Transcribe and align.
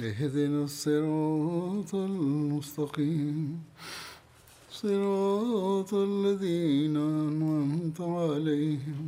اهدنا 0.00 0.62
الصراط 0.64 1.90
المستقيم 1.94 3.38
صراط 4.72 5.94
الذين 5.94 6.96
أنعمت 6.96 8.00
عليهم 8.00 9.04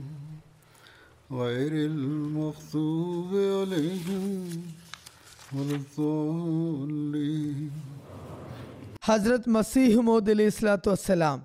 غير 1.32 1.72
المغضوب 1.84 3.30
عليهم 3.52 4.24
ولا 5.50 5.76
الضالين 5.76 7.72
ഹസ്രത് 9.02 9.46
മസീഹ് 9.54 10.00
മോദ് 10.06 10.30
അലൈഹി 10.32 10.52
സ്വലാത്തു 10.56 10.88
വസ്സലാം 10.92 11.38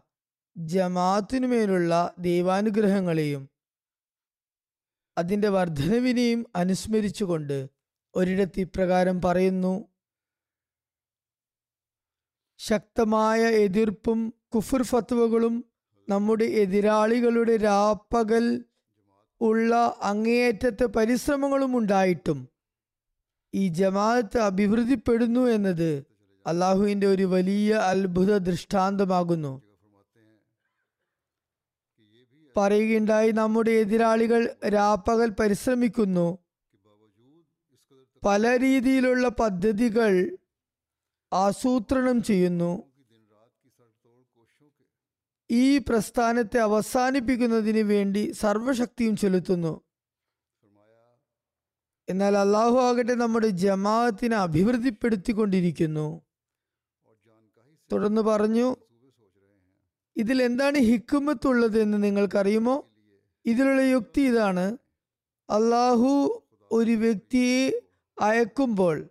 ജമാഅത്തിനുമേലുള്ള 0.55 1.91
ദൈവാനുഗ്രഹങ്ങളെയും 2.25 3.43
അതിൻ്റെ 5.17 5.49
വർധനവിനെയും 5.55 6.41
അനുസ്മരിച്ചുകൊണ്ട് 6.61 7.57
ഒരിടത്ത് 8.18 8.60
ഇപ്രകാരം 8.60 9.16
പറയുന്നു. 9.24 9.74
ശക്തമായ 12.60 13.40
എതിർപ്പും 13.64 14.20
കുഫുർ 14.54 14.82
ഫത്വകളും 14.82 15.64
നമ്മുടെ 16.08 16.46
എതിരാളികളുടെ 16.62 17.56
രാപ്പകൽ 17.56 18.64
ഉള്ള 19.40 19.98
അങ്ങേയറ്റത്തെ 20.02 20.86
പരിശ്രമങ്ങളും 20.96 21.72
ഉണ്ടായിട്ടും 21.78 22.38
ഈ 23.54 23.68
ജമാഅത്ത് 23.68 24.38
അഭിവൃദ്ധിപ്പെടുന്നു 24.38 25.42
എന്നത് 25.48 25.90
അള്ളാഹുവിന്റെ 26.46 27.06
ഒരു 27.06 27.26
വലിയ 27.34 27.70
അത്ഭുത 27.92 28.36
ദൃഷ്ടാന്തമാകുന്നു. 28.38 29.52
പറയുകയുണ്ടായി 32.56 33.30
നമ്മുടെ 33.30 33.70
എതിരാളികൾ 33.82 34.42
രാപ്പകൽ 34.68 35.30
പരിശ്രമിക്കുന്നു. 35.40 36.28
പല 38.24 38.58
രീതിയിലുള്ള 38.58 39.28
പദ്ധതികൾ 39.28 40.36
ആസൂത്രണം 41.32 42.22
ചെയ്യുന്നു. 42.22 42.82
ഈ 45.50 45.78
പ്രസ്ഥാനത്തെ 45.78 46.58
അവസാനിപ്പിക്കുന്നതിന് 46.58 47.78
വേണ്ടി 47.78 48.30
സർവശക്തിയും 48.30 49.16
ചെലുത്തുന്നു. 49.16 49.80
എന്നാൽ 52.08 52.36
അള്ളാഹു 52.36 52.78
ആകട്ടെ 52.78 53.14
നമ്മുടെ 53.14 53.48
ജമാഅത്തിനെ 53.48 54.36
അഭിവൃദ്ധിപ്പെടുത്തിക്കൊണ്ടിരിക്കുന്നു. 54.36 56.22
തുടർന്ന് 57.92 58.20
പറഞ്ഞു 58.20 58.76
ഇതിൽ 60.16 60.42
എന്താണ് 60.42 60.78
ഹിക്കുമത്തുള്ളത് 60.78 61.80
എന്ന് 61.80 62.04
നിങ്ങൾക്കറിയുമോ? 62.04 62.88
ഇതിലുള്ള 63.46 63.82
യുക്തി 63.82 64.20
ഇതാണ്. 64.20 64.76
അള്ളാഹു 65.50 66.42
ഒരു 66.72 66.90
വ്യക്തിയെ 66.90 67.87
അയക്കുമ്പോൾ 68.20 69.08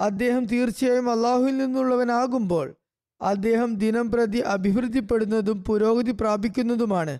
അദ്ദേഹം 0.00 0.44
തീർച്ചയായും 0.44 1.10
അള്ളാഹുവിൽ 1.10 1.56
നിന്നുള്ളവനാകുമ്പോൾ 1.56 2.76
അദ്ദേഹം 3.20 3.74
ദിനം 3.74 4.12
പ്രതി 4.12 4.38
അഭിവൃദ്ധിപ്പെടുന്നതും 4.38 5.64
പുരോഗതി 5.64 6.10
പ്രാപിക്കുന്നതുമാണ്. 6.10 7.18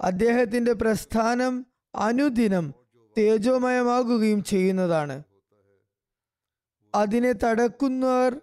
അദ്ദേഹത്തിന്റെ 0.00 0.72
പ്രസ്ഥാനം 0.72 1.66
അനുദിനം 1.94 2.74
തേജോമയമാകുകയും 3.18 4.44
ചെയ്യുന്നതാണ്. 4.44 5.22
അതിനെ 6.94 7.32
തടക്കുന്നവർ 7.32 8.40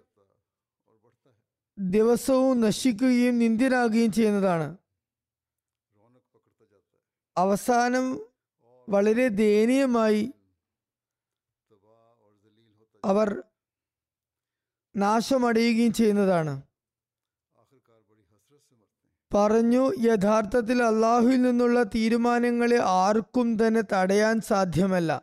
ദിവസവും 1.78 2.60
നശിക്കുകയും 2.60 3.38
നിന്ദ്യനാകുകയും 3.38 4.12
ചെയ്യുന്നതാണ്. 4.12 4.76
അവസാനം 7.36 8.27
വളരെ 8.88 9.28
ദയനീയമായി 9.28 10.32
അവർ 13.04 13.42
നാശമടയുകയും 14.96 15.92
ചെയ്യുന്നതാണ്. 15.92 16.62
പറഞ്ഞു 19.34 19.92
യഥാർത്ഥത്തിൽ 20.00 20.82
അള്ളാഹുവിൽ 20.82 21.42
നിന്നുള്ള 21.42 21.82
തീരുമാനങ്ങളെ 21.82 22.78
ആർക്കും 22.82 23.66
തന്നെ 23.66 23.82
തടയാൻ 23.92 24.40
സാധ്യമല്ല. 24.40 25.22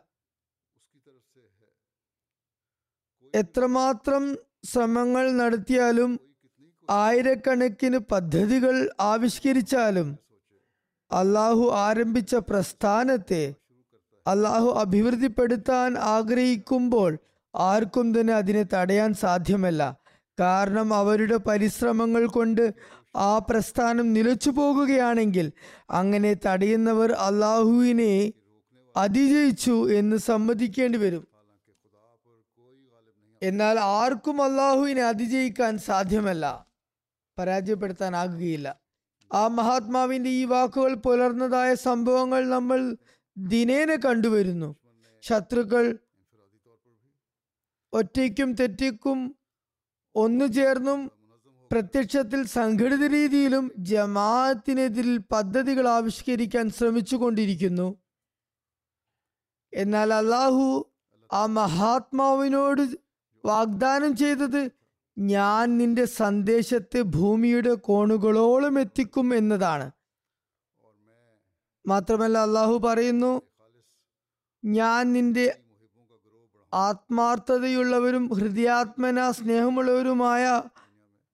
എത്രമാത്രം 3.34 4.36
ശ്രമങ്ങൾ 4.64 5.30
നടത്തിയാലും 5.32 6.20
ആയിരക്കണക്കിന് 6.90 7.98
പദ്ധതികൾ 7.98 8.90
ആവിഷ്കരിച്ചാലും 9.00 10.25
അള്ളാഹു 11.10 11.70
ആരംഭിച്ച 11.74 12.34
പ്രസ്ഥാനത്തെ 12.34 13.54
അള്ളാഹു 14.26 14.68
അഭിവൃദ്ധിപ്പെടുത്താൻ 14.70 15.98
ആഗ്രഹിക്കുമ്പോൾ 15.98 17.18
ആർക്കും 17.54 18.20
തന്നെ 18.20 18.32
അതിനെ 18.32 18.64
തടയാൻ 18.74 19.14
സാധ്യമല്ല. 19.14 19.98
കാരണം 20.40 20.94
അവരുടെ 20.94 21.36
പരിശ്രമങ്ങൾ 21.36 22.26
കൊണ്ട് 22.26 22.74
ആ 23.16 23.38
പ്രസ്ഥാനം 23.38 24.12
നിലച്ചു 24.12 24.50
പോകുകയാണെങ്കിൽ 24.50 25.52
അങ്ങനെ 25.90 26.36
തടയുന്നവർ 26.46 27.12
അള്ളാഹുവിനെ 27.12 28.32
അതിജയിച്ചു 28.96 29.92
എന്ന് 29.92 30.16
സമ്മതിക്കേണ്ടി 30.16 30.98
വരും. 30.98 31.28
എന്നാൽ 33.42 33.80
ആർക്കും 33.80 34.42
അള്ളാഹുവിനെ 34.42 35.02
അതിജയിക്കാൻ 35.02 35.78
സാധ്യമല്ല. 35.78 36.66
പരാജയപ്പെടുത്താനാകുകയില്ല. 37.38 38.85
ആ 39.32 39.48
മഹാത്മാവിന്റെ 39.48 40.30
ഈ 40.30 40.44
വാക്കുകൾ 40.44 40.94
പുലർന്നതായ 40.94 41.74
സംഭവങ്ങൾ 41.74 42.48
നമ്മൾ 42.48 42.96
ദിനേന 43.38 43.96
കണ്ടുവരുന്നു. 43.96 44.76
ശത്രുക്കൾ 45.22 45.98
ഒറ്റയ്ക്കും 47.92 48.52
തെറ്റിക്കും 48.52 49.36
ഒന്നു 50.14 50.44
ചേർന്നും 50.44 51.10
പ്രത്യക്ഷത്തിൽ 51.72 52.46
സംഘടിത 52.46 53.04
രീതിയിലും 53.06 53.72
ജമാഅത്തിനെതിരിൽ 53.78 55.18
പദ്ധതികൾ 55.18 55.88
ആവിഷ്കരിക്കാൻ 55.88 56.70
ശ്രമിച്ചുകൊണ്ടിരിക്കുന്നു. 56.70 57.96
എന്നാൽ 59.72 60.14
അള്ളാഹു 60.14 60.92
ആ 61.32 61.46
മഹാത്മാവിനോട് 61.46 62.82
വാഗ്ദാനം 63.44 64.16
ചെയ്തത് 64.16 64.70
ഞാൻ 65.16 65.78
നിന്റെ 65.78 66.04
സന്ദേശത്തെ 66.04 67.00
ഭൂമിയുടെ 67.02 67.74
കോണുകളോളം 67.74 68.80
എത്തിക്കും 68.80 69.34
എന്നതാണ്. 69.34 69.90
മാത്രമല്ല 71.86 72.38
അള്ളാഹു 72.38 72.78
പറയുന്നു 72.78 73.42
ഞാൻ 74.64 75.12
നിന്റെ 75.12 75.58
ആത്മാർത്ഥതയുള്ളവരും 76.74 78.24
ഹൃദയാത്മന 78.34 79.30
സ്നേഹമുള്ളവരുമായ 79.30 80.62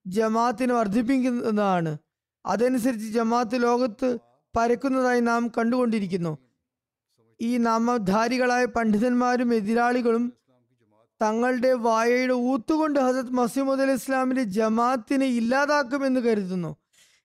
ജമാത്തിനെ 0.06 0.74
വർദ്ധിപ്പിക്കുന്നതാണ്. 0.74 1.98
അതനുസരിച്ച് 2.46 3.06
ജമാഅത്ത് 3.06 3.62
ലോകത്ത് 3.62 4.18
പരക്കുന്നതായി 4.56 5.20
നാം 5.20 5.48
കണ്ടുകൊണ്ടിരിക്കുന്നു. 5.48 6.38
ഈ 7.40 7.56
നാമധാരികളായ 7.56 8.64
പണ്ഡിതന്മാരും 8.64 9.54
എതിരാളികളും 9.54 10.24
തങ്ങളുടെ 11.22 11.72
വായയുടെ 11.72 12.32
ഊത്തുകൊണ്ട് 12.32 12.98
ഹസത്ത് 13.00 13.30
മസീമുദ് 13.30 13.80
അലി 13.80 13.92
ഇസ്ലാമിന്റെ 13.92 14.42
ജമാഅത്തിനെ 14.42 15.26
ഇല്ലാതാക്കുമെന്ന് 15.26 16.20
കരുതുന്നു. 16.20 16.76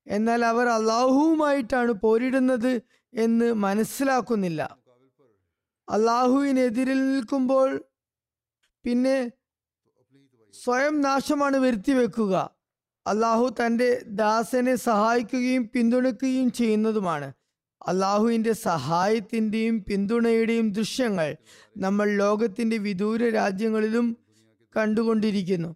എന്നാൽ 0.07 0.45
അവർ 0.45 0.67
അള്ളാഹുവുമായിട്ടാണ് 0.67 1.91
പോരിടുന്നത് 1.91 2.81
എന്ന് 3.13 3.53
മനസ്സിലാക്കുന്നില്ല. 3.53 4.77
അള്ളാഹുവിനെതിരിൽ 5.89 6.99
നിൽക്കുമ്പോൾ 7.11 7.69
പിന്നെ 8.85 9.17
സ്വയം 10.53 11.01
നാശമാണ് 11.01 11.57
വരുത്തി 11.57 11.91
വെക്കുക. 11.91 12.35
അള്ളാഹു 13.07 13.45
തന്റെ 13.59 13.89
ദാസനെ 14.05 14.75
സഹായിക്കുകയും 14.75 15.69
പിന്തുണയ്ക്കുകയും 15.73 16.51
ചെയ്യുന്നതുമാണ്. 16.51 17.29
അള്ളാഹുവിന്റെ 17.87 18.53
സഹായത്തിന്റെയും 18.53 19.83
പിന്തുണയുടെയും 19.89 20.71
ദൃശ്യങ്ങൾ 20.71 21.35
നമ്മൾ 21.77 22.09
ലോകത്തിന്റെ 22.09 22.77
വിദൂര 22.77 23.29
രാജ്യങ്ങളിലും 23.29 24.17
കണ്ടുകൊണ്ടിരിക്കുന്നു. 24.77 25.75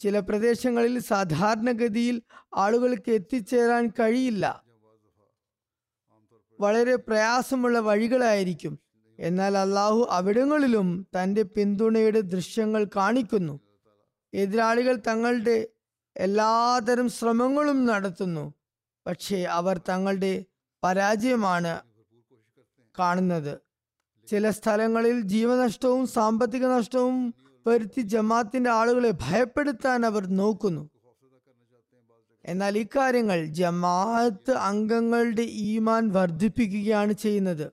ചില 0.00 0.20
പ്രദേശങ്ങളിൽ 0.20 0.98
സാധാരണഗതിയിൽ 0.98 2.22
ആളുകൾക്ക് 2.56 3.10
എത്തിച്ചേരാൻ 3.10 3.92
കഴിയില്ല. 4.00 4.64
വളരെ 6.60 6.96
പ്രയാസമുള്ള 6.96 7.78
വഴികളായിരിക്കും. 7.78 8.78
എന്നാൽ 9.20 9.56
അള്ളാഹു 9.56 10.06
അവിടങ്ങളിലും 10.10 11.06
തന്റെ 11.22 11.42
പിന്തുണയുടെ 11.42 12.20
ദൃശ്യങ്ങൾ 12.20 12.86
കാണിക്കുന്നു. 12.96 13.60
എതിരാളികൾ 14.34 15.00
തങ്ങളുടെ 15.06 15.68
എല്ലാതരം 16.16 17.08
ശ്രമങ്ങളും 17.08 17.86
നടത്തുന്നു. 17.86 18.54
പക്ഷേ 19.06 19.42
അവർ 19.42 19.80
തങ്ങളുടെ 19.88 20.44
പരാജയമാണ് 20.84 21.82
കാണുന്നത്. 22.98 23.60
ചില 24.26 24.50
സ്ഥലങ്ങളിൽ 24.50 25.20
ജീവനഷ്ടവും 25.20 26.06
സാമ്പത്തിക 26.06 26.66
നഷ്ടവും 26.66 27.34
വരുത്തി 27.66 28.00
ജമാത്തിന്റെ 28.00 28.70
ആളുകളെ 28.70 29.14
ഭയപ്പെടുത്താൻ 29.20 30.06
അവർ 30.06 30.26
നോക്കുന്നു. 30.26 30.90
എന്നാൽ 32.44 32.78
ഇക്കാര്യങ്ങൾ 32.78 33.44
ജമാഅത്ത് 33.44 34.50
അംഗങ്ങളുടെ 34.50 35.42
ഈമാൻ 35.42 36.12
വർദ്ധിപ്പിക്കുകയാണ് 36.12 37.12
ചെയ്യുന്നത്. 37.12 37.72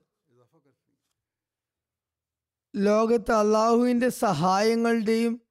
ലോകത്ത് 2.76 3.32
അള്ളാഹുവിന്റെ 3.32 4.08
സഹായങ്ങളുടെയും 4.08 5.41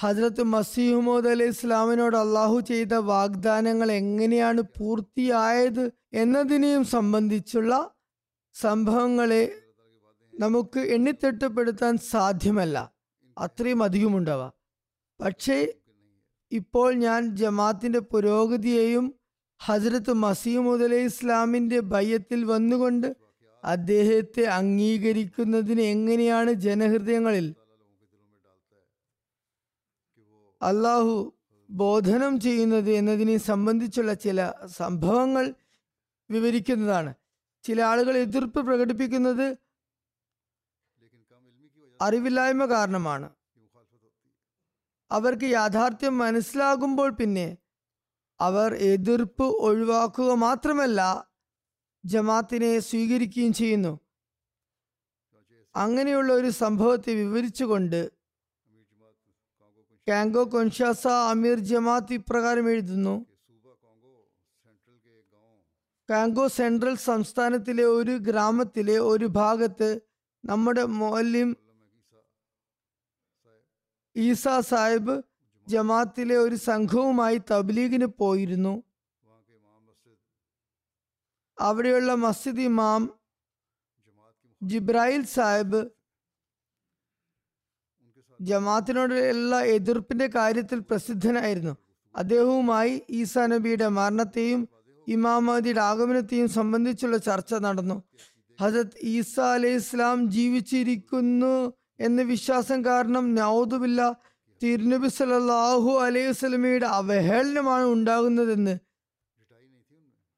ഹജ്രത്ത് 0.00 0.42
മസീഹുമോദ് 0.42 1.28
അലൈഹി 1.28 1.50
ഇസ്ലാമിനോട് 1.50 2.16
അള്ളാഹു 2.16 2.60
ചെയ്ത 2.60 2.94
വാഗ്ദാനങ്ങൾ 2.94 3.92
എങ്ങനെയാണ് 3.92 4.62
പൂർത്തിയായത് 4.62 5.92
എന്നതിനെയും 6.12 6.84
സംബന്ധിച്ചുള്ള 6.84 7.90
സംഭവങ്ങളെ 8.54 9.52
നമുക്ക് 10.38 10.80
എണ്ണിത്തിട്ടപ്പെടുത്താൻ 10.80 11.96
സാധ്യമല്ല. 11.96 12.92
അത്രയും 13.38 13.82
അധികമുണ്ടവ. 13.82 14.50
പക്ഷേ 15.20 15.72
ഇപ്പോൾ 16.52 16.94
ഞാൻ 16.94 17.36
ജമാത്തിന്റെ 17.36 17.98
പുരോഗതിയെയും 17.98 19.14
ഹജ്രത്ത് 19.64 20.12
മസീമുദ് 20.12 20.82
അലൈഹി 20.82 21.04
ഇസ്ലാമിന്റെ 21.04 21.80
ഭയത്തിൽ 21.80 22.44
വന്നുകൊണ്ട് 22.44 23.16
അദ്ദേഹത്തെ 23.64 24.42
അംഗീകരിക്കുന്നതിന് 24.42 25.80
എങ്ങനെയാണ് 25.80 26.52
ജനഹൃദയങ്ങളിൽ 26.52 27.54
അള്ളാഹു 30.62 31.38
ബോധനം 31.70 32.40
ചെയ്യുന്നത് 32.40 32.90
എന്നതിനെ 32.90 33.36
സംബന്ധിച്ചുള്ള 33.36 34.14
ചില 34.14 34.52
സംഭവങ്ങൾ 34.66 35.54
വിവരിക്കുന്നതാണ്. 36.30 37.14
ചില 37.62 37.80
ആളുകൾ 37.82 38.16
എതിർപ്പ് 38.16 38.66
പ്രകടിപ്പിക്കുന്നത് 38.66 39.56
അറിവില്ലായ്മ 42.02 42.64
കാരണമാണ്. 42.64 43.30
അവർക്ക് 45.10 45.44
യാഥാർത്ഥ്യം 45.44 46.18
മനസ്സിലാകുമ്പോൾ 46.18 47.10
പിന്നെ 47.10 47.56
അവർ 48.40 48.74
എതിർപ്പ് 48.74 49.42
ഒഴിവാക്കുക 49.42 50.32
മാത്രമല്ല 50.32 51.30
ജമാത്തിനെ 52.04 52.78
സ്വീകരിക്കുകയും 52.78 53.52
ചെയ്യുന്നു. 53.52 54.00
അങ്ങനെയുള്ള 55.76 56.32
ഒരു 56.32 56.50
സംഭവത്തെ 56.50 57.14
വിവരിച്ചുകൊണ്ട് 57.14 58.19
കാങ്കോ 60.10 60.42
കൊൻഷാസ 60.52 61.06
അമീർ 61.32 61.58
ജമാത്ത് 61.70 62.12
ഇപ്രകാരം 62.12 62.70
എഴുതുന്നു. 62.70 63.12
കാങ്കോ 66.10 66.48
സെൻട്രൽ 66.48 66.94
സംസ്ഥാനത്തിലെ 66.96 67.84
ഒരു 67.84 68.14
ഗ്രാമത്തിലെ 68.28 68.98
ഒരു 69.10 69.26
ഭാഗത്ത് 69.40 69.90
നമ്മുടെ 70.44 70.82
മൊല്ലിം 71.00 71.50
ഈസ 74.16 74.48
സാഹിബ് 74.70 75.14
ജമാത്തിലെ 75.68 76.36
ഒരു 76.36 76.56
സംഘവുമായി 76.68 77.40
തബ്ലീഗിന് 77.50 78.08
പോയിരുന്നു. 78.22 78.82
അവിടെയുള്ള 81.58 82.14
മസ്ജിദ് 82.14 82.60
ഇമാം 82.60 83.02
ജിബ്രായിൽ 84.62 85.22
സാഹിബ് 85.36 85.80
ജമാത്തിനോടുള്ള 88.40 89.60
എതിർപ്പിന്റെ 89.76 90.26
കാര്യത്തിൽ 90.26 90.78
പ്രസിദ്ധനായിരുന്നു. 90.78 91.76
അദ്ദേഹവുമായി 92.16 93.02
ഈസാ 93.10 93.46
നബിയുടെ 93.46 93.88
മരണത്തെയും 93.88 94.68
ഇമാമതിയുടെ 95.08 95.80
ആഗമനത്തെയും 95.80 96.48
സംബന്ധിച്ചുള്ള 96.48 97.16
ചർച്ച 97.16 97.54
നടന്നു. 97.54 98.02
ഹജത് 98.60 98.96
ഈസ 99.02 99.40
അലൈഹി 99.40 99.74
ഇസ്ലാം 99.74 100.30
ജീവിച്ചിരിക്കുന്നു 100.30 101.72
എന്ന 102.00 102.22
വിശ്വാസം 102.22 102.84
കാരണം 102.84 103.34
നൗദുബില്ല 103.34 104.16
തിരുനബി 104.62 105.08
സലാഹു 105.08 105.90
അലൈഹി 105.90 106.32
സ്വലമിയുടെ 106.32 106.86
അവഹേളനമാണ് 106.86 107.84
ഉണ്ടാകുന്നതെന്ന് 107.84 108.78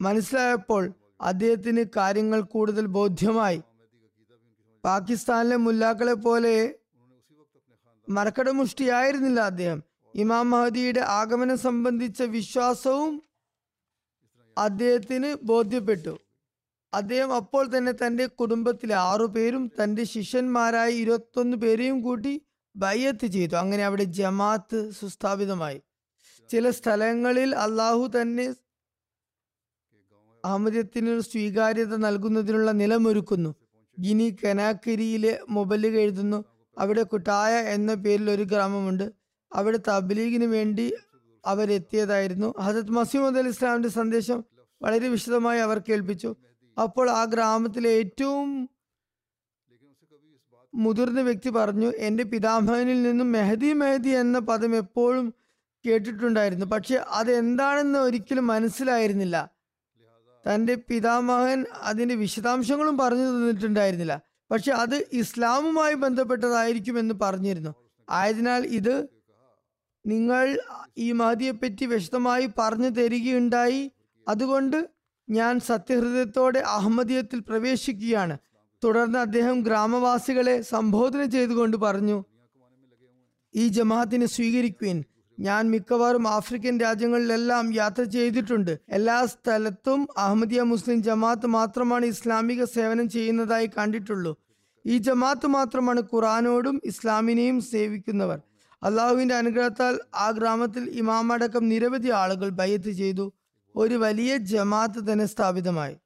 മനസ്സിലായപ്പോൾ 0.02 0.92
അദ്ദേഹത്തിന് 1.20 1.84
കാര്യങ്ങൾ 1.96 2.40
കൂടുതൽ 2.40 2.86
ബോധ്യമായി. 2.86 3.60
പാകിസ്ഥാനിലെ 4.84 5.56
മുല്ലാക്കളെ 5.56 6.14
പോലെ 6.14 6.54
മരക്കടമുഷ്ടിയായിരുന്നില്ല 8.12 9.40
അദ്ദേഹം. 9.40 9.82
ഇമാം 10.14 10.50
മഹദിയുടെ 10.50 11.00
ആഗമനം 11.00 11.58
സംബന്ധിച്ച 11.58 12.22
വിശ്വാസവും 12.22 13.22
അദ്ദേഹത്തിന് 14.58 15.36
ബോധ്യപ്പെട്ടു. 15.42 16.18
അദ്ദേഹം 16.94 17.34
അപ്പോൾ 17.34 17.76
തന്നെ 17.76 17.92
തന്റെ 17.92 18.26
കുടുംബത്തിലെ 18.26 18.94
ആറു 18.94 19.26
പേരും 19.26 19.70
തന്റെ 19.82 20.04
ശിഷ്യന്മാരായ 20.04 20.90
ഇരുപത്തൊന്ന് 20.90 21.56
പേരെയും 21.56 22.00
കൂട്ടി 22.00 22.42
ബയ്യത്ത് 22.76 23.26
ചെയ്തു. 23.26 23.54
അങ്ങനെ 23.56 23.84
അവിടെ 23.84 24.04
ജമാഅത്ത് 24.04 24.90
സുസ്ഥാപിതമായി. 24.90 25.80
ചില 26.50 26.70
സ്ഥലങ്ങളിൽ 26.70 27.56
അള്ളാഹു 27.56 28.10
തന്നെ 28.20 28.54
അഹമ്മദത്തിന് 30.44 31.20
സ്വീകാര്യത 31.20 31.96
നൽകുന്നതിനുള്ള 31.96 32.70
നിലമൊരുക്കുന്നു. 32.70 33.54
ഗിനി 34.00 34.36
കനാക്കരിയിലെ 34.44 35.40
മൊബൈൽ 35.48 35.86
എഴുതുന്നു. 35.86 36.51
അവിടെ 36.78 37.02
കുട്ടായ 37.02 37.54
എന്ന 37.54 37.94
പേരിൽ 37.94 38.30
ഒരു 38.30 38.42
ഗ്രാമമുണ്ട്. 38.42 39.12
അവിടെ 39.52 39.78
തബ്ലീഗിന് 39.88 40.44
വേണ്ടി 40.44 40.94
അവരെത്തിയതായിരുന്നു. 41.46 42.54
ഹജത് 42.60 42.90
മസീമദ് 42.90 43.38
അലി 43.38 43.48
ഇസ്ലാമിന്റെ 43.48 43.88
സന്ദേശം 43.88 44.44
വളരെ 44.82 45.08
വിശദമായി 45.08 45.60
അവർ 45.60 45.78
കേൾപ്പിച്ചു. 45.78 46.36
അപ്പോൾ 46.82 47.10
ആ 47.10 47.24
ഗ്രാമത്തിലെ 47.24 47.90
ഏറ്റവും 47.90 48.70
മുതിർന്ന 50.74 51.20
വ്യക്തി 51.20 51.50
പറഞ്ഞു 51.50 51.92
എന്റെ 51.96 52.24
പിതാമഹനിൽ 52.24 53.02
നിന്നും 53.02 53.32
മെഹദി 53.32 53.72
മെഹദി 53.72 54.08
എന്ന 54.08 54.38
പദം 54.38 54.76
എപ്പോഴും 54.76 55.34
കേട്ടിട്ടുണ്ടായിരുന്നു. 55.86 56.66
പക്ഷെ 56.66 56.94
അതെന്താണെന്ന് 56.94 57.98
ഒരിക്കലും 57.98 58.46
മനസ്സിലായിരുന്നില്ല. 58.46 59.50
തന്റെ 60.46 60.74
പിതാമഹൻ 60.74 61.66
അതിന്റെ 61.82 62.14
വിശദാംശങ്ങളും 62.14 62.98
പറഞ്ഞു 62.98 63.28
തന്നിട്ടുണ്ടായിരുന്നില്ല. 63.30 64.20
പക്ഷെ 64.52 64.72
അത് 64.72 65.06
ഇസ്ലാമുമായി 65.12 65.94
ബന്ധപ്പെട്ടതായിരിക്കും 65.94 66.94
ബന്ധപ്പെട്ടതായിരിക്കുമെന്ന് 66.94 67.14
പറഞ്ഞിരുന്നു. 67.22 67.74
ആയതിനാൽ 68.10 68.64
ഇത് 68.64 69.08
നിങ്ങൾ 70.06 70.58
ഈ 70.98 71.12
മഹദിയെപ്പറ്റി 71.12 71.84
വിശദമായി 71.84 72.48
പറഞ്ഞു 72.58 72.88
തരികയുണ്ടായി. 72.88 73.92
അതുകൊണ്ട് 74.28 74.90
ഞാൻ 75.30 75.60
സത്യഹൃദയത്തോടെ 75.60 76.58
അഹമ്മദീയത്തിൽ 76.58 77.40
പ്രവേശിക്കുകയാണ്. 77.40 78.38
തുടർന്ന് 78.84 79.18
അദ്ദേഹം 79.18 79.60
ഗ്രാമവാസികളെ 79.60 80.62
സംബോധന 80.62 81.24
ചെയ്തുകൊണ്ട് 81.24 81.76
പറഞ്ഞു 81.76 82.24
ഈ 83.54 83.68
ജമാഅത്തിനെ 83.68 84.26
സ്വീകരിക്കുവിൻ. 84.26 85.04
ഞാൻ 85.38 85.62
മിക്കവാറും 85.70 86.24
ആഫ്രിക്കൻ 86.28 86.74
രാജ്യങ്ങളിലെല്ലാം 86.80 87.66
യാത്ര 87.78 88.02
ചെയ്തിട്ടുണ്ട്. 88.16 88.72
എല്ലാ 88.96 89.18
സ്ഥലത്തും 89.32 90.00
അഹമ്മദിയ 90.24 90.60
മുസ്ലിം 90.72 90.98
ജമാഅത്ത് 91.02 91.48
മാത്രമാണ് 91.56 92.06
ഇസ്ലാമിക 92.14 92.64
സേവനം 92.74 93.06
ചെയ്യുന്നതായി 93.08 93.68
കണ്ടിട്ടുള്ളൂ. 93.76 94.32
ഈ 94.84 94.94
ജമാഅത്ത് 94.98 95.48
മാത്രമാണ് 95.56 96.00
ഖുറാനോടും 96.12 96.76
ഇസ്ലാമിനെയും 96.90 97.58
സേവിക്കുന്നവർ. 97.70 98.38
അള്ളാഹുവിന്റെ 98.82 99.34
അനുഗ്രഹത്താൽ 99.34 99.96
ആ 100.14 100.28
ഗ്രാമത്തിൽ 100.30 100.84
ഇമാമടക്കം 101.00 101.64
നിരവധി 101.68 102.10
ആളുകൾ 102.22 102.48
ബയ്യത്ത് 102.60 102.92
ചെയ്തു. 103.00 103.26
ഒരു 103.74 103.94
വലിയ 103.94 104.32
ജമാഅത്ത് 104.52 105.00
തന്നെ 105.08 105.26
സ്ഥാപിതമായി. 105.26 105.96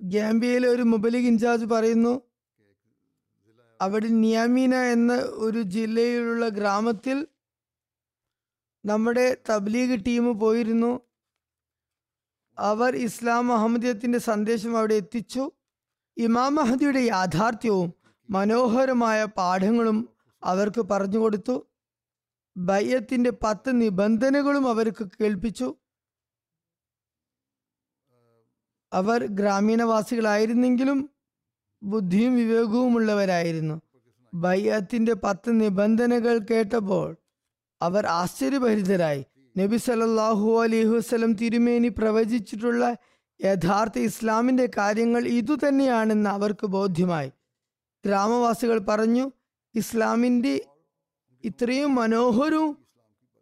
ഗാംബിയയിലെ 0.00 0.68
ഒരു 0.68 0.82
മുബലിക് 0.82 1.28
ഇൻചാർജ് 1.32 1.64
പറയുന്നു 1.64 2.14
അവിടെ 3.80 4.06
നിയാമീന 4.06 4.74
എന്ന 4.74 5.12
ഒരു 5.14 5.62
ജില്ലയിലുള്ള 5.62 6.48
ഗ്രാമത്തിൽ 6.48 7.26
നമ്മുടെ 8.84 9.36
തബ്ലീഗ് 9.50 10.06
ടീം 10.06 10.38
പോയിരുന്നു. 10.38 11.00
അവർ 12.58 12.96
ഇസ്ലാം 12.96 13.52
അഹമ്മദിയത്തിന്റെ 13.52 14.18
സന്ദേശം 14.18 14.78
അവിടെ 14.78 14.94
എത്തിച്ചു. 14.94 15.50
ഇമാം 16.16 16.54
മഹദിയുടെ 16.54 16.98
യാഥാർത്ഥ്യവും 17.00 17.94
മനോഹരമായ 18.30 19.24
പാഠങ്ങളും 19.24 20.08
അവർക്ക് 20.44 20.80
പറഞ്ഞു 20.80 21.18
കൊടുത്തു. 21.18 21.66
ബയ്യത്തിന്റെ 22.56 23.30
പത്ത് 23.30 23.80
നിബന്ധനകളും 23.80 24.68
അവർക്ക് 24.68 25.08
കേൾപ്പിച്ചു. 25.20 25.74
അവർ 28.92 29.26
ഗ്രാമീണവാസികളായിരുന്നെങ്കിലും 29.26 31.10
ബുദ്ധിയും 31.84 32.36
വിവേകവുമുള്ളവരായിരുന്നു. 32.36 33.80
ബയ്യത്തിന്റെ 34.34 35.14
പത്ത് 35.14 35.60
നിബന്ധനകൾ 35.60 36.38
കേട്ടപ്പോൾ 36.38 37.16
അവർ 37.82 38.06
ആശ്ചര്യഭരിതരായി. 38.06 39.24
നബി 39.58 39.76
സലല്ലാഹു 39.76 40.62
അലൈഹി 40.62 40.84
വസ്ലം 40.84 41.32
തിരുമേനി 41.32 41.88
പ്രവചിച്ചിട്ടുള്ള 41.88 42.96
യഥാർത്ഥ 43.44 43.98
ഇസ്ലാമിന്റെ 43.98 44.70
കാര്യങ്ങൾ 44.76 45.26
ഇതുതന്നെയാണെന്ന് 45.26 46.30
അവർക്ക് 46.30 46.66
ബോധ്യമായി. 46.66 47.30
ഗ്രാമവാസികൾ 48.06 48.78
പറഞ്ഞു 48.78 49.30
ഇസ്ലാമിന്റെ 49.74 50.64
ഇത്രയും 51.44 51.94
മനോഹരവും 51.94 52.78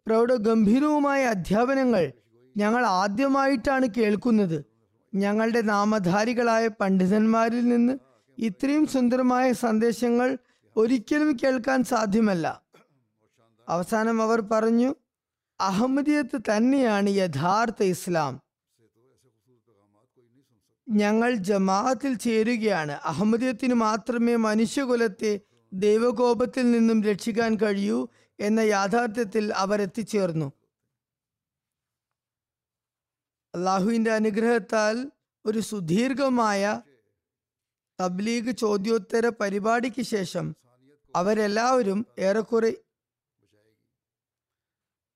പ്രൗഢഗംഭീരവുമായ 0.07 1.23
അധ്യാപനങ്ങൾ 1.25 2.11
ഞങ്ങൾ 2.57 2.85
ആദ്യമായിട്ടാണ് 2.85 3.87
കേൾക്കുന്നത്. 3.97 4.65
ഞങ്ങളുടെ 5.15 5.61
നാമധാരികളായ 5.61 6.67
പണ്ഡിതന്മാരിൽ 6.67 7.67
നിന്ന് 7.67 7.97
ഇത്രയും 8.37 8.87
സുന്ദരമായ 8.87 9.53
സന്ദേശങ്ങൾ 9.53 10.37
ഒരിക്കലും 10.75 11.37
കേൾക്കാൻ 11.43 11.83
സാധ്യമല്ല. 11.83 12.63
അവസാനം 13.69 14.21
അവർ 14.21 14.41
പറഞ്ഞു 14.41 14.95
അഹമ്മദിയത്ത് 15.59 16.41
തന്നെയാണ് 16.41 17.09
യഥാർത്ഥ 17.09 17.83
ഇസ്ലാം. 17.83 18.41
ഞങ്ങൾ 20.89 21.33
ജമാഅത്തിൽ 21.33 22.17
ചേരുകയാണ്. 22.17 22.91
അഹമ്മദിയത്തിന് 22.91 23.73
മാത്രമേ 23.73 24.35
മനുഷ്യകുലത്തെ 24.35 25.39
ദൈവകോപത്തിൽ 25.73 26.71
നിന്നും 26.71 27.03
രക്ഷിക്കാൻ 27.03 27.55
കഴിയൂ 27.55 28.07
എന്ന 28.39 28.59
യാഥാർത്ഥ്യത്തിൽ 28.59 29.53
അവർ 29.53 29.81
എത്തിച്ചേർന്നു. 29.81 30.53
അള്ളാഹുവിന്റെ 33.55 34.11
അനുഗ്രഹത്താൽ 34.11 35.11
ഒരു 35.45 35.59
സുദീർഘമായ 35.59 36.81
തബ്ലീഗ് 37.99 38.51
ചോദ്യോത്തര 38.51 39.29
പരിപാടിക്ക് 39.29 40.01
ശേഷം 40.01 40.55
അവരെല്ലാവരും 41.15 42.05
ഏറെക്കുറെ 42.19 42.71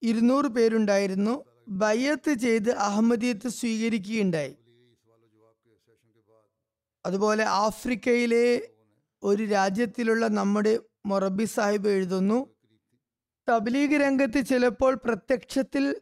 ഇരുന്നൂറ് 0.01 0.45
പേരുണ്ടായിരുന്നു. 0.45 1.45
ബയ്യത്ത് 1.69 2.33
ചെയ്ത് 2.33 2.71
അഹമ്മദിയത്ത് 2.71 3.47
സ്വീകരിക്കുകയുണ്ടായി. 3.47 4.55
അതുപോലെ 7.05 7.43
ആഫ്രിക്കയിലെ 7.43 8.45
ഒരു 9.23 9.43
രാജ്യത്തിലുള്ള 9.43 10.27
നമ്മുടെ 10.27 10.79
മൊറബി 11.05 11.45
സാഹിബ് 11.45 11.89
എഴുതുന്നു 11.89 12.55
തബ്ലീഗ് 13.49 13.95
രംഗത്ത് 14.01 14.45
ചിലപ്പോൾ 14.45 14.93
പ്രത്യക്ഷത്തിൽ 14.95 16.01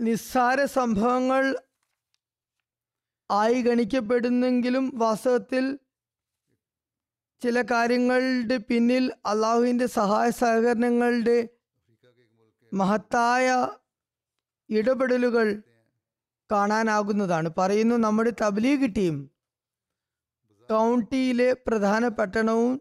നിസ്സാര 0.00 0.64
സംഭവങ്ങൾ 0.64 1.44
ആയി 3.30 3.62
ഗണിക്കപ്പെടുന്നെങ്കിലും 3.62 4.92
വാസ്തവത്തിൽ 4.98 5.78
ചില 7.44 7.62
കാര്യങ്ങളുടെ 7.62 8.56
പിന്നിൽ 8.56 9.12
അള്ളാഹുവിന്റെ 9.26 9.86
സഹായ 9.86 10.30
സഹകരണങ്ങളുടെ 10.30 11.48
മഹത്തായ 12.72 13.68
ഇടപെടലുകൾ 14.70 15.62
കാണാനാകുന്നതാണ്. 16.52 17.48
പറയുന്നു 17.58 17.96
നമ്മുടെ 17.96 18.32
തബ്ലീഗ് 18.42 18.96
ടീം 18.96 19.30
കൗണ്ടിയിലെ 20.70 21.52
പ്രധാന 21.52 22.08
പട്ടണവും 22.08 22.80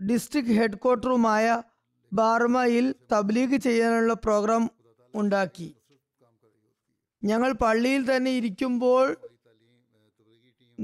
ഡിസ്ട്രിക്ട് 0.00 0.50
ഹെഡ്ക്വാർട്ടറുമായ 0.50 1.62
ബാർമയിൽ 2.12 2.94
തബ്ലീഗ് 3.12 3.56
ചെയ്യാനുള്ള 3.56 4.12
പ്രോഗ്രാം 4.14 4.70
ഉണ്ടാക്കി. 5.14 5.76
ഞങ്ങൾ 7.24 7.52
പള്ളിയിൽ 7.52 8.16
തന്നെ 8.16 8.30
ഇരിക്കുമ്പോൾ 8.30 9.16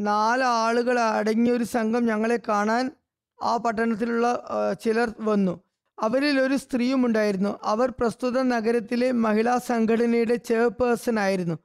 നാല് 0.01 0.43
ആളുകൾ 0.43 1.01
അടങ്ങിയ 1.01 1.53
ഒരു 1.53 1.65
സംഘം 1.65 2.07
ഞങ്ങളെ 2.07 2.39
കാണാൻ 2.49 2.91
ആ 3.43 3.57
പട്ടണത്തിലുള്ള 3.57 4.27
ചിലർ 4.85 5.15
വന്നു. 5.21 5.55
അവരിൽ 5.99 6.41
ഒരു 6.41 6.57
സ്ത്രീയും 6.57 7.07
ഉണ്ടായിരുന്നു. 7.07 7.59
അവർ 7.63 7.91
പ്രസ്തുത 7.99 8.43
നഗരത്തിലെ 8.43 9.13
മഹിളാ 9.13 9.59
സംഘടനയുടെ 9.59 10.35
ചെയർപേഴ്സൺ 10.35 11.19
ആയിരുന്നു. 11.19 11.57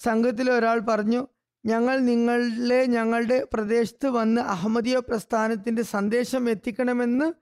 സംഘത്തിലെ 0.00 0.52
ഒരാൾ 0.52 0.78
പറഞ്ഞു 0.78 1.22
ഞങ്ങൾ 1.66 1.96
നിങ്ങളെ 1.98 2.84
ഞങ്ങളുടെ 2.84 3.46
പ്രദേശത്ത് 3.54 4.08
വന്ന് 4.08 4.40
അഹമ്മദിയ 4.40 4.98
പ്രസ്ഥാനത്തിന്റെ 4.98 5.82
സന്ദേശം 5.82 6.50
എത്തിക്കണമെന്ന് 6.50 7.32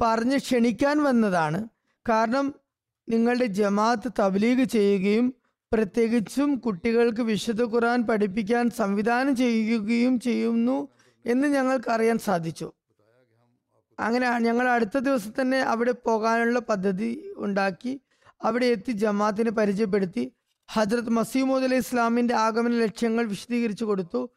പറഞ്ഞ് 0.00 0.38
ക്ഷണിക്കാൻ 0.38 1.02
വന്നതാണ്. 1.02 1.68
കാരണം 2.08 2.46
നിങ്ങളുടെ 3.08 3.46
ജമാഅത്ത് 3.58 4.10
തബ്ലീഗ് 4.18 4.64
ചെയ്യുകയും 4.64 5.26
പ്രത്യേകിച്ചും 5.72 6.58
കുട്ടികൾക്ക് 6.58 7.22
വിശുദ്ധ 7.22 7.62
ഖുർആൻ 7.62 8.02
പഠിപ്പിക്കാൻ 8.02 8.70
സംവിധാനം 8.70 9.36
ചെയ്യുകയും 9.36 10.20
ചെയ്യുന്നു 10.20 10.88
എന്ന് 11.26 11.48
ഞങ്ങൾക്കറിയാൻ 11.48 12.18
സാധിച്ചു. 12.18 12.72
അങ്ങനെ 14.00 14.38
ഞങ്ങൾ 14.38 14.68
അടുത്ത 14.68 14.98
ദിവസം 14.98 15.32
തന്നെ 15.40 15.60
അവിടെ 15.60 15.92
പോകാനുള്ള 15.92 16.58
പദ്ധതി 16.58 17.32
ഉണ്ടാക്കി. 17.36 18.00
അവിടെ 18.44 18.66
എത്തി 18.66 18.92
ജമാഅത്തിന് 18.92 19.50
പരിചയപ്പെടുത്തി. 19.50 20.32
ഹജ്രത് 20.68 21.10
മസീമോദ് 21.10 21.64
അലൈഹി 21.64 21.80
ഇസ്ലാമിന്റെ 21.80 22.34
ആഗമന 22.34 22.72
ലക്ഷ്യങ്ങൾ 22.72 23.24
വിശദീകരിച്ചു 23.26 23.84
കൊടുത്തു. 23.84 24.28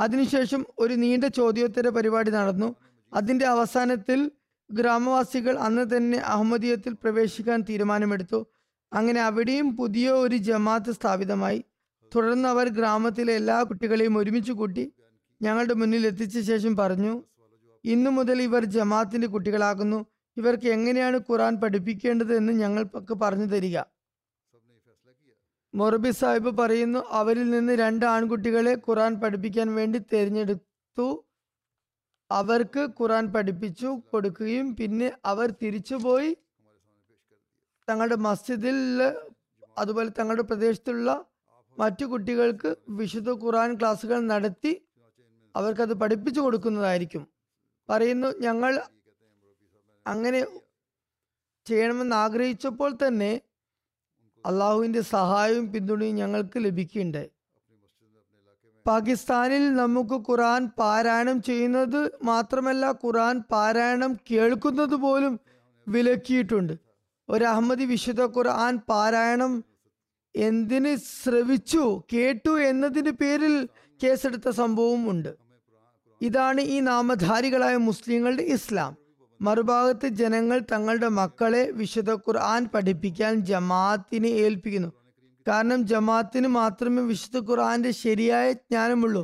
അതിനുശേഷം 0.00 0.66
ഒരു 0.78 0.94
നീണ്ട 0.94 1.24
ചോദ്യോത്തര 1.24 1.88
പരിപാടി 1.88 2.30
നടന്നു. 2.30 2.74
അതിന്റെ 3.14 3.46
അവസാനത്തിൽ 3.46 4.30
ഗ്രാമവാസികൾ 4.70 5.58
അന്ന് 5.58 5.96
തന്നെ 5.96 6.18
അഹമ്മദീയത്തിൽ 6.18 6.92
പ്രവേശിക്കാൻ 6.92 7.64
തീരുമാനമെടുത്തു. 7.68 8.46
അങ്ങനെ 8.92 9.20
അവിടെയും 9.20 9.76
പുതിയ 9.76 10.06
ഒരു 10.22 10.36
ജമാഅത്ത് 10.48 10.92
സ്ഥാപിതമായി. 10.92 11.60
തുടർന്ന് 12.12 12.48
അവർ 12.48 12.66
ഗ്രാമത്തിലെ 12.68 13.32
എല്ലാ 13.40 13.56
കുട്ടികളെയും 13.62 14.14
ഒരുമിച്ച് 14.18 14.52
കൂട്ടി 14.52 14.84
ഞങ്ങളുടെ 15.40 15.74
മുന്നിൽ 15.74 16.02
എത്തിച്ച 16.06 16.38
ശേഷം 16.50 16.72
പറഞ്ഞു 16.76 17.12
ഇന്നു 17.84 18.10
മുതൽ 18.10 18.38
ഇവർ 18.42 18.62
ജമാഅത്തിന്റെ 18.74 19.28
കുട്ടികളാകുന്നു. 19.34 19.98
ഇവർക്ക് 20.36 20.68
എങ്ങനെയാണ് 20.68 21.18
ഖുറാൻ 21.28 21.54
പഠിപ്പിക്കേണ്ടത് 21.62 22.32
എന്ന് 22.36 22.52
ഞങ്ങൾക്ക് 22.52 23.14
പറഞ്ഞു 23.22 23.44
തരിക. 23.44 23.76
മൊറബി 25.74 26.10
സാഹിബ് 26.10 26.50
പറയുന്നു 26.58 27.00
അവരിൽ 27.20 27.46
നിന്ന് 27.50 27.72
രണ്ട് 27.82 28.04
ആൺകുട്ടികളെ 28.06 28.74
ഖുറാൻ 28.86 29.12
പഠിപ്പിക്കാൻ 29.22 29.68
വേണ്ടി 29.74 29.98
തിരഞ്ഞെടുത്തു. 30.12 31.08
അവർക്ക് 32.30 32.82
ഖുറാൻ 32.98 33.24
പഠിപ്പിച്ചു 33.34 33.88
കൊടുക്കുകയും 34.12 34.66
പിന്നെ 34.76 35.08
അവർ 35.24 35.48
തിരിച്ചുപോയി 35.62 36.30
തങ്ങളുടെ 37.90 38.16
മസ്ജിദിൽ 38.26 38.78
അതുപോലെ 39.78 40.10
തങ്ങളുടെ 40.18 40.44
പ്രദേശത്തുള്ള 40.50 41.10
മറ്റു 41.78 42.04
കുട്ടികൾക്ക് 42.04 42.70
വിശുദ്ധ 43.00 43.30
ഖുറാൻ 43.42 43.70
ക്ലാസ്സുകൾ 43.80 44.18
നടത്തി 44.32 44.72
അവർക്കത് 45.54 45.94
പഠിപ്പിച്ചു 46.00 46.40
കൊടുക്കുന്നതായിരിക്കും. 46.40 47.22
പറയുന്നു 47.88 48.28
ഞങ്ങൾ 48.46 48.72
അങ്ങനെ 50.06 50.40
ചെയ്യണമെന്ന് 51.66 52.16
ആഗ്രഹിച്ചപ്പോൾ 52.24 52.90
തന്നെ 53.02 53.32
അള്ളാഹുവിന്റെ 54.44 55.02
സഹായവും 55.16 55.66
പിന്തുണയും 55.72 56.18
ഞങ്ങൾക്ക് 56.20 56.58
ലഭിക്കുകയുണ്ടായി 56.66 57.30
പാകിസ്ഥാനിൽ 58.86 59.64
നമുക്ക് 59.80 60.16
ഖുറാൻ 60.28 60.62
പാരായണം 60.80 61.38
ചെയ്യുന്നത് 61.48 62.00
മാത്രമല്ല 62.28 62.84
ഖുറാൻ 63.02 63.36
പാരായണം 63.52 64.12
കേൾക്കുന്നത് 64.30 64.96
പോലും 65.04 65.34
വിലക്കിയിട്ടുണ്ട്. 65.86 66.74
ഒരു 67.30 67.44
അഹമ്മദി 67.44 67.84
വിശുദ്ധ 67.84 68.22
ഖുർആൻ 68.26 68.78
പാരായണം 68.88 69.64
എന്തിന് 70.36 70.96
ശ്രവിച്ചു 70.96 72.02
കേട്ടു 72.12 72.50
എന്നതിന്റെ 72.60 73.10
പേരിൽ 73.10 73.54
കേസെടുത്ത 74.00 74.48
സംഭവവും 74.50 75.10
ഉണ്ട്. 75.10 75.32
ഇതാണ് 76.22 76.60
ഈ 76.60 76.80
നാമധാരികളായ 76.80 77.76
മുസ്ലിങ്ങളുടെ 77.76 78.42
ഇസ്ലാം. 78.42 78.96
മറുഭാഗത്ത് 79.40 80.08
ജനങ്ങൾ 80.08 80.58
തങ്ങളുടെ 80.72 81.08
മക്കളെ 81.08 81.70
വിശുദ്ധ 81.70 82.14
ഖുർആൻ 82.14 82.68
പഠിപ്പിക്കാൻ 82.74 83.34
ജമാഅത്തിനെ 83.40 84.28
ഏൽപ്പിക്കുന്നു. 84.28 84.90
കാരണം 85.48 85.86
ജമാഅത്തിന് 85.86 86.48
മാത്രമേ 86.48 87.02
വിശുദ്ധ 87.02 87.38
ഖുർആന്റെ 87.50 87.90
ശരിയായ 87.90 88.52
ജ്ഞാനമുള്ളൂ. 88.52 89.22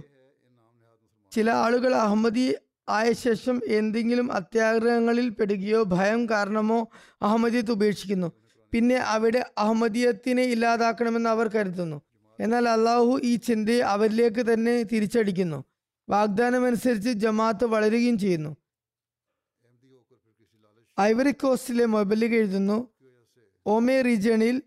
ചില 1.32 1.50
ആളുകൾ 1.50 1.94
അഹമ്മദി 1.94 2.54
ആയ 2.88 3.12
ശേഷം 3.12 3.60
എന്തെങ്കിലും 3.66 4.32
അത്യാഗ്രഹങ്ങളിൽ 4.32 5.28
പെടുകയോ 5.28 5.82
ഭയം 5.82 6.28
കാരണമോ 6.28 6.88
അഹമ്മദിയത്ത് 7.22 7.70
ഉപേക്ഷിക്കുന്നു. 7.70 8.32
പിന്നെ 8.72 8.96
അവിടെ 8.96 9.44
അഹമ്മദിയത്തിനെ 9.58 10.42
ഇല്ലാതാക്കണമെന്ന് 10.42 11.30
അവർ 11.30 11.48
കരുതുന്നു. 11.48 12.02
എന്നാൽ 12.40 12.68
അള്ളാഹു 12.68 13.20
ഈ 13.24 13.36
ചിന്തയെ 13.36 13.80
അവരിലേക്ക് 13.80 14.52
തന്നെ 14.52 14.82
തിരിച്ചടിക്കുന്നു. 14.82 15.64
വാഗ്ദാനമനുസരിച്ച് 16.08 17.08
ജമാഅത്ത് 17.08 17.64
വളരുകയും 17.64 18.18
ചെയ്യുന്നു. 18.18 18.56
ഐവറി 21.00 21.32
കോസ്റ്റിലെ 21.32 21.86
മൊബൈലിൽ 21.86 22.34
എഴുതുന്നു. 22.34 22.88
ഓമേ 23.66 24.02
റീജിയണിൽ 24.02 24.62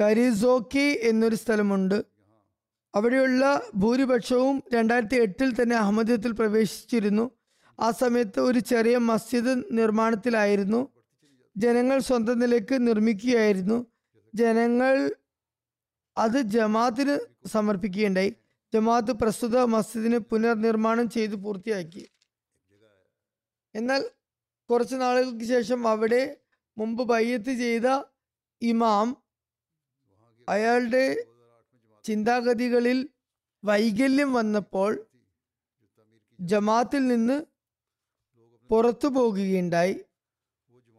കരിസോക്കി 0.00 0.98
എന്നൊരു 1.02 1.34
സ്ഥലമുണ്ട്. 1.34 2.11
അവിടെയുള്ള 2.94 3.70
ഭൂരിപക്ഷവും 3.74 4.62
രണ്ടായിരത്തി 4.74 5.14
എട്ടിൽ 5.14 5.62
തന്നെ 5.62 5.76
അഹമ്മദീയത്തിൽ 5.76 6.32
പ്രവേശിച്ചിരുന്നു. 6.32 7.30
ആ 7.80 7.90
സമയത്ത് 7.90 8.40
ഒരു 8.40 8.58
ചെറിയ 8.58 8.96
മസ്ജിദ് 8.96 9.64
നിർമ്മാണത്തിലായിരുന്നു. 9.70 10.88
ജനങ്ങൾ 11.56 11.98
സ്വന്തം 11.98 12.38
നിലയ്ക്ക് 12.38 12.86
നിർമ്മിക്കുകയായിരുന്നു. 12.86 13.86
ജനങ്ങൾ 14.34 15.14
അത് 16.18 16.40
ജമാത്തിന് 16.40 17.46
സമർപ്പിക്കുകയുണ്ടായി. 17.48 18.34
ജമാഅത്ത് 18.74 19.12
പ്രസ്തുത 19.12 19.58
മസ്ജിദിന് 19.58 20.18
പുനർനിർമ്മാണം 20.18 21.10
ചെയ്ത് 21.10 21.34
പൂർത്തിയാക്കി. 21.34 22.08
എന്നാൽ 23.74 24.10
കുറച്ച് 24.70 24.94
നാളുകൾക്ക് 24.94 25.44
ശേഷം 25.44 25.88
അവിടെ 25.88 26.36
മുമ്പ് 26.78 27.02
ബയ്യത്ത് 27.02 27.52
ചെയ്ത 27.54 28.02
ഇമാം 28.62 29.16
അയാളുടെ 30.48 31.26
ചിന്താഗതികളിൽ 32.04 33.08
വൈകല്യം 33.64 34.32
വന്നപ്പോൾ 34.32 35.06
ജമാത്തിൽ 36.40 37.06
നിന്ന് 37.06 37.44
പുറത്തു 38.70 39.08
പോകുകയുണ്ടായി. 39.08 40.00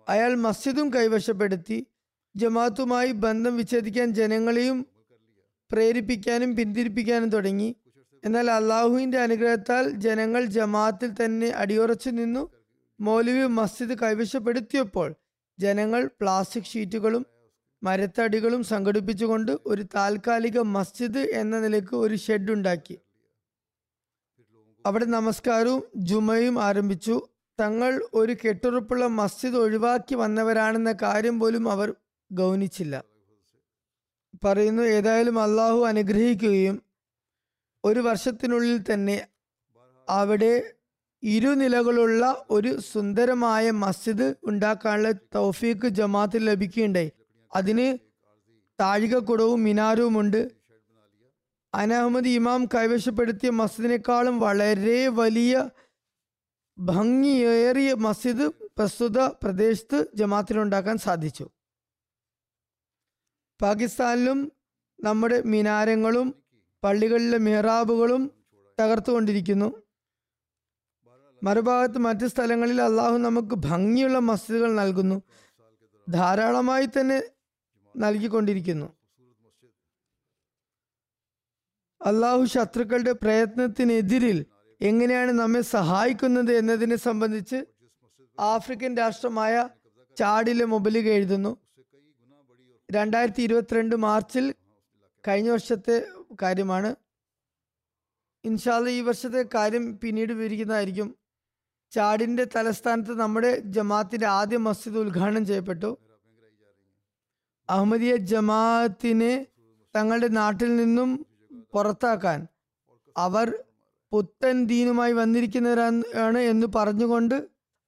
അയാൾ 0.10 0.36
മസ്ജിദും 0.36 0.94
കൈവശപ്പെടുത്തി 0.94 1.88
ജമാത്തുമായി 2.36 3.12
ബന്ധം 3.12 3.58
വിച്ഛേദിക്കാൻ 3.58 4.14
ജനങ്ങളെയും 4.14 4.86
പ്രേരിപ്പിക്കാനും 5.72 6.56
പിന്തിരിപ്പിക്കാനും 6.56 7.30
തുടങ്ങി. 7.30 7.76
എന്നാൽ 8.26 8.52
അള്ളാഹുവിന്റെ 8.52 9.20
അനുഗ്രഹത്താൽ 9.20 9.90
ജനങ്ങൾ 9.90 10.46
ജമാഅത്തിൽ 10.46 11.26
തന്നെ 11.26 11.48
അടിയുറച്ചു 11.48 12.10
നിന്നു. 12.10 12.52
മൗലവി 13.00 13.48
മസ്ജിദ് 13.48 13.98
കൈവശപ്പെടുത്തിയപ്പോൾ 14.00 15.16
ജനങ്ങൾ 15.60 16.10
പ്ലാസ്റ്റിക് 16.22 16.64
ഷീറ്റുകളും 16.64 17.26
മരത്തടികളും 17.84 18.64
സംഘടിപ്പിച്ചുകൊണ്ട് 18.64 19.58
ഒരു 19.66 19.82
താൽക്കാലിക 19.96 20.60
മസ്ജിദ് 20.60 21.18
എന്ന 21.18 21.60
നിലയ്ക്ക് 21.60 21.96
ഒരു 21.96 22.16
ഷെഡ് 22.16 22.52
ഉണ്ടാക്കി. 22.52 22.98
അവിടെ 24.86 25.06
നമസ്കാരവും 25.06 25.84
ജുമയും 25.96 26.60
ആരംഭിച്ചു. 26.60 27.16
തങ്ങൾ 27.60 28.06
ഒരു 28.14 28.34
കെട്ടുറപ്പുള്ള 28.34 29.08
മസ്ജിദ് 29.08 29.56
ഒഴിവാക്കി 29.56 30.16
വന്നവരാണെന്ന 30.16 30.92
കാര്യം 31.02 31.40
പോലും 31.40 31.72
അവർ 31.72 31.94
ഗൗനിച്ചില്ല. 32.32 33.04
പറയുന്നു 34.44 34.84
ഏതായാലും 34.84 35.40
അള്ളാഹു 35.40 35.86
അനുഗ്രഹിക്കുകയും 35.86 36.82
ഒരു 37.84 38.00
വർഷത്തിനുള്ളിൽ 38.00 38.80
തന്നെ 38.94 39.28
അവിടെ 40.10 40.74
ഇരുനിലകളുള്ള 41.24 42.46
ഒരു 42.50 42.80
സുന്ദരമായ 42.80 43.72
മസ്ജിദ് 43.72 44.36
ഉണ്ടാക്കാനുള്ള 44.44 45.12
തൗഫീക്ക് 45.12 45.88
ജമാത്തിൽ 45.88 46.46
ലഭിക്കുകയുണ്ടായി. 46.50 47.12
അതിന് 47.56 47.98
താഴികക്കുടവും 48.80 49.64
മിനാരവുമുണ്ട് 49.64 50.52
അനഹമ്മദ് 51.74 52.28
ഇമാം 52.28 52.66
കൈവശപ്പെടുത്തിയ 52.66 53.50
മസ്ജിദിനേക്കാളും 53.50 54.40
വളരെ 54.40 55.08
വലിയ 55.08 55.70
ഭംഗിയേറിയ 56.78 57.94
മസ്ജിദ് 57.94 58.46
പ്രസ്തുത 58.78 59.20
പ്രദേശത്ത് 59.20 60.08
ജമാത്തിലുണ്ടാക്കാൻ 60.16 60.98
സാധിച്ചു. 60.98 61.50
പാകിസ്ഥാനിലും 63.62 64.52
നമ്മുടെ 65.04 65.42
മിനാരങ്ങളും 65.42 66.44
പള്ളികളിലെ 66.84 67.38
മെഹ്റാബുകളും 67.38 68.32
തകർത്തുകൊണ്ടിരിക്കുന്നു. 68.82 69.84
മറുഭാഗത്ത് 71.44 71.98
മറ്റ് 71.98 72.28
സ്ഥലങ്ങളിൽ 72.28 72.82
അള്ളാഹു 72.82 73.18
നമുക്ക് 73.18 73.56
ഭംഗിയുള്ള 73.56 74.20
മസ്ജിദുകൾ 74.20 74.72
നൽകുന്നു. 74.74 75.22
ധാരാളമായി 76.10 76.86
തന്നെ 76.86 77.22
നൽകിക്കൊണ്ടിരിക്കുന്നു. 77.98 78.94
അള്ളാഹു 82.02 82.46
ശത്രുക്കളുടെ 82.46 83.12
പ്രയത്നത്തിനെതിരിൽ 83.12 84.46
എങ്ങനെയാണ് 84.82 85.32
നമ്മെ 85.32 85.62
സഹായിക്കുന്നത് 85.62 86.58
എന്നതിനെ 86.58 86.96
സംബന്ധിച്ച് 86.96 87.66
ആഫ്രിക്കൻ 88.40 88.98
രാഷ്ട്രമായ 88.98 89.70
ചാടിലെ 90.18 90.66
മൊബലിക 90.66 91.10
എഴുതുന്നു. 91.10 91.58
രണ്ടായിരത്തി 92.92 93.42
ഇരുപത്തിരണ്ട് 93.42 93.96
മാർച്ചിൽ 93.96 94.54
കഴിഞ്ഞ 95.28 95.50
വർഷത്തെ 95.50 96.08
കാര്യമാണ്. 96.42 96.96
ഇൻഷാല്ല 98.46 98.90
ഈ 98.90 99.02
വർഷത്തെ 99.02 99.46
കാര്യം 99.56 100.00
പിന്നീട് 100.00 100.34
വിവരിക്കുന്നതായിരിക്കും. 100.34 101.16
ചാടിന്റെ 101.92 102.48
തലസ്ഥാനത്ത് 102.56 103.20
നമ്മുടെ 103.20 103.60
ജമാഅത്തിന്റെ 103.60 104.28
ആദ്യ 104.28 104.58
മസ്ജിദ് 104.58 104.98
ഉദ്ഘാടനം 104.98 105.46
ചെയ്യപ്പെട്ടു. 105.46 105.98
അഹമ്മദിയ 107.70 108.16
ജമാഅത്തിനെ 108.16 109.34
തങ്ങളുടെ 109.96 110.28
നാട്ടിൽ 110.28 110.76
നിന്നും 110.76 111.10
പുറത്താക്കാൻ 111.74 112.40
അവർ 113.18 113.48
പുത്തൻ 114.12 114.66
ദീനുമായി 114.66 115.14
വന്നിരിക്കുന്നവരാണ് 115.14 116.38
എന്ന് 116.38 116.68
പറഞ്ഞുകൊണ്ട് 116.76 117.36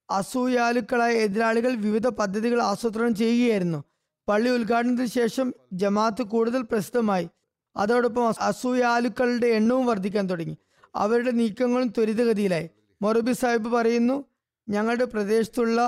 അസൂയാലുക്കളായ 0.09 1.13
എതിരാളികൾ 1.13 1.71
വിവിധ 1.75 2.07
പദ്ധതികൾ 2.07 2.61
ആസൂത്രണം 2.61 3.15
ചെയ്യുകയായിരുന്നു. 3.15 3.83
പള്ളി 4.27 4.49
ഉദ്ഘാടനത്തിന് 4.49 5.05
ശേഷം 5.05 5.53
ജമാഅത്ത് 5.73 6.23
കൂടുതൽ 6.23 6.61
പ്രസിദ്ധമായി. 6.61 7.29
അതോടൊപ്പം 7.75 8.33
അസൂയാലുക്കളുടെ 8.41 9.47
എണ്ണവും 9.47 9.85
വർദ്ധിക്കാൻ 9.85 10.29
തുടങ്ങി. 10.29 10.55
അവരുടെ 10.95 11.31
നീക്കങ്ങളും 11.31 11.87
ത്വരിതഗതിയിലായി. 11.87 12.69
മൊറബി 13.01 13.31
സാഹിബ് 13.31 13.69
പറയുന്നു 13.69 14.25
ഞങ്ങളുടെ 14.69 15.05
പ്രദേശത്തുള്ള 15.05 15.79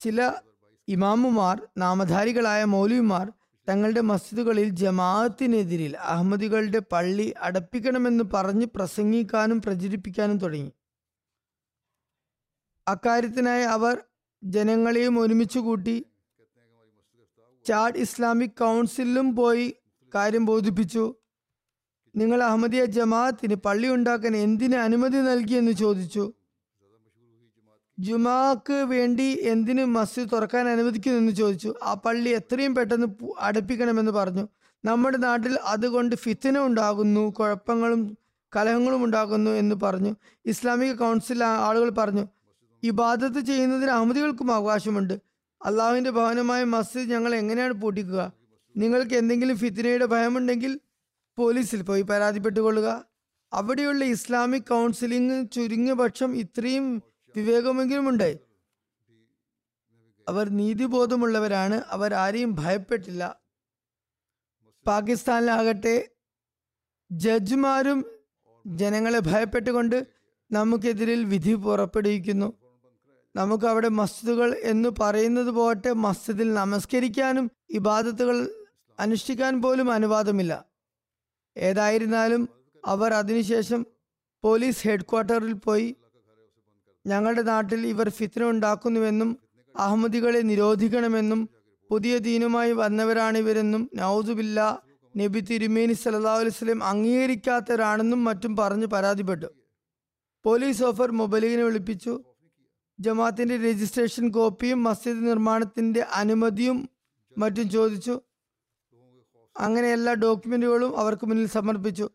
ചില 0.00 0.32
ഇമാമുമാർ 0.88 1.56
നാമധാരികളായ 1.78 2.64
മൗലവിമാർ 2.64 3.26
തങ്ങളുടെ 3.68 4.00
മസ്ജിദുകളിൽ 4.00 4.68
ജമാഅത്തിനെതിരിൽ 4.68 5.96
അഹമ്മദികളുടെ 5.96 6.78
പള്ളി 6.92 7.34
അടപ്പിക്കണമെന്ന് 7.40 8.24
പറഞ്ഞ് 8.34 8.66
പ്രസംഗിക്കാനും 8.74 9.60
പ്രചരിപ്പിക്കാനും 9.60 10.38
തുടങ്ങി. 10.38 10.72
അക്കാര്യത്തിനായി 12.86 13.64
അവർ 13.76 13.94
ജനങ്ങളെയും 14.42 15.14
ഒരുമിച്ച് 15.18 15.58
കൂട്ടി 15.58 15.96
ചാഡ് 17.66 17.96
ഇസ്ലാമിക് 17.96 18.58
കൗൺസിലും 18.60 19.36
പോയി 19.36 19.66
കാര്യം 20.14 20.46
ബോധിപ്പിച്ചു. 20.46 21.04
നിങ്ങൾ 22.14 22.42
അഹമ്മദിയ 22.42 22.84
ജമാഅത്തിന് 22.84 23.54
പള്ളി 23.54 23.88
ഉണ്ടാക്കാൻ 23.88 24.36
എന്തിന് 24.36 24.76
അനുമതി 24.76 25.16
നൽകിയെന്ന് 25.16 25.72
ചോദിച്ചു. 25.72 26.24
ജുമാക്ക് 27.98 28.72
വേണ്ടി 28.72 29.38
എന്തിന് 29.42 29.84
മസ്ജിദ് 29.84 30.28
തുറക്കാൻ 30.32 30.68
അനുവദിക്കുന്നെന്ന് 30.68 31.32
ചോദിച്ചു. 31.32 31.74
ആ 31.82 31.94
പള്ളി 31.94 32.28
എത്രയും 32.28 32.74
പെട്ടെന്ന് 32.74 33.06
അടുപ്പിക്കണമെന്ന് 33.38 34.12
പറഞ്ഞു. 34.12 34.48
നമ്മുടെ 34.84 35.16
നാട്ടിൽ 35.16 35.58
അതുകൊണ്ട് 35.64 36.16
ഫിത്തിന 36.16 36.58
ഉണ്ടാകുന്നു 36.58 37.30
കുഴപ്പങ്ങളും 37.30 38.18
കലഹങ്ങളും 38.56 39.04
ഉണ്ടാകുന്നു 39.04 39.50
എന്ന് 39.50 39.76
പറഞ്ഞു. 39.82 40.14
ഇസ്ലാമിക 40.46 40.92
കൗൺസിൽ 40.92 41.44
ആളുകൾ 41.44 41.90
പറഞ്ഞു 41.90 42.26
ഇബാദത്ത് 42.82 43.40
ചെയ്യുന്നതിന് 43.40 43.90
അഹമ്മദികൾക്കും 43.90 44.54
അവകാശമുണ്ട്. 44.54 45.14
അള്ളാഹുവിന്റെ 45.64 46.10
ഭവനമായ 46.10 46.64
മസ്ജിദ് 46.64 47.10
ഞങ്ങൾ 47.10 47.34
എങ്ങനെയാണ് 47.34 47.72
പൂട്ടിക്കുക? 47.72 48.32
നിങ്ങൾക്ക് 48.76 49.14
എന്തെങ്കിലും 49.14 49.56
ഫിത്തിനയുടെ 49.56 50.04
ഭയമുണ്ടെങ്കിൽ 50.04 50.80
പോലീസിൽ 51.36 51.82
പോയി 51.82 52.02
പരാതിപ്പെട്ടുകൊള്ളുക. 52.02 53.04
അവിടെയുള്ള 53.52 54.04
ഇസ്ലാമിക് 54.04 54.62
കൗൺസിലിംഗ് 54.62 55.50
ചുരുങ്ങിയ 55.50 55.92
പക്ഷം 55.92 56.36
ഇത്രയും 56.36 57.02
വിവേകമെങ്കിലും 57.36 58.08
ഉണ്ട് 58.08 58.38
അവർ 60.28 60.48
നീതിബോധമുള്ളവരാണ്. 60.48 61.82
അവർ 61.88 62.14
ആരെയും 62.14 62.54
ഭയപ്പെട്ടില്ല. 62.54 63.40
പാകിസ്ഥാനിലാകട്ടെ 64.86 66.10
ജഡ്ജിമാരും 67.12 68.04
ജനങ്ങളെ 68.66 69.18
ഭയപ്പെട്ടുകൊണ്ട് 69.18 70.06
നമുക്കെതിരിൽ 70.52 71.24
വിധി 71.24 71.54
പുറപ്പെടുവിക്കുന്നു. 71.54 72.52
നമുക്ക് 73.36 73.64
അവിടെ 73.64 73.88
മസ്ജിദുകൾ 73.88 74.54
എന്ന് 74.54 74.88
പറയുന്നത് 75.00 75.50
പോട്ടെ 75.50 75.92
മസ്ജിദിൽ 75.92 76.54
നമസ്കരിക്കാനും 76.54 77.50
ഇബാദത്തുകൾ 77.70 78.64
അനുഷ്ഠിക്കാൻ 78.98 79.62
പോലും 79.62 79.92
അനുവാദമില്ല. 79.92 80.64
ഏതായിരുന്നാലും 81.56 82.48
അവർ 82.84 83.14
അതിനുശേഷം 83.14 83.86
പോലീസ് 84.42 84.88
ഹെഡ്ക്വാർട്ടറിൽ 84.88 85.52
പോയി 85.52 85.96
ഞങ്ങളുടെ 87.06 87.42
നാട്ടിൽ 87.42 87.86
ഇവർ 87.86 88.08
ഫിത്ന 88.08 88.44
ഉണ്ടാക്കുന്നുവെന്നും 88.44 89.38
അഹമ്മദികളെ 89.76 90.38
നിരോധിക്കണമെന്നും 90.38 91.48
പുതിയ 91.90 92.18
ദീനുമായി 92.18 92.72
വന്നവരാണിവരെന്നും 92.72 93.90
നൌസുബില്ല 93.94 94.82
നബി 95.16 95.40
തിരുമേനി 95.40 95.92
സല്ലല്ലാഹു 95.92 96.36
അലൈഹി 96.36 96.54
വസല്ലം 96.54 96.84
അംഗീകരിക്കാത്തവരാണെന്നും 96.84 98.24
മറ്റും 98.24 98.56
പറഞ്ഞ് 98.56 98.86
പരാതിപ്പെട്ടു. 98.86 99.46
പോലീസ് 100.44 100.82
ഓഫർ 100.82 101.10
മൊബൈലിനെ 101.10 101.64
വിളിപ്പിച്ചു. 101.64 102.24
ജമാഅത്തിന്റെ 103.00 103.56
രജിസ്ട്രേഷൻ 103.56 104.28
കോപ്പിയും 104.28 104.82
മസ്ജിദ് 104.82 105.26
നിർമ്മാണത്തിന്റെ 105.26 106.00
അനുമതിയും 106.00 106.88
മറ്റും 107.38 107.70
ചോദിച്ചു. 107.70 108.20
അങ്ങനെ 109.58 109.92
എല്ലാ 109.92 110.14
ഡോക്യുമെന്റുകളും 110.14 110.98
അവർക്ക് 110.98 111.26
മുന്നിൽ 111.26 111.46
സമർപ്പിച്ചു. 111.46 112.10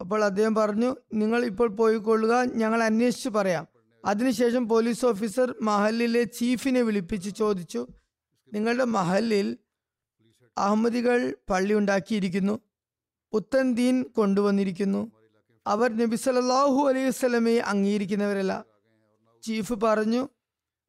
അപ്പോൾ 0.00 0.24
അദ്ദേഹം 0.24 0.54
പറഞ്ഞു 0.54 0.96
നിങ്ങൾ 1.14 1.44
ഇപ്പോൾ 1.44 1.68
പോയിക്കൊള്ളുക 1.68 2.44
ഞങ്ങൾ 2.54 2.82
അന്വേഷിച്ച് 2.82 3.28
പറയാം. 3.28 3.77
അതിനുശേഷം 4.04 4.68
പോലീസ് 4.68 5.06
ഓഫീസർ 5.06 5.54
മഹലിലെ 5.62 6.24
ചീഫിനെ 6.24 6.82
വിളിപ്പിച്ച് 6.82 7.30
ചോദിച്ചു 7.36 7.86
നിങ്ങളുടെ 8.54 8.84
മഹലിൽ 8.84 9.58
അഹമ്മദികൾ 10.58 11.34
പള്ളി 11.50 11.74
ഉണ്ടാക്കിയിരിക്കുന്നു 11.74 12.60
പുത്തൻ 13.32 13.74
ദീൻ 13.74 14.02
കൊണ്ടുവന്നിരിക്കുന്നു. 14.02 15.12
അവർ 15.66 15.96
നബി 15.96 16.16
സല്ലല്ലാഹു 16.16 16.88
അലൈഹി 16.88 17.08
വസല്ലമയെ 17.08 17.58
അംഗീകരിക്കുന്നവരല്ല. 17.58 18.64
ചീഫ് 19.42 19.72
പറഞ്ഞു 19.72 20.28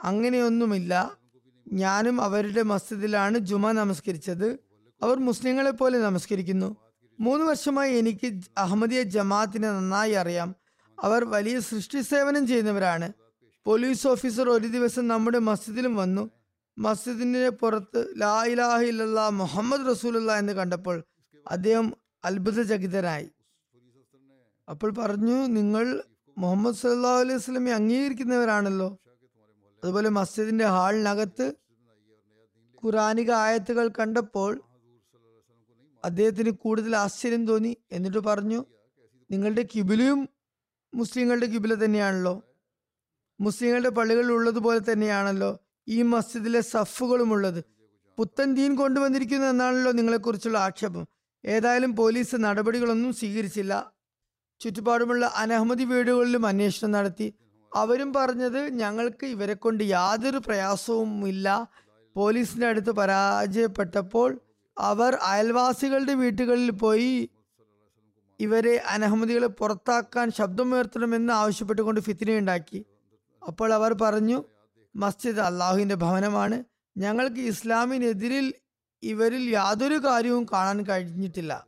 അങ്ങനെയൊന്നുമില്ല. 0.01 1.17
ഞാനും 1.73 2.21
അവരുടെ 2.21 2.61
മസ്ജിദിലാണ് 2.61 3.37
ജുമ 3.37 3.71
നമസ്കരിച്ചത്. 3.71 4.59
അവർ 5.03 5.17
മുസ്ലിങ്ങളെ 5.17 5.71
പോലെ 5.71 5.99
നമസ്കരിക്കുന്നു. 5.99 6.77
മൂന്ന് 7.19 7.45
വർഷമായി 7.45 7.97
എനിക്ക് 7.97 8.41
അഹമ്മദിയ 8.57 9.03
ജമാഅത്തിനെ 9.03 9.71
നന്നായി 9.71 10.11
അറിയാം. 10.11 10.55
അവർ 11.03 11.25
വലിയ 11.25 11.59
സൃഷ്ടി 11.59 12.01
സേവനം 12.01 12.47
ചെയ്യുന്നവരാണ്. 12.47 13.13
പോലീസ് 13.65 14.07
ഓഫീസർ 14.07 14.49
ഒരു 14.49 14.67
ദിവസം 14.67 15.07
നമ്മുടെ 15.07 15.39
മസ്ജിദിലും 15.39 15.95
വന്നു. 15.95 16.31
മസ്ജിദിന്റെ 16.77 17.49
പുറത്ത് 17.49 18.07
ലാ 18.17 18.45
ഇലാഹ 18.45 18.81
ഇല്ലല്ലാ 18.81 19.29
മുഹമ്മദ് 19.29 19.89
റസൂലുള്ള 19.89 20.37
എന്ന് 20.37 20.53
കണ്ടപ്പോൾ 20.53 21.03
അദ്ദേഹം 21.47 21.93
അത്ഭുതചകിതനായി. 22.25 23.29
അപ്പോൾ 24.69 24.89
പറഞ്ഞു 24.93 25.47
നിങ്ങൾ 25.47 26.03
മുഹമ്മദ് 26.37 26.75
സല്ലാ 26.75 27.19
അലൈഹി 27.19 27.39
സ്വലമെ 27.39 27.71
അംഗീകരിക്കുന്നവരാണല്ലോ. 27.71 28.99
അതുപോലെ 29.83 30.09
മസ്ജിദിന്റെ 30.09 30.65
ഹാളിനകത്ത് 30.65 31.53
ഖുറാനിക 32.83 33.31
ആയത്തുകൾ 33.31 33.87
കണ്ടപ്പോൾ 33.87 34.61
അദ്ദേഹത്തിന് 36.03 36.51
കൂടുതൽ 36.51 36.95
ആശ്ചര്യം 36.95 37.47
തോന്നി. 37.47 37.77
എന്നിട്ട് 37.91 38.17
പറഞ്ഞു 38.17 38.65
നിങ്ങളുടെ 39.31 39.67
കിബിലും 39.75 40.29
മുസ്ലിങ്ങളുടെ 40.93 41.45
കിബില 41.45 41.85
തന്നെയാണല്ലോ. 41.85 42.43
മുസ്ലിങ്ങളുടെ 43.39 43.89
പള്ളികളിൽ 43.89 44.31
ഉള്ളതുപോലെ 44.31 44.81
തന്നെയാണല്ലോ 44.91 45.59
ഈ 45.87 46.01
മസ്ജിദിലെ 46.01 46.61
സഫുകളും 46.61 47.31
ഉള്ളത്. 47.33 47.63
പുത്തൻ 48.17 48.53
ദീൻ 48.53 48.75
കൊണ്ടുവന്നിരിക്കുന്നു 48.75 49.47
എന്നാണല്ലോ 49.47 49.91
നിങ്ങളെക്കുറിച്ചുള്ള 49.91 50.57
ആക്ഷേപം. 50.57 51.07
ഏതായാലും 51.45 51.95
പോലീസ് 51.95 52.35
നടപടികളൊന്നും 52.35 53.13
സ്വീകരിച്ചില്ല. 53.13 53.91
ചുറ്റുപാടുമുള്ള 54.59 55.33
അനഹമതി 55.35 55.83
വീടുകളിലും 55.83 56.45
അന്വേഷണം 56.45 56.91
നടത്തി. 56.91 57.33
അവരും 57.75 58.13
പറഞ്ഞത് 58.13 58.59
ഞങ്ങൾക്ക് 58.59 59.25
ഇവരെ 59.25 59.53
കൊണ്ട് 59.53 59.83
യാതൊരു 59.83 60.37
പ്രയാസവും 60.37 61.27
ഇല്ല. 61.27 61.67
പോലീസിന്റെ 62.15 62.67
അടുത്ത് 62.67 62.91
പരാജയപ്പെട്ടപ്പോൾ 62.91 64.39
അവർ 64.77 65.15
അയൽവാസികളുടെ 65.15 66.13
വീട്ടുകളിൽ 66.13 66.71
പോയി 66.71 67.29
ഇവരെ 68.39 68.77
അനഹമ്മദികളെ 68.77 69.47
പുറത്താക്കാൻ 69.47 70.31
ശബ്ദമുയർത്തണമെന്ന് 70.31 71.33
ആവശ്യപ്പെട്ടുകൊണ്ട് 71.33 72.01
ഫിത്തിനയുണ്ടാക്കി 72.01 72.85
അപ്പോൾ 73.47 73.73
അവർ 73.73 73.93
പറഞ്ഞു 74.01 74.43
മസ്ജിദ് 74.95 75.39
അള്ളാഹുവിന്റെ 75.39 75.95
ഭവനമാണ്. 75.95 76.63
ഞങ്ങൾക്ക് 76.97 77.41
ഇസ്ലാമിനെതിരിൽ 77.41 78.53
ഇവരിൽ 79.03 79.49
യാതൊരു 79.49 79.97
കാര്യവും 80.05 80.45
കാണാൻ 80.53 80.83
കഴിഞ്ഞിട്ടില്ല. 80.83 81.65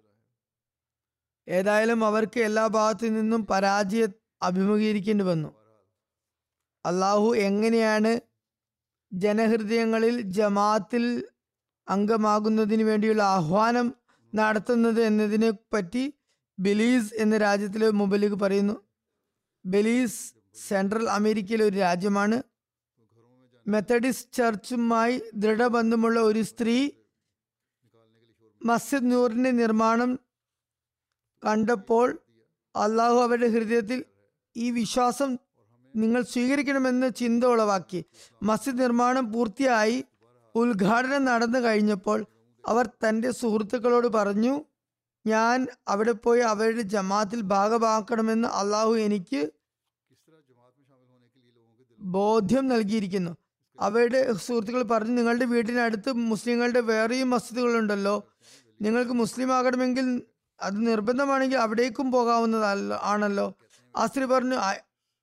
ഏതായാലും 1.47 2.05
അവർക്ക് 2.05 2.39
എല്ലാ 2.39 2.67
ഭാഗത്തു 2.67 3.07
നിന്നും 3.07 3.45
പരാജയ 3.45 4.07
അഭിമുഖീകരിക്കേണ്ടി 4.41 5.23
വന്നു. 5.23 5.55
അള്ളാഹു 6.85 7.35
എങ്ങനെയാണ് 7.35 8.19
ജനഹൃദയങ്ങളിൽ 9.13 10.21
ജമാത്തിൽ 10.21 11.23
അംഗമാകുന്നതിന് 11.89 12.83
വേണ്ടിയുള്ള 12.83 13.23
ആഹ്വാനം 13.23 13.95
നടത്തുന്നത് 14.35 15.01
എന്നതിനെ 15.01 15.51
പറ്റി 15.51 16.13
ബെലീസ് 16.59 17.13
എന്ന 17.13 17.37
രാജ്യത്തിലെ 17.37 17.89
മുബലിഗ് 17.91 18.33
പറയുന്നു. 18.33 18.83
ബെലീസ് 19.65 20.33
സെൻട്രൽ 20.67 21.09
അമേരിക്കയിലെ 21.09 21.65
ഒരു 21.65 21.77
രാജ്യമാണ്. 21.77 22.43
മെത്തഡിസ്റ്റ് 23.67 24.33
ചർച്ചുമായി 24.33 25.21
ദൃഢബന്ധമുള്ള 25.33 26.19
ഒരു 26.19 26.41
സ്ത്രീ 26.41 26.91
മസ്ജിദ് 28.65 29.11
നൂറിന്റെ 29.11 29.51
നിർമ്മാണം 29.51 30.19
കണ്ടപ്പോൾ 31.45 32.19
അള്ളാഹു 32.75 33.15
അവരുടെ 33.15 33.47
ഹൃദയത്തിൽ 33.47 34.05
ഈ 34.57 34.71
വിശ്വാസം 34.71 35.37
നിങ്ങൾ 35.95 36.21
സ്വീകരിക്കണമെന്ന് 36.21 37.15
ചിന്ത 37.15 37.43
ഉളവാക്കി. 37.43 38.05
മസ്ജിദ് 38.43 38.79
നിർമ്മാണം 38.79 39.31
പൂർത്തിയായി 39.31 40.05
ഉദ്ഘാടനം 40.55 41.25
നടന്നു 41.25 41.59
കഴിഞ്ഞപ്പോൾ 41.59 42.25
അവർ 42.67 42.85
തന്റെ 42.87 43.31
സുഹൃത്തുക്കളോട് 43.31 44.07
പറഞ്ഞു 44.07 44.65
ഞാൻ 45.25 45.67
അവിടെ 45.87 46.11
പോയി 46.11 46.39
അവരുടെ 46.39 46.81
ജമാത്തിൽ 46.81 47.41
ഭാഗമാക്കണമെന്ന് 47.41 48.47
അള്ളാഹു 48.47 48.95
എനിക്ക് 48.95 49.51
ബോധ്യം 52.01 52.67
നൽകിയിരിക്കുന്നു. 52.67 53.31
അവരുടെ 53.79 54.33
സുഹൃത്തുക്കൾ 54.33 54.83
പറഞ്ഞു 54.83 55.11
നിങ്ങളുടെ 55.11 55.45
വീടിനടുത്ത് 55.45 56.11
മുസ്ലിങ്ങളുടെ 56.13 56.79
വേറെയും 56.79 57.29
മസ്ജിദുകളുണ്ടല്ലോ. 57.29 58.31
നിങ്ങൾക്ക് 58.81 59.11
മുസ്ലിം 59.11 59.53
ആകണമെങ്കിൽ 59.53 60.21
അത് 60.61 60.87
നിർബന്ധമാണെങ്കിൽ 60.87 61.57
അവിടേക്കും 61.57 62.11
പോകാവുന്നതല്ല 62.11 62.99
ആണല്ലോ. 63.01 63.53
ആ 63.97 64.07
പറഞ്ഞു 64.25 64.55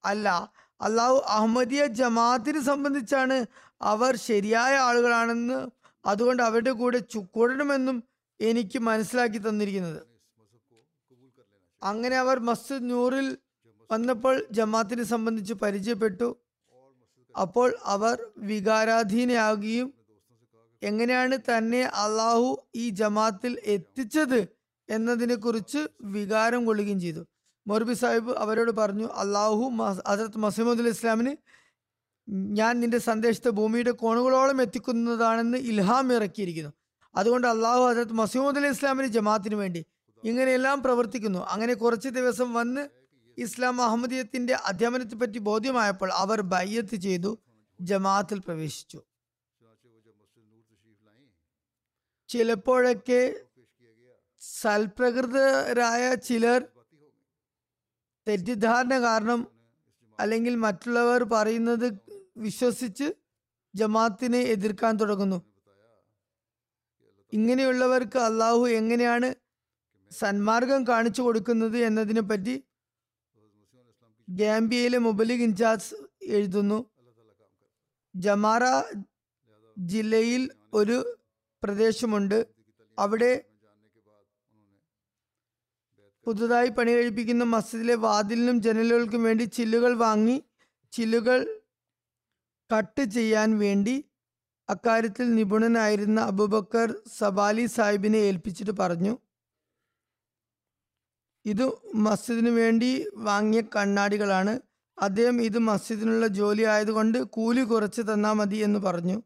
അല്ല. 0.04 0.50
അള്ളാഹു 0.80 1.24
അഹമ്മദിയ 1.28 1.86
ജമാഅത്തിനെ 1.86 2.60
സംബന്ധിച്ചാണ് 2.60 3.46
അവർ 3.82 4.16
ശരിയായ 4.16 4.76
ആളുകളാണെന്ന്. 4.76 5.70
അതുകൊണ്ട് 6.06 6.42
അവരുടെ 6.42 6.70
കൂടെ 6.70 6.98
കൂടണമെന്നും 7.20 8.07
എനിക്ക് 8.40 8.78
മനസ്സിലാക്കി 8.78 9.38
തന്നിരിക്കുന്നത്. 9.38 10.02
അങ്ങനെ 11.82 12.16
അവർ 12.16 12.38
മസ്ജിദ് 12.38 12.90
നൂറിൽ 12.90 13.38
വന്നപ്പോൾ 13.90 14.46
ജമാത്തിനെ 14.50 15.02
സംബന്ധിച്ച് 15.02 15.54
പരിചയപ്പെട്ടു. 15.54 16.36
അപ്പോൾ 17.40 17.76
അവർ 17.84 18.18
വികാരാധീനയാകുകയും 18.38 19.94
എങ്ങനെയാണ് 20.82 21.38
തന്നെ 21.48 21.82
അള്ളാഹു 21.82 22.66
ഈ 22.74 22.88
ജമാത്തിൽ 22.88 23.60
എത്തിച്ചത് 23.64 24.48
എന്നതിനെ 24.88 25.34
കുറിച്ച് 25.34 25.88
വികാരം 26.02 26.66
കൊള്ളുകയും 26.66 27.00
ചെയ്തു. 27.00 27.26
മൊർബി 27.66 27.92
സാഹിബ് 27.92 28.32
അവരോട് 28.32 28.70
പറഞ്ഞു 28.70 29.06
അള്ളാഹു 29.06 29.64
ഹസരത്ത് 30.08 30.38
മസീമുദ്ദുൽ 30.38 30.88
ഇസ്ലാമിന് 30.88 31.36
ഞാൻ 32.28 32.80
നിന്റെ 32.80 32.98
സന്ദേശത്തെ 32.98 33.50
ഭൂമിയുടെ 33.50 33.90
കോണുകളോളം 33.90 34.62
എത്തിക്കുന്നതാണെന്ന് 34.62 35.58
ഇൽഹാം 35.58 36.12
ഇറക്കിയിരിക്കുന്നു. 36.12 36.72
അതുകൊണ്ട് 37.14 37.46
അള്ളാഹു 37.54 37.82
ഹസരത്ത് 37.88 38.58
അലി 38.60 38.70
ഇസ്ലാമിന് 38.76 39.08
ജമാഅത്തിന് 39.16 39.56
വേണ്ടി 39.62 39.82
ഇങ്ങനെയെല്ലാം 40.22 40.78
പ്രവർത്തിക്കുന്നു. 40.86 41.40
അങ്ങനെ 41.54 41.74
കുറച്ച് 41.82 42.08
ദിവസം 42.18 42.48
വന്ന് 42.58 42.82
ഇസ്ലാം 43.38 43.76
അഹമ്മദീയത്തിന്റെ 43.82 44.54
അധ്യാപനത്തെ 44.70 45.16
പറ്റി 45.16 45.40
ബോധ്യമായപ്പോൾ 45.48 46.10
അവർ 46.22 46.38
ബയ്യത്ത് 46.54 46.96
ചെയ്തു 47.06 47.30
ജമാഅത്തിൽ 47.80 48.38
പ്രവേശിച്ചു. 48.46 48.98
ചിലപ്പോഴൊക്കെ 52.30 53.20
സൽപ്രകൃതരായ 54.42 56.02
ചിലർ 56.26 56.60
തെറ്റിദ്ധാരണ 58.26 58.94
കാരണം 59.04 59.40
അല്ലെങ്കിൽ 60.18 60.54
മറ്റുള്ളവർ 60.64 61.20
പറയുന്നത് 61.32 61.86
വിശ്വസിച്ച് 62.44 63.06
ജമാഅത്തിനെ 63.74 64.40
എതിർക്കാൻ 64.54 64.92
തുടങ്ങുന്നു. 65.00 65.38
ഇങ്ങനെയുള്ളവർക്ക് 67.32 68.18
അള്ളാഹു 68.18 68.68
എങ്ങനെയാണ് 68.68 69.34
സന്മാർഗം 70.10 70.86
കാണിച്ചു 70.86 71.22
കൊടുക്കുന്നത് 71.22 71.78
എന്നതിനെ 71.78 72.20
പറ്റി 72.20 72.64
ഗാംബിയയിലെ 74.28 74.98
മുബലിഗ് 74.98 75.42
ഇൻചാർജ് 75.42 75.94
എഴുതുന്നു. 76.22 76.90
ജമാറ 78.16 78.64
ജില്ലയിൽ 79.76 80.50
ഒരു 80.74 81.18
പ്രദേശമുണ്ട്. 81.62 82.46
അവിടെ 82.98 83.44
പുതുതായി 86.24 86.68
പണി 86.68 86.92
കഴിപ്പിക്കുന്ന 86.92 87.44
മസ്ജിദിലെ 87.44 87.94
വാതിലിനും 87.94 88.62
ജനലുകൾക്കും 88.62 89.22
വേണ്ടി 89.22 89.42
ചില്ലുകൾ 89.42 89.94
വാങ്ങി 89.94 90.42
ചില്ലുകൾ 90.92 91.60
കട്ട് 92.76 93.02
ചെയ്യാൻ 93.02 93.58
വേണ്ടി 93.58 94.07
അക്കാര്യത്തിൽ 94.68 95.34
നിപുണനായിരുന്ന 95.34 96.20
അബുബക്കർ 96.20 96.94
സബാലി 97.18 97.66
സാഹിബിനെ 97.66 98.18
ഏൽപ്പിച്ചിട്ട് 98.18 98.70
പറഞ്ഞു 98.70 99.18
ഇത് 101.44 101.70
മസ്ജിദിനു 101.94 102.50
വേണ്ടി 102.50 103.06
വാങ്ങിയ 103.14 103.62
കണ്ണാടികളാണ്. 103.76 104.60
അദ്ദേഹം 104.98 105.42
ഇത് 105.42 105.58
മസ്ജിദിനുള്ള 105.58 106.26
ജോലി 106.26 106.62
ആയതുകൊണ്ട് 106.62 107.18
കൂലി 107.22 107.62
കുറച്ച് 107.62 108.02
തന്നാൽ 108.02 108.32
മതി 108.32 108.56
എന്ന് 108.56 108.78
പറഞ്ഞു. 108.78 109.22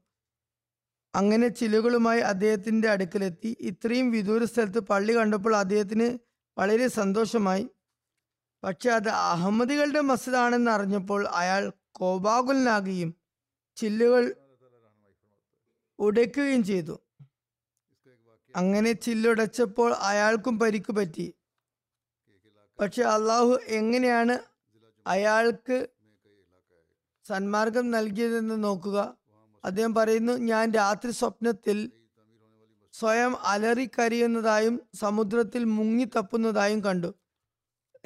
അങ്ങനെ 1.14 1.48
ചിലുകളുമായി 1.48 2.20
അദ്ദേഹത്തിന്റെ 2.20 2.88
അടുക്കലെത്തി. 2.88 3.56
ഇത്രയും 3.60 4.10
വിദൂര 4.10 4.44
സ്ഥലത്ത് 4.44 4.80
പള്ളി 4.80 5.16
കണ്ടപ്പോൾ 5.16 5.56
അദ്ദേഹത്തിന് 5.56 6.18
വളരെ 6.58 6.88
സന്തോഷമായി. 6.88 7.68
പക്ഷെ 8.64 8.90
അത് 8.90 9.08
അഹമ്മദികളുടെ 9.08 10.00
മസ്ജിദാണെന്ന് 10.00 10.70
അറിഞ്ഞപ്പോൾ 10.70 11.26
അയാൾ 11.26 11.72
കോപാകുലനാകുകയും 11.92 13.14
ചില്ലുകൾ 13.76 14.34
ഉടയ്ക്കുകയും 16.02 16.64
ചെയ്തു. 16.64 17.00
അങ്ങനെ 18.56 18.92
ചില്ലുടച്ചപ്പോൾ 18.92 19.92
അയാൾക്കും 19.92 20.58
പരിക്ക് 20.58 20.92
പറ്റി. 20.92 21.34
പക്ഷെ 22.80 23.02
അള്ളാഹു 23.02 23.58
എങ്ങനെയാണ് 23.66 24.38
അയാൾക്ക് 25.06 25.88
സന്മാർഗം 27.24 27.90
നൽകിയതെന്ന് 27.90 28.64
നോക്കുക. 28.64 29.16
അദ്ദേഹം 29.64 29.94
പറയുന്നു 29.94 30.32
ഞാൻ 30.32 30.70
രാത്രി 30.70 31.10
സ്വപ്നത്തിൽ 31.10 31.92
സ്വയം 32.92 33.36
അലറിക്കരിയുന്നതായും 33.42 34.82
സമുദ്രത്തിൽ 34.94 35.64
മുങ്ങി 35.64 36.04
തപ്പുന്നതായും 36.04 36.84
കണ്ടു. 36.84 37.14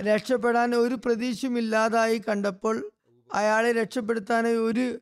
രക്ഷപ്പെടാൻ 0.01 0.75
ഒരു 0.75 0.95
പ്രതീക്ഷയുമില്ലാതായി 0.95 2.19
കണ്ടപ്പോൾ 2.19 2.91
അയാളെ 3.33 3.73
രക്ഷപ്പെടുത്താനായി 3.73 4.57
ഒരു 4.57 4.99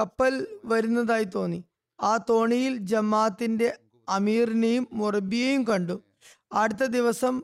കപ്പൽ 0.00 0.46
വരുന്നതായി 0.64 1.24
തോന്നി. 1.24 1.64
ആ 2.00 2.12
തോണിയിൽ 2.30 2.76
ജമാഅത്തിന്റെ 2.76 3.78
അമീറിനെയും 4.08 4.88
മുറബിയെയും 4.92 5.62
കണ്ടു. 5.64 5.96
അടുത്ത 6.52 6.84
ദിവസം 6.84 7.42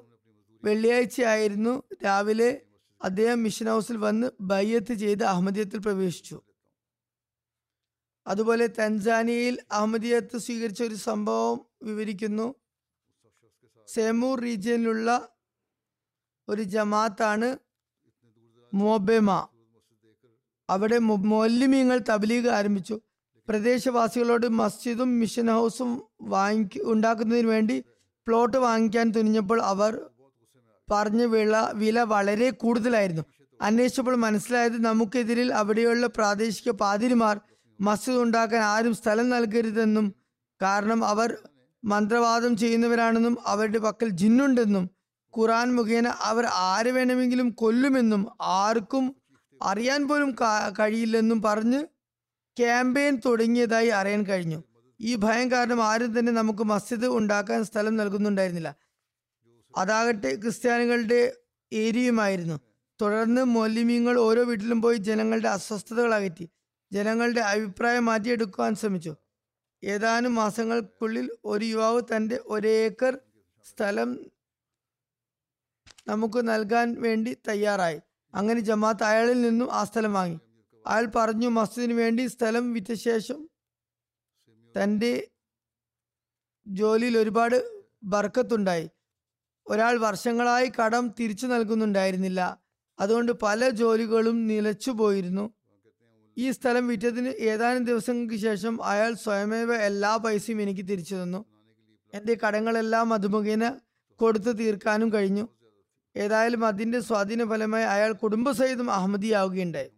വെള്ളിയാഴ്ചയായിരുന്നു 0.64 1.82
രാവിലെ 2.04 2.50
അദ്ദേഹം 3.00 3.42
മിഷൻ 3.42 3.66
ഹൗസിൽ 3.66 3.96
വന്ന് 3.96 4.30
ബയ്യത്ത് 4.40 4.94
ചെയ്ത് 4.94 5.24
അഹമ്മദിയത്തിൽ 5.24 5.78
പ്രവേശിച്ചു. 5.78 6.42
അതുപോലെ 8.26 8.66
തൻസാനിയയിൽ 8.66 9.56
അഹമ്മദിയത്ത് 9.72 10.36
സ്വീകരിച്ച 10.36 10.82
ഒരു 10.82 10.94
സംഭവം 10.94 11.58
വിവരിക്കുന്നു. 11.82 12.54
സെമൂർ 13.88 14.40
റീജിയനിലുള്ള 14.40 15.10
ഒരു 16.48 16.62
ജമാഅത്താണ് 16.62 17.58
മോബെമ. 18.74 19.30
അവിടെ 20.68 20.98
മൊല്ലിമീങ്ങൾ 20.98 21.98
തബ്ലീഗ് 22.10 22.48
ആരംഭിച്ചു. 22.48 23.00
പ്രദേശവാസികളോട് 23.48 24.46
മസ്ജിദും 24.48 25.20
മിഷൻ 25.20 25.50
ഹൗസും 25.50 25.90
വാങ്ങി 26.22 26.80
ഉണ്ടാക്കുന്നതിന് 26.84 27.48
വേണ്ടി 27.48 27.84
പ്ലോട്ട് 28.26 28.56
വാങ്ങിക്കാൻ 28.56 29.10
തുനിഞ്ഞപ്പോൾ 29.10 29.62
അവർ 29.62 29.92
പറഞ്ഞ 30.90 31.22
വിള 31.24 31.56
വില 31.74 32.02
വളരെ 32.02 32.50
കൂടുതലായിരുന്നു. 32.50 33.24
അന്വേഷിച്ചപ്പോൾ 33.60 34.16
മനസ്സിലായത് 34.16 34.84
നമുക്കെതിരിൽ 34.84 35.52
അവിടെയുള്ള 35.52 36.06
പ്രാദേശിക 36.06 36.70
പാതിരിമാർ 36.70 37.40
മസ്ജിദ് 37.80 38.16
ഉണ്ടാക്കാൻ 38.16 38.62
ആരും 38.62 38.94
സ്ഥലം 38.94 39.28
നൽകരുതെന്നും 39.30 40.12
കാരണം 40.62 41.04
അവർ 41.04 41.36
മന്ത്രവാദം 41.84 42.56
ചെയ്യുന്നവരാണെന്നും 42.56 43.38
അവരുടെ 43.46 43.78
പക്കൽ 43.78 44.08
ജിന്നുണ്ടെന്നും 44.08 44.84
ഖുറാൻ 45.34 45.74
മുഖേന 45.76 46.08
അവർ 46.20 46.44
ആരെ 46.46 46.90
വേണമെങ്കിലും 46.90 47.50
കൊല്ലുമെന്നും 47.50 48.22
ആർക്കും 48.40 49.14
അറിയാൻ 49.62 50.08
പോലും 50.08 50.34
കഴിയില്ലെന്നും 50.78 51.42
പറഞ്ഞ് 51.42 51.86
ക്യാമ്പയിൻ 52.58 53.20
തുടങ്ങിയതായി 53.26 53.88
അറിയാൻ 53.88 54.22
കഴിഞ്ഞു. 54.22 54.64
ഈ 55.00 55.14
ഭയം 55.14 55.50
കാരണം 55.52 55.82
ആരും 55.82 56.18
തന്നെ 56.18 56.32
നമുക്ക് 56.32 56.62
മസ്ജിദ് 56.62 57.06
ഉണ്ടാക്കാൻ 57.06 57.64
സ്ഥലം 57.64 57.96
നൽകുന്നുണ്ടായിരുന്നില്ല. 57.96 58.74
അതാകട്ടെ 59.76 60.36
ക്രിസ്ത്യാനികളുടെ 60.36 61.32
ഏരിയയുമായിരുന്നു. 61.72 62.60
തുടർന്ന് 63.02 63.44
മൊല്ലിമീങ്ങൾ 63.44 64.18
ഓരോ 64.18 64.44
വീട്ടിലും 64.44 64.82
പോയി 64.82 64.96
ജനങ്ങളുടെ 64.96 65.48
അസ്വസ്ഥതകൾ 65.48 66.14
അകറ്റി 66.14 66.48
ജനങ്ങളുടെ 66.92 67.40
അഭിപ്രായം 67.40 68.04
മാറ്റിയെടുക്കുവാൻ 68.04 68.74
ശ്രമിച്ചു. 68.74 69.16
ഏതാനും 69.84 70.34
മാസങ്ങൾക്കുള്ളിൽ 70.34 71.30
ഒരു 71.44 71.64
യുവാവ് 71.64 72.02
തന്റെ 72.16 72.40
ഒരേക്കർ 72.46 73.18
സ്ഥലം 73.70 74.18
നമുക്ക് 76.06 76.48
നൽകാൻ 76.48 77.02
വേണ്ടി 77.02 77.36
തയ്യാറായി. 77.48 78.00
അങ്ങനെ 78.36 78.60
ജമാഅത്ത് 78.60 79.04
അയാളിൽ 79.04 79.40
നിന്നും 79.42 79.72
ആ 79.72 79.84
സ്ഥലം 79.84 80.12
വാങ്ങി. 80.12 80.40
അയാൾ 80.86 81.06
പറഞ്ഞു 81.16 81.48
മസ്ജിദിന് 81.48 81.92
വേണ്ടി 81.92 82.26
സ്ഥലം 82.26 82.72
വിറ്റ 82.72 82.92
ശേഷം 82.92 83.48
തന്റെ 84.82 85.28
ജോലിയിൽ 86.66 87.18
ഒരുപാട് 87.18 87.82
ബർക്കത്തുണ്ടായി. 88.02 88.90
ഒരാൾ 89.66 89.98
വർഷങ്ങളായി 89.98 90.72
കടം 90.84 91.14
തിരിച്ചു 91.20 91.46
നൽകുന്നുണ്ടായിരുന്നില്ല. 91.46 92.60
അതുകൊണ്ട് 93.00 93.32
പല 93.32 93.68
ജോലികളും 93.68 94.46
നിലച്ചു 94.46 94.90
പോയിരുന്നു. 94.90 95.54
ഈ 96.38 96.50
സ്ഥലം 96.50 96.88
വിറ്റതിന് 96.88 97.28
ഏതാനും 97.28 97.84
ദിവസങ്ങൾക്ക് 97.84 98.36
ശേഷം 98.36 98.84
അയാൾ 98.84 99.14
സ്വയമേവ 99.14 99.74
എല്ലാ 99.74 100.16
പൈസയും 100.16 100.62
എനിക്ക് 100.62 100.80
തിരിച്ചു 100.80 101.14
തന്നു. 101.14 101.44
എന്റെ 102.14 102.38
കടങ്ങളെല്ലാം 102.46 103.12
അതുമുഖേന 103.12 103.78
കൊടുത്തു 104.16 104.52
തീർക്കാനും 104.52 105.12
കഴിഞ്ഞു. 105.12 105.48
ഏതായാലും 106.16 106.66
അതിന്റെ 106.66 107.00
സ്വാധീന 107.00 107.48
ഫലമായി 107.48 107.84
അയാൾ 107.84 108.12
കുടുംബസഹിതം 108.12 108.90
അഹമ്മദിയാവുകയുണ്ടായി. 108.90 109.90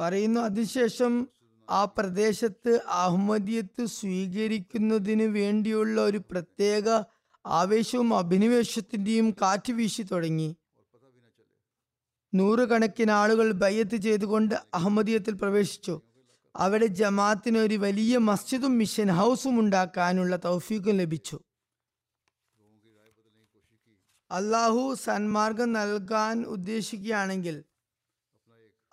പറയുന്നു 0.00 0.40
അതിനുശേഷം 0.40 1.28
ആ 1.70 1.84
പ്രദേശത്ത് 1.84 2.80
അഹമ്മദിയത്ത് 2.88 3.84
സ്വീകരിക്കുന്നതിന് 3.84 5.22
വേണ്ടിയുള്ള 5.22 6.00
ഒരു 6.00 6.18
പ്രത്യേക 6.30 6.88
ആവേശവും 7.46 8.18
അഭിനിവേശത്തിന്റെയും 8.18 9.30
കാറ്റ് 9.42 9.72
വീശി 9.72 10.02
തുടങ്ങി. 10.02 10.56
നൂറുകണക്കിന് 12.34 13.10
ആളുകൾ 13.10 13.52
ബയ്യത്ത് 13.52 13.96
ചെയ്തുകൊണ്ട് 13.96 14.54
അഹമ്മദിയത്തിൽ 14.54 15.34
പ്രവേശിച്ചു. 15.34 16.00
അവിടെ 16.56 16.86
ജമാഅത്തിന് 16.86 17.58
ഒരു 17.58 17.74
വലിയ 17.74 18.18
മസ്ജിദും 18.18 18.78
മിഷൻ 18.78 19.08
ഹൗസും 19.08 19.60
ഉണ്ടാക്കാനുള്ള 19.60 20.36
തൗഫീഖും 20.36 20.96
ലഭിച്ചു. 20.96 21.40
അള്ളാഹു 24.30 24.94
സന്മാർഗം 24.94 25.72
നൽകാൻ 25.72 26.42
ഉദ്ദേശിക്കുകയാണെങ്കിൽ 26.44 27.64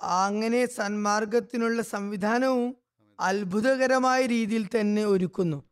അങ്ങനെ 0.01 0.65
സന്മാർഗത്തിനുള്ള 0.65 1.81
സംവിധാനവും 1.81 2.77
അത്ഭുതകരമായ 3.19 4.25
രീതിയിൽ 4.25 4.67
തന്നെ 4.67 5.05
ഒരുക്കുന്നു. 5.05 5.63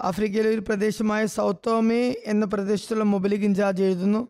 ആഫ്രിക്കയിലെ 0.00 0.50
ഒരു 0.50 0.60
പ്രദേശമായ 0.60 1.26
സൗത്തോമേ 1.26 2.22
എന്ന 2.24 2.44
പ്രദേശത്തുള്ള 2.44 3.04
മൊബലിക് 3.04 3.40
ഇൻചാർജ് 3.40 3.82
എഴുതുന്നു 3.82 4.28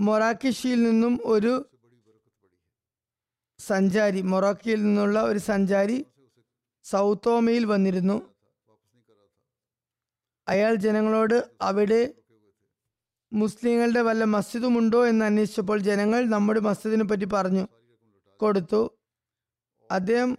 മൊറാക്കിഷിയിൽ 0.00 0.82
നിന്നും 0.82 1.20
ഒരു 1.24 1.52
സഞ്ചാരി 3.58 4.20
മൊറാക്കിയിൽ 4.22 4.82
നിന്നുള്ള 4.82 5.22
ഒരു 5.22 5.38
സഞ്ചാരി 5.38 6.06
സൗത്തോമയിൽ 6.84 7.64
വന്നിരുന്നു. 7.64 8.16
അയാൾ 10.48 10.74
ജനങ്ങളോട് 10.74 11.50
അവിടെ 11.62 12.14
മുസ്ലിങ്ങളുടെ 13.36 14.00
വല്ല 14.00 14.24
മസ്ജിദുമുണ്ടോ 14.24 15.06
എന്ന് 15.06 15.24
അന്വേഷിച്ചപ്പോൾ 15.24 15.78
ജനങ്ങൾ 15.78 16.26
നമ്മുടെ 16.26 16.60
മസ്ജിദിനെ 16.60 17.04
പറ്റി 17.04 17.24
പറഞ്ഞു. 17.24 17.68
കൊടുത്തു. 18.40 18.98
അദ്ദേഹം 19.90 20.38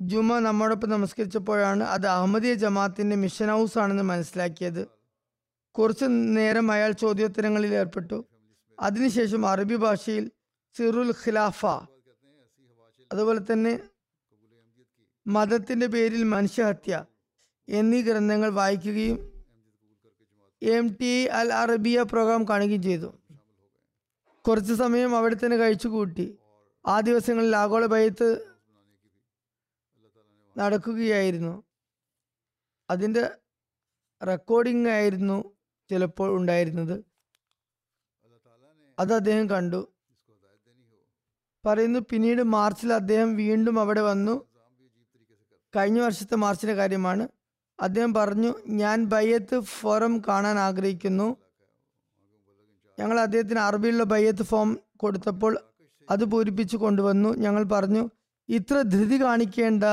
ജുമ 0.00 0.38
നമ്മോടൊപ്പം 0.38 0.90
നമസ്കരിച്ചപ്പോഴാണ് 0.90 1.84
അത് 1.84 2.06
അഹമ്മദിയ 2.06 2.54
ജമാഅത്തിന്റെ 2.54 3.16
മിഷൻ 3.16 3.48
ഹൗസ് 3.48 3.78
ആണെന്ന് 3.78 4.02
മനസ്സിലാക്കിയത്. 4.02 4.88
കുറച്ചു 5.70 6.04
നേരം 6.04 6.72
അയാൾ 6.72 6.92
ചോദ്യോത്തരങ്ങളിൽ 6.92 7.74
ഏർപ്പെട്ടു. 7.74 8.24
അതിനുശേഷം 8.80 9.46
അറബി 9.46 9.76
ഭാഷയിൽ 9.76 10.30
സിറുൽ 10.78 11.10
ഖിലാഫ 11.10 11.66
അതുപോലെ 13.12 13.40
തന്നെ 13.52 13.80
മതത്തിന്റെ 15.26 15.86
പേരിൽ 15.86 16.22
മനുഷ്യഹത്യ 16.22 17.04
എന്നീ 17.68 18.02
ഗ്രന്ഥങ്ങൾ 18.02 18.50
വായിക്കുകയും 18.50 19.39
M 20.62 20.96
T 21.00 21.24
Al 21.24 21.52
Arabiya 21.52 22.02
program 22.02 22.48
കാണുകയും 22.48 22.82
ചെയ്തു. 22.82 23.14
കുറച്ച് 24.48 24.74
സമയം 24.74 25.16
അവിടെ 25.16 25.34
തന്നെ 25.34 25.56
കഴിച്ചു 25.56 25.88
കൂട്ടി. 25.88 26.38
ആ 26.86 27.00
ദിവസങ്ങളിൽ 27.00 27.56
ആഗോള 27.56 27.86
ഭയത്ത് 27.86 28.46
നടക്കുകയായിരുന്നു. 30.58 31.62
അതിന്റെ 32.90 33.30
റെക്കോർഡിംഗ് 34.26 34.88
ആയിരുന്നു 34.88 35.56
ചിലപ്പോൾ 35.90 36.30
ഉണ്ടായിരുന്നത്. 36.30 37.04
അത് 38.98 39.14
അദ്ദേഹം 39.14 39.50
കണ്ടു. 39.50 39.92
പറയുന്നു 41.66 41.98
പിന്നീട് 42.10 42.42
മാർച്ചിൽ 42.42 42.92
അദ്ദേഹം 42.92 43.36
വീണ്ടും 43.36 43.80
അവിടെ 43.80 44.00
വന്നു. 44.00 44.48
കഴിഞ്ഞ 45.76 46.00
വർഷത്തെ 46.00 46.36
മാർച്ചിന്റെ 46.36 46.74
കാര്യമാണ്. 46.74 47.28
അദ്ദേഹം 47.80 48.14
പറഞ്ഞു 48.14 48.54
ഞാൻ 48.68 49.04
ബയ്യത്ത് 49.04 49.60
ഫോറം 49.60 50.22
കാണാൻ 50.28 50.58
ആഗ്രഹിക്കുന്നു. 50.58 51.36
ഞങ്ങൾ 53.00 53.20
അദ്ദേഹത്തിന് 53.20 53.58
അറബിയിലുള്ള 53.58 54.04
ബയ്യത്ത് 54.04 54.42
ഫോം 54.42 54.78
കൊടുത്തപ്പോൾ 54.96 55.58
അത് 56.10 56.24
പൂരിപ്പിച്ചു 56.24 56.76
കൊണ്ടുവന്നു. 56.76 57.28
ഞങ്ങൾ 57.28 57.64
പറഞ്ഞു 57.64 58.10
ഇത്ര 58.48 58.80
ധൃതി 58.80 59.22
കാണിക്കേണ്ട. 59.22 59.84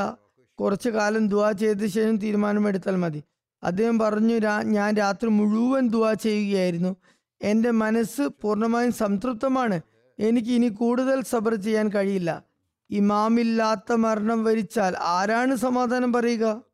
കുറച്ചു 0.60 0.90
കാലം 0.90 1.28
ദുവാ 1.28 1.52
ചെയ്ത 1.52 1.86
ശേഷം 1.86 2.16
തീരുമാനമെടുത്താൽ 2.16 2.96
മതി. 2.96 3.22
അദ്ദേഹം 3.62 3.98
പറഞ്ഞു 3.98 4.38
"രാ- 4.38 4.62
ഞാൻ 4.62 4.94
രാത്രി 4.94 5.28
മുഴുവൻ 5.28 5.88
ദുവാ 5.88 6.12
ചെയ്യുകയായിരുന്നു. 6.12 6.96
എന്റെ 7.42 7.70
മനസ്സ് 7.70 8.28
പൂർണമായും 8.42 8.92
സംതൃപ്തമാണ്. 8.92 9.80
എനിക്ക് 10.18 10.48
ഇനി 10.48 10.68
കൂടുതൽ 10.68 11.22
സബർ 11.22 11.54
ചെയ്യാൻ 11.54 11.88
കഴിയില്ല. 11.88 12.42
ഇമാമില്ലാത്ത 12.90 13.92
മരണം 13.92 14.44
വരിച്ചാൽ 14.44 14.96
ആരാണ് 14.98 15.56
സമാധാനം 15.56 16.12
പറയുക? 16.12 16.67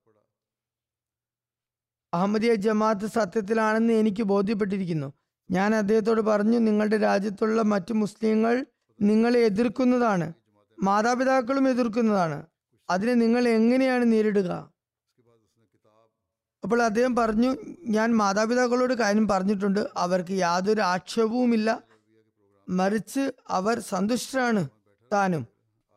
അഹമ്മദിയ 2.14 2.54
ജമാഅത്ത് 2.54 3.06
സത്യത്തിലാണെന്ന് 3.06 3.92
എനിക്ക് 3.92 4.22
ബോധ്യപ്പെട്ടിരിക്കുന്നു. 4.22 5.12
ഞാൻ 5.50 5.74
അദ്ദേഹത്തോട് 5.74 6.20
പറഞ്ഞു 6.20 6.58
നിങ്ങളുടെ 6.58 6.96
രാജ്യത്തുള്ള 6.96 7.62
മറ്റു 7.62 7.92
മുസ്ലിങ്ങൾ 7.92 8.66
നിങ്ങളെ 9.00 9.40
എതിർക്കുന്നതാണ്. 9.40 10.32
മാതാപിതാക്കളും 10.82 11.68
എതിർക്കുന്നതാണ്. 11.68 12.38
അതിനെ 12.90 13.14
നിങ്ങൾ 13.14 13.48
എങ്ങനെയാണ് 13.48 14.12
നേരിടുക? 14.12 14.50
അപ്പോൾ 16.62 16.82
അദ്ദേഹം 16.82 17.16
പറഞ്ഞു 17.16 17.56
ഞാൻ 17.96 18.16
മാതാപിതാക്കളോട് 18.16 18.94
കാര്യം 18.94 19.28
പറഞ്ഞിട്ടുണ്ട്. 19.28 19.80
അവർക്ക് 19.96 20.32
യാതൊരു 20.32 20.80
ആക്ഷേപവുമില്ല. 20.80 21.82
മറിച്ച് 22.68 23.32
അവർ 23.50 23.80
സന്തുഷ്ടരാണ് 23.80 24.62
താനും. 25.12 25.42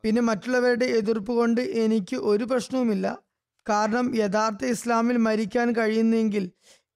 പിന്നെ 0.04 0.22
മറ്റുള്ളവരുടെ 0.22 0.86
എതിർപ്പ് 0.86 1.32
കൊണ്ട് 1.32 1.62
എനിക്ക് 1.62 2.16
ഒരു 2.16 2.44
പ്രശ്നവുമില്ല. 2.44 3.27
കാരണം 3.70 4.16
യഥാർത്ഥ 4.16 4.66
ഇസ്ലാമിൽ 4.66 5.18
മരിക്കാൻ 5.18 5.72
കഴിയുന്നെങ്കിൽ 5.72 6.52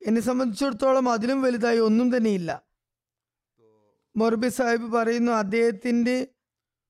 എന്നെ 0.08 0.22
സംബന്ധിച്ചിടത്തോളം 0.22 1.10
അതിലും 1.10 1.42
വലുതായി 1.42 1.78
ഒന്നും 1.78 2.18
തന്നെയില്ല. 2.18 2.64
മൊറബി 4.16 4.50
സാഹിബ് 4.50 4.92
പറയുന്നു 4.92 5.32
അദ്ദേഹത്തിന്റെ 5.32 6.28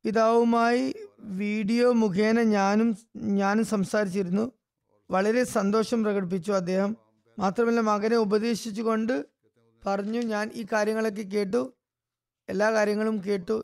പിതാവുമായി 0.03 0.95
വീഡിയോ 1.19 1.91
മുഖേന 1.91 2.41
ഞാനും 2.41 2.97
ഞാനും 3.15 3.65
സംസാരിച്ചിരുന്നു. 3.65 4.51
വളരെ 5.11 5.43
സന്തോഷം 5.43 6.03
പ്രകടിപ്പിച്ചു 6.03 6.51
അദ്ദേഹം. 6.51 6.97
മാത്രമല്ല 7.39 7.79
മകനെ 7.79 8.17
ഉപദേശിച്ചുകൊണ്ട് 8.17 9.25
പറഞ്ഞു 9.87 10.19
ഞാൻ 10.19 10.51
ഈ 10.53 10.65
കാര്യങ്ങളൊക്കെ 10.73 11.21
കേട്ടു. 11.21 11.73
എല്ലാ 12.49 12.71
കാര്യങ്ങളും 12.71 13.21
കേട്ടു. 13.27 13.63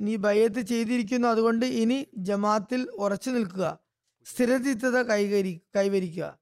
നീ 0.00 0.16
ഭയത്ത് 0.16 0.60
ചെയ്തിരിക്കുന്നു. 0.60 1.28
അതുകൊണ്ട് 1.28 1.66
ഇനി 1.66 2.06
ജമാത്തിൽ 2.16 2.90
ഉറച്ചു 2.90 3.30
നിൽക്കുക. 3.30 3.78
സ്ഥിരചിത്തത 4.24 5.02
കൈകരി 5.02 5.60
കൈവരിക്കുക. 5.76 6.38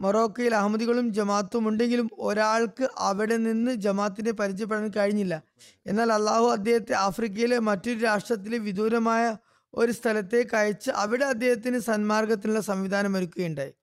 മൊറോക്കയിൽ 0.00 0.54
അഹമ്മദികളും 0.54 1.12
ജമാത്തും 1.12 1.68
ഉണ്ടെങ്കിലും 1.68 2.10
ഒരാൾക്ക് 2.18 2.88
അവിടെ 2.98 3.36
നിന്ന് 3.36 3.72
ജമാത്തിനെ 3.72 4.32
പരിചയപ്പെടാൻ 4.32 4.88
കഴിഞ്ഞില്ല. 4.88 5.42
എന്നാൽ 5.86 6.12
അള്ളാഹു 6.12 6.46
അദ്ദേഹത്തെ 6.46 6.92
ആഫ്രിക്കയിലെ 6.92 7.58
മറ്റൊരു 7.58 7.98
രാഷ്ട്രത്തിലെ 7.98 8.58
വിദൂരമായ 8.58 9.36
ഒരു 9.74 9.92
സ്ഥലത്തേക്ക് 9.92 10.56
അയച്ച് 10.56 10.90
അവിടെ 10.90 11.24
അദ്ദേഹത്തിന് 11.24 11.78
സന്മാർഗത്തിനുള്ള 11.78 12.60
സംവിധാനം 12.60 13.16
ഒരുക്കുകയുണ്ടായി. 13.16 13.74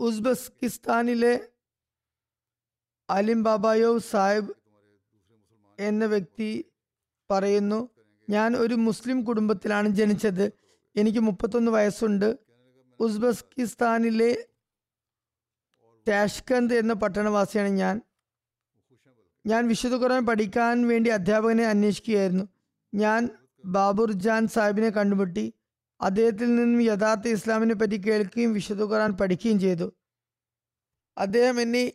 ഉസ്ബെസ്കിസ്ഥാനിലെ 0.00 1.48
അലിം 3.10 3.42
ബാബായോ 3.42 3.98
സാഹിബ് 3.98 4.52
എന്ന 5.78 6.04
വ്യക്തി 6.04 6.64
പറയുന്നു 7.30 7.88
ഞാൻ 8.30 8.56
ഒരു 8.56 8.74
മുസ്ലിം 8.74 9.24
കുടുംബത്തിലാണ് 9.24 9.88
ജനിച്ചത്. 9.88 10.52
എനിക്ക് 10.96 11.18
മുപ്പത്തൊന്ന് 11.18 11.72
വയസ്സുണ്ട്. 11.72 12.38
ഉസ്ബെസ്കിസ്ഥാനിലെ 13.00 14.46
ടാഷ്കന്ത് 16.08 16.74
എന്ന 16.74 16.92
പട്ടണവാസിയാണ് 16.92 17.68
ഞാൻ. 17.68 18.00
ഞാൻ 19.46 19.68
വിശുദ്ധ 19.68 19.94
ഖുർആൻ 19.94 20.26
പഠിക്കാൻ 20.26 20.88
വേണ്ടി 20.88 21.10
അധ്യാപകനെ 21.10 21.64
അന്വേഷിക്കുകയായിരുന്നു. 21.64 22.48
ഞാൻ 22.94 23.28
ബാബുർ 23.64 24.12
ജാൻ 24.12 24.46
സാഹിബിനെ 24.46 24.90
കണ്ടുമുട്ടി. 24.90 25.54
അദ്ദേഹത്തിൽ 26.00 26.54
നിന്നും 26.54 26.82
യഥാർത്ഥ 26.82 27.28
ഇസ്ലാമിനെ 27.28 27.74
പറ്റി 27.74 27.96
കേൾക്കുകയും 27.96 28.52
വിശുദ്ധ 28.52 28.82
ഖുർആൻ 28.82 29.12
പഠിക്കുകയും 29.12 29.60
ചെയ്തു. 29.60 29.92
അദ്ദേഹം 31.18 31.60
എന്നെ 31.60 31.92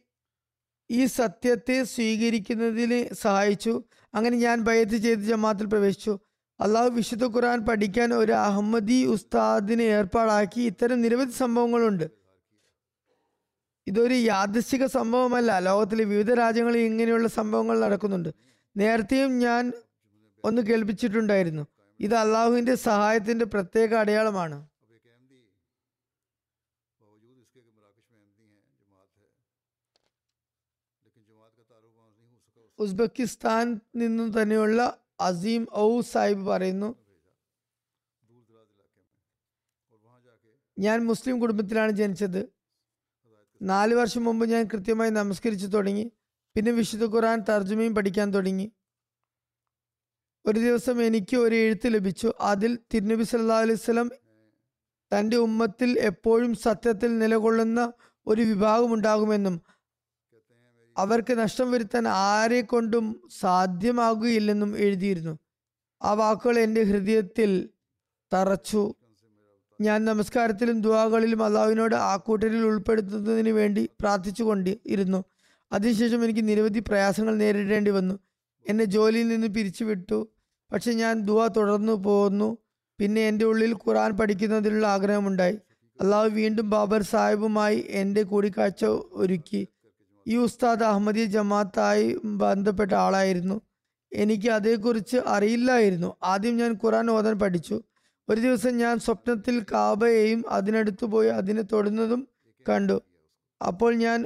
ഈ 0.91 1.05
സത്യത്തെ 1.05 1.83
സ്വീകരിക്കുന്നതിന് 1.83 3.13
സഹായിച്ചു. 3.13 3.83
അങ്ങനെ 4.13 4.37
ഞാൻ 4.37 4.61
ബയത്ത് 4.61 4.97
ചെയ്ത് 4.97 5.21
ജമാത്തിൽ 5.21 5.65
പ്രവേശിച്ചു. 5.65 6.19
അള്ളാഹു 6.59 6.89
വിശുദ്ധ 6.89 7.25
ഖുർആൻ 7.25 7.65
പഠിക്കാൻ 7.65 8.13
ഒരു 8.13 8.31
അഹമ്മദി 8.31 9.05
ഉസ്താദിനെ 9.05 9.83
ഏർപ്പാടാക്കി 9.83 10.61
ഇത്തരം 10.61 11.01
നിരവധി 11.01 11.31
സംഭവങ്ങളുണ്ട്. 11.31 12.11
ഇതൊരു 13.87 14.13
യാദൃശിക 14.13 14.85
സംഭവമല്ല. 14.85 15.59
ലോകത്തിലെ 15.59 16.03
വിവിധ 16.03 16.33
രാജ്യങ്ങളിൽ 16.33 16.79
ഇങ്ങനെയുള്ള 16.79 17.27
സംഭവങ്ങൾ 17.27 17.79
നടക്കുന്നുണ്ട്. 17.79 18.29
നേരത്തെയും 18.77 19.39
ഞാൻ 19.39 19.73
ഒന്ന് 20.43 20.61
കേൾപ്പിച്ചിട്ടുണ്ടായിരുന്നു. 20.61 21.67
ഇത് 21.99 22.15
അള്ളാഹുവിന്റെ 22.15 22.75
സഹായത്തിന്റെ 22.75 23.45
പ്രത്യേക 23.45 23.93
അടയാളമാണ്. 23.93 24.67
ഉസ്ബെക്കിസ്ഥാൻ 32.79 33.79
നിന്നും 33.95 34.41
തന്നെയുള്ള 34.41 34.97
അസീം 35.19 35.67
ഔ 35.77 36.01
സാഹിബ് 36.01 36.45
പറയുന്നു 36.47 36.95
ഞാൻ 40.79 41.05
മുസ്ലിം 41.05 41.39
കുടുംബത്തിലാണ് 41.39 41.91
ജനിച്ചത്. 41.91 42.49
നാല് 43.61 43.93
വർഷം 43.93 44.23
മുമ്പ് 44.23 44.45
ഞാൻ 44.45 44.67
കൃത്യമായി 44.73 45.09
നമസ്കരിച്ചു 45.09 45.67
തുടങ്ങി. 45.67 46.11
പിന്നെ 46.55 46.71
വിശുദ്ധ 46.71 47.05
ഖുർആൻ 47.05 47.43
തർജമയും 47.49 47.95
പഠിക്കാൻ 47.95 48.33
തുടങ്ങി. 48.33 48.71
ഒരു 50.45 50.59
ദിവസം 50.59 51.05
എനിക്ക് 51.05 51.37
ഒരു 51.37 51.55
എഴുത്ത് 51.55 51.93
ലഭിച്ചു. 51.93 52.33
അതിൽ 52.41 52.79
തിരുനബി 52.93 53.23
സല്ലാ 53.23 53.59
അലൈവലം 53.59 54.11
തന്റെ 55.11 55.37
ഉമ്മത്തിൽ 55.37 55.99
എപ്പോഴും 55.99 56.53
സത്യത്തിൽ 56.53 57.17
നിലകൊള്ളുന്ന 57.17 57.93
ഒരു 58.27 58.41
വിഭാഗമുണ്ടാകുമെന്നും 58.41 59.61
അവർക്ക് 60.97 61.33
നഷ്ടം 61.33 61.71
വരുത്താൻ 61.71 62.07
ആരെ 62.07 62.61
കൊണ്ടും 62.61 63.21
സാധ്യമാകുകയില്ലെന്നും 63.39 64.77
എഴുതിയിരുന്നു. 64.77 65.39
ആ 66.01 66.13
വാക്കുകൾ 66.13 66.59
എന്റെ 66.59 66.83
ഹൃദയത്തിൽ 66.83 67.69
തറച്ചു. 68.33 68.93
ഞാൻ 69.81 70.05
നമസ്കാരത്തിലും 70.05 70.81
ദുവാകളിലും 70.81 71.43
അള്ളാഹുവിനോട് 71.43 71.95
ആ 71.95 72.17
കൂട്ടരിൽ 72.17 72.65
ഉൾപ്പെടുത്തുന്നതിന് 72.65 73.49
വേണ്ടി 73.49 73.89
പ്രാർത്ഥിച്ചുകൊണ്ട് 73.99 74.77
ഇരുന്നു 74.85 75.23
അതിനുശേഷം 75.71 76.23
എനിക്ക് 76.23 76.47
നിരവധി 76.47 76.79
പ്രയാസങ്ങൾ 76.79 77.35
നേരിടേണ്ടി 77.35 77.91
വന്നു. 77.91 78.19
എന്നെ 78.69 78.85
ജോലിയിൽ 78.85 79.27
നിന്ന് 79.27 79.47
പിരിച്ചുവിട്ടു. 79.47 80.29
പക്ഷെ 80.71 80.91
ഞാൻ 80.91 81.21
ദുവ 81.21 81.47
തുടർന്നു 81.47 81.93
പോന്നു. 81.93 82.57
പിന്നെ 82.99 83.21
എന്റെ 83.21 83.45
ഉള്ളിൽ 83.45 83.73
ഖുറാൻ 83.73 84.11
പഠിക്കുന്നതിനുള്ള 84.11 84.87
ആഗ്രഹമുണ്ടായി. 84.87 85.57
അള്ളാഹു 86.01 86.27
വീണ്ടും 86.27 86.69
ബാബർ 86.69 87.01
സാഹിബുമായി 87.01 87.85
എന്റെ 87.89 88.23
കൂടിക്കാഴ്ച 88.23 88.85
ഒരുക്കി. 89.11 89.67
ഈ 90.27 90.37
ഉസ്താദ് 90.37 90.83
അഹമ്മദി 90.83 91.25
ജമാഅത്തായി 91.25 92.19
ബന്ധപ്പെട്ട 92.25 92.93
ആളായിരുന്നു. 92.93 93.61
എനിക്ക് 94.13 94.49
അതേക്കുറിച്ച് 94.49 95.17
അറിയില്ലായിരുന്നു. 95.25 96.15
ആദ്യം 96.23 96.57
ഞാൻ 96.57 96.71
ഖുറാൻ 96.71 97.09
ഓതാൻ 97.09 97.39
പഠിച്ചു. 97.39 97.83
ഒരു 98.29 98.41
ദിവസം 98.41 98.77
ഞാൻ 98.77 98.99
സ്വപ്നത്തിൽ 98.99 99.65
കാബയെയും 99.71 100.43
അതിനടുത്ത് 100.49 101.05
പോയി 101.05 101.27
അതിനെ 101.27 101.61
തൊടുന്നതും 101.61 102.27
കണ്ടു. 102.69 103.01
അപ്പോൾ 103.67 103.95
ഞാൻ 103.95 104.25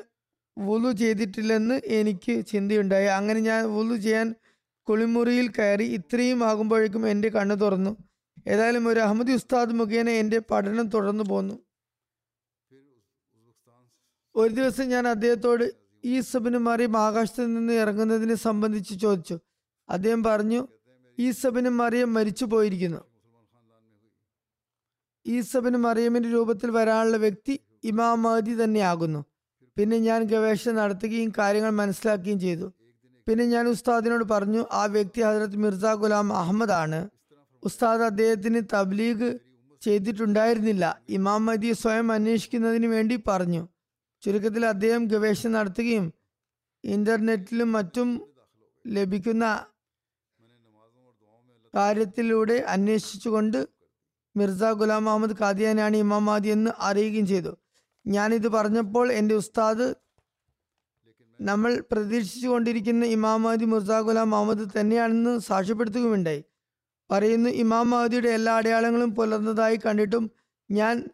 വുളു 0.59 0.91
ചെയ്തിട്ടില്ലെന്ന് 0.91 1.81
എനിക്ക് 1.85 2.45
ചിന്തയുണ്ടായി. 2.45 3.05
അങ്ങനെ 3.05 3.39
ഞാൻ 3.39 3.65
വുളു 3.65 3.95
ചെയ്യാൻ 3.95 4.35
കുളിമുറിയിൽ 4.89 5.51
കയറി 5.51 5.83
ഇത്രയും 5.83 6.43
ആകുമ്പോഴേക്കും 6.43 7.09
എന്റെ 7.09 7.29
കണ്ണ് 7.29 7.62
തുറന്നു. 7.62 7.97
ഏതായാലും 8.47 8.88
ഒരു 8.88 8.99
അഹമ്മദി 8.99 9.31
ഉസ്താദ് 9.31 9.73
മുഖേന 9.73 10.09
എന്റെ 10.09 10.39
പഠനം 10.39 10.89
തുടർന്നു 10.89 11.23
പോന്നു. 11.23 11.59
ഒരു 14.35 14.53
ദിവസം 14.53 14.89
ഞാൻ 14.89 15.07
അദ്ദേഹത്തോട് 15.07 15.78
ഈസബിന് 16.05 16.57
മറിയം 16.57 16.97
ആകാശത്ത് 16.97 17.45
നിന്ന് 17.45 17.73
ഇറങ്ങുന്നതിനെ 17.73 18.35
സംബന്ധിച്ച് 18.35 18.99
ചോദിച്ചു. 18.99 19.39
അദ്ദേഹം 19.89 20.23
പറഞ്ഞു 20.23 20.67
ഈസബിന് 21.19 21.69
മറിയം 21.69 22.13
മരിച്ചു 22.13 22.45
പോയിരിക്കുന്നു. 22.45 22.99
ഈസബിന് 25.27 25.77
മറിയമിന്റെ 25.77 26.29
രൂപത്തിൽ 26.29 26.71
വരാനുള്ള 26.71 27.17
വ്യക്തി 27.17 27.59
ഇമാം 27.83 28.21
മഹദി 28.21 28.63
തന്നെയാകുന്നു. 28.63 29.25
പിന്നെ 29.77 29.97
ഞാൻ 29.97 30.23
ഗവേഷണം 30.23 30.75
നടത്തുകയും 30.75 31.33
കാര്യങ്ങൾ 31.38 31.69
മനസ്സിലാക്കുകയും 31.69 32.39
ചെയ്തു. 32.39 32.73
പിന്നെ 33.27 33.45
ഞാൻ 33.45 33.67
ഉസ്താദിനോട് 33.67 34.23
പറഞ്ഞു 34.23 34.65
ആ 34.71 34.85
വ്യക്തി 34.85 35.21
ഹജരത് 35.21 35.55
മിർസ 35.55 35.85
ഗുലാം 35.85 36.33
അഹമ്മദ് 36.33 36.71
ആണ്. 36.71 37.09
ഉസ്താദ് 37.63 38.01
അദ്ദേഹത്തിന് 38.01 38.62
തബ്ലീഗ് 38.73 39.39
ചെയ്തിട്ടുണ്ടായിരുന്നില്ല. 39.81 41.01
ഇമാം 41.09 41.45
മഹദി 41.45 41.71
സ്വയം 41.71 42.12
അന്വേഷിക്കുന്നതിന് 42.12 42.85
വേണ്ടി 42.85 43.19
പറഞ്ഞു. 43.27 43.67
ചുരുക്കത്തിൽ 44.21 44.65
അദ്ദേഹം 44.65 45.08
ഗവേഷണം 45.08 45.51
നടത്തുകയും 45.51 46.13
ഇന്റർനെറ്റിലും 46.84 47.71
മറ്റും 47.71 48.21
ലഭിക്കുന്ന 48.88 49.65
കാര്യത്തിലൂടെ 51.75 52.53
അന്വേഷിച്ചുകൊണ്ട് 52.53 53.67
മിർസ 54.36 54.63
ഗുലാം 54.63 55.05
മുഹമ്മദ് 55.05 55.36
ഖാദിയാനാണ് 55.41 55.95
ഇമാമാദി 55.95 56.49
എന്ന് 56.49 56.71
അറിയുകയും 56.79 57.27
ചെയ്തു. 57.27 57.58
ഞാനിത് 58.08 58.47
പറഞ്ഞപ്പോൾ 58.47 59.12
എന്റെ 59.12 59.36
ഉസ്താദ് 59.36 59.95
നമ്മൾ 61.41 61.84
പ്രതീക്ഷിച്ചു 61.91 62.47
കൊണ്ടിരിക്കുന്ന 62.47 63.05
ഇമാം 63.05 63.43
മിർസ 63.43 63.91
ഗുലാം 63.91 64.29
മുഹമ്മദ് 64.29 64.79
തന്നെയാണെന്ന് 64.79 65.39
സാക്ഷ്യപ്പെടുത്തുകയുമുണ്ടായി. 65.39 66.43
പറയുന്നു 67.12 67.49
ഇമാം 67.49 68.15
എല്ലാ 68.15 68.55
അടയാളങ്ങളും 68.55 69.15
പുലർന്നതായി 69.15 69.80
കണ്ടിട്ടും 69.86 70.32
ഞാൻ 70.72 71.09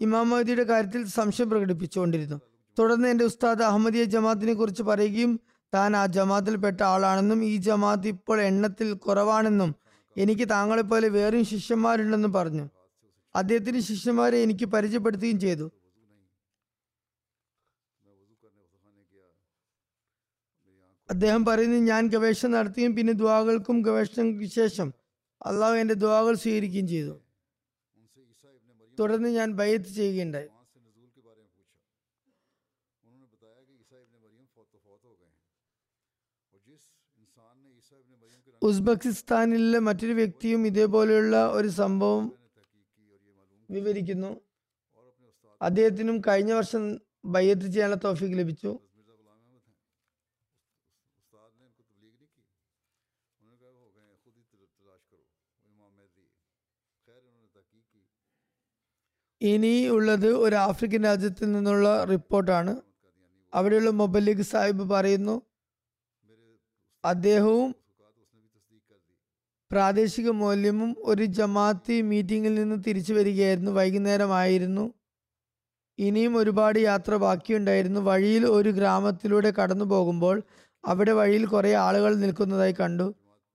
ഇമാം 0.00 0.32
കാര്യത്തിൽ 0.68 1.06
സംശയം 1.06 1.50
പ്രകടിപ്പിച്ചുകൊണ്ടിരുന്നു. 1.50 2.47
തുടർന്ന് 2.78 3.06
എന്റെ 3.12 3.24
ഉസ്താദ് 3.30 3.62
അഹമ്മദിയ 3.68 4.02
ജമാഅത്തിനെ 4.14 4.54
കുറിച്ച് 4.58 4.82
പറയുകയും 4.88 5.32
താൻ 5.74 5.92
ആ 6.00 6.02
ജമാഅത്തിൽപ്പെട്ട 6.16 6.80
ആളാണെന്നും 6.92 7.40
ഈ 7.50 7.54
ജമാഅത്ത് 7.66 8.08
ഇപ്പോൾ 8.14 8.38
എണ്ണത്തിൽ 8.50 8.88
കുറവാണെന്നും 9.06 9.70
എനിക്ക് 10.16 10.44
താങ്കളെപ്പോലെ 10.52 11.08
വേറെയും 11.16 11.46
ശിഷ്യന്മാരുണ്ടെന്നും 11.50 12.32
പറഞ്ഞു. 12.36 12.64
അദ്ദേഹത്തിന് 13.34 13.80
ശിഷ്യന്മാരെ 13.88 14.38
എനിക്ക് 14.46 14.66
പരിചയപ്പെടുത്തുകയും 14.74 15.38
ചെയ്തു. 15.44 15.66
അദ്ദേഹം 21.08 21.42
പറയുന്നത് 21.48 21.84
ഞാൻ 21.90 22.02
ഗവേഷണം 22.14 22.52
നടത്തുകയും 22.56 22.92
പിന്നെ 22.96 23.12
ദ്വാകൾക്കും 23.20 23.76
ഗവേഷണങ്ങൾക്ക് 23.86 24.48
ശേഷം 24.60 24.88
അള്ളാഹു 25.50 25.76
എന്റെ 25.82 25.96
ദ്വാകൾ 26.02 26.34
സ്വീകരിക്കുകയും 26.42 26.88
ചെയ്തു. 26.94 27.14
തുടർന്ന് 28.98 29.30
ഞാൻ 29.38 29.48
ബയ്യത്ത് 29.60 29.90
ചെയ്യുകയുണ്ടായി. 29.98 30.48
ഉസ്ബെക്കിസ്ഥാനിലെ 38.62 39.78
മറ്റൊരു 39.78 40.12
വ്യക്തിയും 40.12 40.66
ഇതേപോലെയുള്ള 40.66 41.48
ഒരു 41.48 41.68
സംഭവം 41.68 42.32
വിവരിക്കുന്നു. 43.70 44.40
അദ്ദേഹത്തിനും 45.62 46.20
കഴിഞ്ഞ 46.28 46.52
വർഷം 46.52 46.98
ബയ്യത്ത് 47.24 47.62
ചെയ്യാനുള്ള 47.62 48.00
തോഫിക്ക് 48.04 48.38
ലഭിച്ചു. 48.38 48.78
ഇനി 59.42 59.88
ഉള്ളത് 59.88 60.28
ഒരു 60.28 60.56
ആഫ്രിക്കൻ 60.56 61.02
രാജ്യത്തിൽ 61.04 61.52
നിന്നുള്ള 61.52 62.04
റിപ്പോർട്ടാണ്. 62.04 62.80
അവിടെയുള്ള 63.54 63.90
മൊബലിഖ് 63.90 64.42
സാഹിബ് 64.42 64.90
പറയുന്നു 64.90 65.42
അദ്ദേഹവും 67.04 67.87
പ്രാദേശിക 69.72 70.30
മൂല്യമും 70.30 70.96
ഒരു 70.98 71.24
ജമാഅത്തി 71.24 72.00
മീറ്റിംഗിൽ 72.00 72.54
നിന്ന് 72.54 72.84
തിരിച്ചു 72.86 73.14
വരികയായിരുന്നു. 73.14 73.70
വൈകുന്നേരമായിരുന്നു. 73.70 74.94
ഇനിയും 75.98 76.36
ഒരുപാട് 76.36 76.78
യാത്ര 76.78 77.16
ബാക്കിയുണ്ടായിരുന്നു. 77.16 78.00
വഴിയിൽ 78.00 78.46
ഒരു 78.46 78.68
ഗ്രാമത്തിലൂടെ 78.68 79.50
കടന്നു 79.50 79.84
പോകുമ്പോൾ 79.84 80.42
അവിടെ 80.84 81.12
വഴിയിൽ 81.12 81.46
കുറേ 81.46 81.72
ആളുകൾ 81.74 82.14
നിൽക്കുന്നതായി 82.14 82.74
കണ്ടു. 82.80 83.14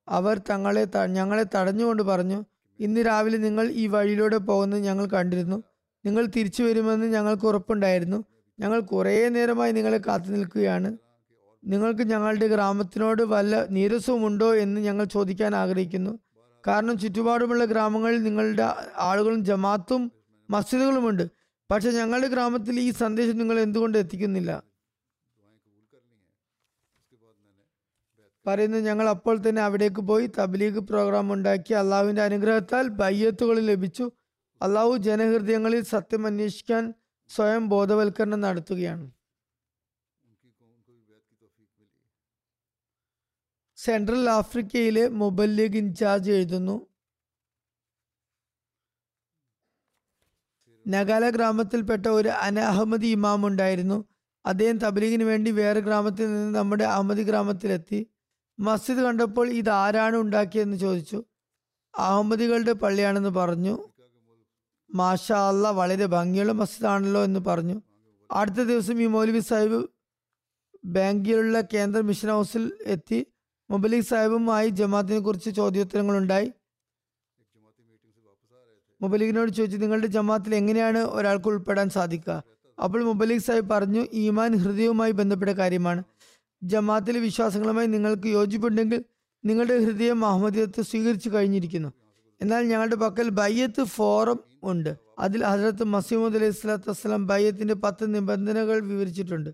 അവർ 0.09 0.41
തങ്ങളെ 0.49 0.87
ഞങ്ങളെ 1.07 1.45
തടഞ്ഞുകൊണ്ട് 1.55 2.03
പറഞ്ഞു 2.03 2.43
ഇന്ന് 2.79 3.01
രാവിലെ 3.01 3.37
നിങ്ങൾ 3.37 3.71
ഈ 3.71 3.87
വഴിയിലൂടെ 3.87 4.37
പോകുന്നത് 4.37 4.81
ഞങ്ങൾ 4.83 5.05
കണ്ടിരുന്നു. 5.05 5.63
നിങ്ങൾ 6.05 6.25
തിരിച്ചു 6.25 6.63
വരുമെന്ന് 6.63 7.05
ഞങ്ങൾക്ക് 7.05 7.45
ഉറപ്പുണ്ടായിരുന്നു. 7.45 8.25
ഞങ്ങൾ 8.59 8.79
കുറേ 8.79 9.29
നേരമായി 9.29 9.71
നിങ്ങളെ 9.71 9.97
കാത്തു 10.07 10.29
നിൽക്കുകയാണ്. 10.29 10.89
നിങ്ങൾക്ക് 11.63 11.99
ഞങ്ങളുടെ 11.99 12.47
ഗ്രാമത്തിനോട് 12.47 13.21
വല്ല 13.21 13.65
നീരസവുമുണ്ടോ 13.65 14.55
എന്ന് 14.55 14.81
ഞങ്ങൾ 14.81 15.03
ചോദിക്കാൻ 15.03 15.55
ആഗ്രഹിക്കുന്നു. 15.55 16.19
കാരണം 16.67 16.97
ചുറ്റുപാടുമുള്ള 16.97 17.65
ഗ്രാമങ്ങളിൽ 17.65 18.23
നിങ്ങളുടെ 18.23 18.75
ആളുകളും 18.97 19.45
ജമാത്തും 19.45 20.11
മസ്ജിദുകളുമുണ്ട്. 20.49 21.29
പക്ഷെ 21.71 21.91
ഞങ്ങളുടെ 21.91 22.27
ഗ്രാമത്തിൽ 22.27 22.79
ഈ 22.79 22.91
സന്ദേശം 22.91 23.37
നിങ്ങൾ 23.37 23.59
എന്തുകൊണ്ട് 23.59 23.97
എത്തിക്കുന്നില്ല? 23.97 24.63
പറയുന്നത് 28.47 28.85
ഞങ്ങൾ 28.85 29.09
അപ്പോൾ 29.09 29.49
തന്നെ 29.49 29.61
അവിടേക്ക് 29.61 30.01
പോയി 30.01 30.29
തബ്ലീഗ് 30.39 30.79
പ്രോഗ്രാം 30.79 31.33
ഉണ്ടാക്കി 31.33 31.73
അള്ളാഹുവിന്റെ 31.73 32.21
അനുഗ്രഹത്താൽ 32.21 32.87
ബയ്യത്തുകൾ 32.87 33.59
ലഭിച്ചു. 33.59 34.11
അള്ളാഹു 34.61 34.97
ജനഹൃദയങ്ങളിൽ 34.97 35.81
സത്യം 35.83 36.27
അന്വേഷിക്കാൻ 36.27 36.93
സ്വയം 37.29 37.69
ബോധവൽക്കരണം 37.69 38.41
നടത്തുകയാണ്. 38.41 39.11
സെൻട്രൽ 43.75 44.29
ആഫ്രിക്കയിലെ 44.29 45.07
മൊബൈൽ 45.07 45.61
ഇൻചാർജ് 45.61 46.31
എഴുതുന്നു. 46.31 46.87
നഗാല 50.87 51.29
ഗ്രാമത്തിൽപ്പെട്ട 51.29 52.07
ഒരു 52.07 52.29
അന 52.29 52.59
അഹമ്മദി 52.59 53.07
ഇമാം 53.07 53.47
ഉണ്ടായിരുന്നു. 53.47 54.05
അദ്ദേഹം 54.45 54.77
തബ്ലീഗിന് 54.77 55.23
വേണ്ടി 55.23 55.51
വേറെ 55.51 55.79
ഗ്രാമത്തിൽ 55.79 56.33
നിന്ന് 56.33 56.59
നമ്മുടെ 56.59 56.83
അഹമ്മദി 56.83 57.23
ഗ്രാമത്തിലെത്തി. 57.23 58.09
മസ്ജിദ് 58.59 58.97
കണ്ടപ്പോൾ 58.97 59.49
ഇത് 59.49 59.69
ആരാണ് 59.69 60.15
ഉണ്ടാക്കിയതെന്ന് 60.15 60.77
ചോദിച്ചു. 60.77 61.23
അഹമ്മദികളുടെ 61.97 62.71
പള്ളിയാണെന്ന് 62.71 63.29
പറഞ്ഞു. 63.29 63.89
മാഷാ 64.93 65.49
അല്ല 65.49 65.69
വളരെ 65.69 66.05
ഭംഗിയുള്ള 66.05 66.51
മസ്ജിദാണല്ലോ 66.51 67.23
എന്ന് 67.23 67.39
പറഞ്ഞു. 67.39 67.81
അടുത്ത 68.31 68.55
ദിവസം 68.55 69.01
ഈ 69.01 69.07
മൗലവി 69.07 69.39
സാഹിബ് 69.39 69.89
ബാങ്കിലുള്ള 70.83 71.57
കേന്ദ്ര 71.73 71.99
മിഷൻ 72.01 72.29
ഹൗസിൽ 72.29 72.71
എത്തി 72.85 73.19
മുബലിക് 73.69 74.07
സാഹിബുമായി 74.09 74.69
ജമാഅത്തിനെ 74.69 75.19
കുറിച്ച് 75.19 75.49
ചോദ്യോത്തരങ്ങളുണ്ടായി. 75.49 76.47
മുബലിഗിനോട് 79.01 79.51
ചോദിച്ചു 79.51 79.77
നിങ്ങളുടെ 79.77 80.07
ജമാഅത്തിൽ 80.07 80.55
എങ്ങനെയാണ് 80.55 80.97
ഒരാൾക്ക് 80.97 81.47
ഉൾപ്പെടാൻ 81.47 81.89
സാധിക്കുക? 81.89 82.43
അപ്പോൾ 82.77 83.01
മുബലിക് 83.03 83.45
സാഹിബ് 83.47 83.69
പറഞ്ഞു 83.69 84.03
ഈമാൻ 84.13 84.51
ഹൃദയവുമായി 84.57 85.11
ബന്ധപ്പെട്ട 85.11 85.51
കാര്യമാണ്. 85.51 86.03
ജമാഅത്തിലെ 86.61 87.19
വിശ്വാസങ്ങളുമായി 87.19 87.87
നിങ്ങൾക്ക് 87.87 88.27
യോജിപ്പുണ്ടെങ്കിൽ 88.27 89.03
നിങ്ങളുടെ 89.45 89.77
ഹൃദയം 89.77 90.25
അഹമ്മദിയത്ത് 90.25 90.81
സ്വീകരിച്ചു 90.81 91.29
കഴിഞ്ഞിരിക്കുന്നു. 91.29 91.89
എന്നാൽ 92.41 92.63
ഞങ്ങളുടെ 92.63 92.95
പക്കൽ 92.95 93.29
ബയ്യത്ത് 93.29 93.83
ഫോറം 93.83 94.39
ഉണ്ട്. 94.63 94.91
അതിൽ 95.19 95.43
ഹജറത്ത് 95.43 95.83
മസീമുദ് 95.83 96.35
അലൈഹി 96.35 96.51
സ്വലാത്തു 96.51 96.89
വസ്സലാം 96.89 97.27
ബയ്യത്തിന്റെ 97.27 97.73
പത്ത് 97.73 98.15
നിബന്ധനകൾ 98.15 98.79
വിവരിച്ചിട്ടുണ്ട്. 98.91 99.51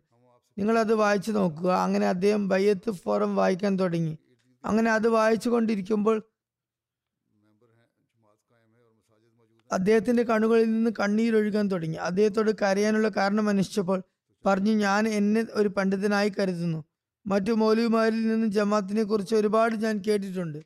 നിങ്ങളത് 0.60 0.93
വായിച്ചു 0.93 1.32
നോക്കുക. 1.32 1.70
അങ്ങനെ 1.72 2.07
അദ്ദേഹം 2.07 2.47
ബയ്യത്ത് 2.47 2.91
ഫോറം 2.91 3.36
വായിക്കാൻ 3.36 3.80
തുടങ്ങി. 3.80 4.18
അങ്ങനെ 4.66 4.91
അത് 4.91 5.07
വായിച്ചു 5.07 5.49
കൊണ്ടിരിക്കുമ്പോൾ 5.49 6.22
അദ്ദേഹത്തിന്റെ 9.72 10.24
കണ്ണുകളിൽ 10.24 10.72
നിന്ന് 10.72 10.91
കണ്ണീരൊഴുകാൻ 10.99 11.68
തുടങ്ങി. 11.68 11.95
അദ്ദേഹത്തോട് 11.95 12.51
കരയാനുള്ള 12.62 13.10
കാരണം 13.10 13.49
അന്വേഷിച്ചപ്പോൾ 13.49 14.01
പറഞ്ഞു 14.45 14.72
ഞാൻ 14.72 15.07
എന്നെ 15.07 15.45
ഒരു 15.51 15.68
പണ്ഡിതനായി 15.68 16.30
കരുതുന്നു. 16.30 16.84
മറ്റു 17.28 17.51
മൗലവിമാരിൽ 17.51 18.28
നിന്ന് 18.28 18.47
ജമാത്തിനെ 18.47 19.03
കുറിച്ച് 19.03 19.36
ഒരുപാട് 19.36 19.76
ഞാൻ 19.76 20.01
കേട്ടിട്ടുണ്ട്. 20.07 20.60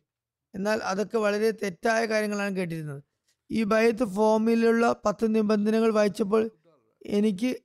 എന്നാൽ 0.55 0.79
അതൊക്കെ 0.83 1.17
വളരെ 1.17 1.51
തെറ്റായ 1.51 2.05
കാര്യങ്ങളാണ് 2.05 2.55
കേട്ടിരുന്നത്. 2.55 3.03
ഈ 3.51 3.63
ബയത്ത് 3.63 4.05
ഫോമിലുള്ള 4.05 4.95
പത്ത് 5.05 5.35
നിബന്ധനകൾ 5.35 5.93
വായിച്ചപ്പോൾ 5.93 6.49
എനിക്ക് 7.05 7.55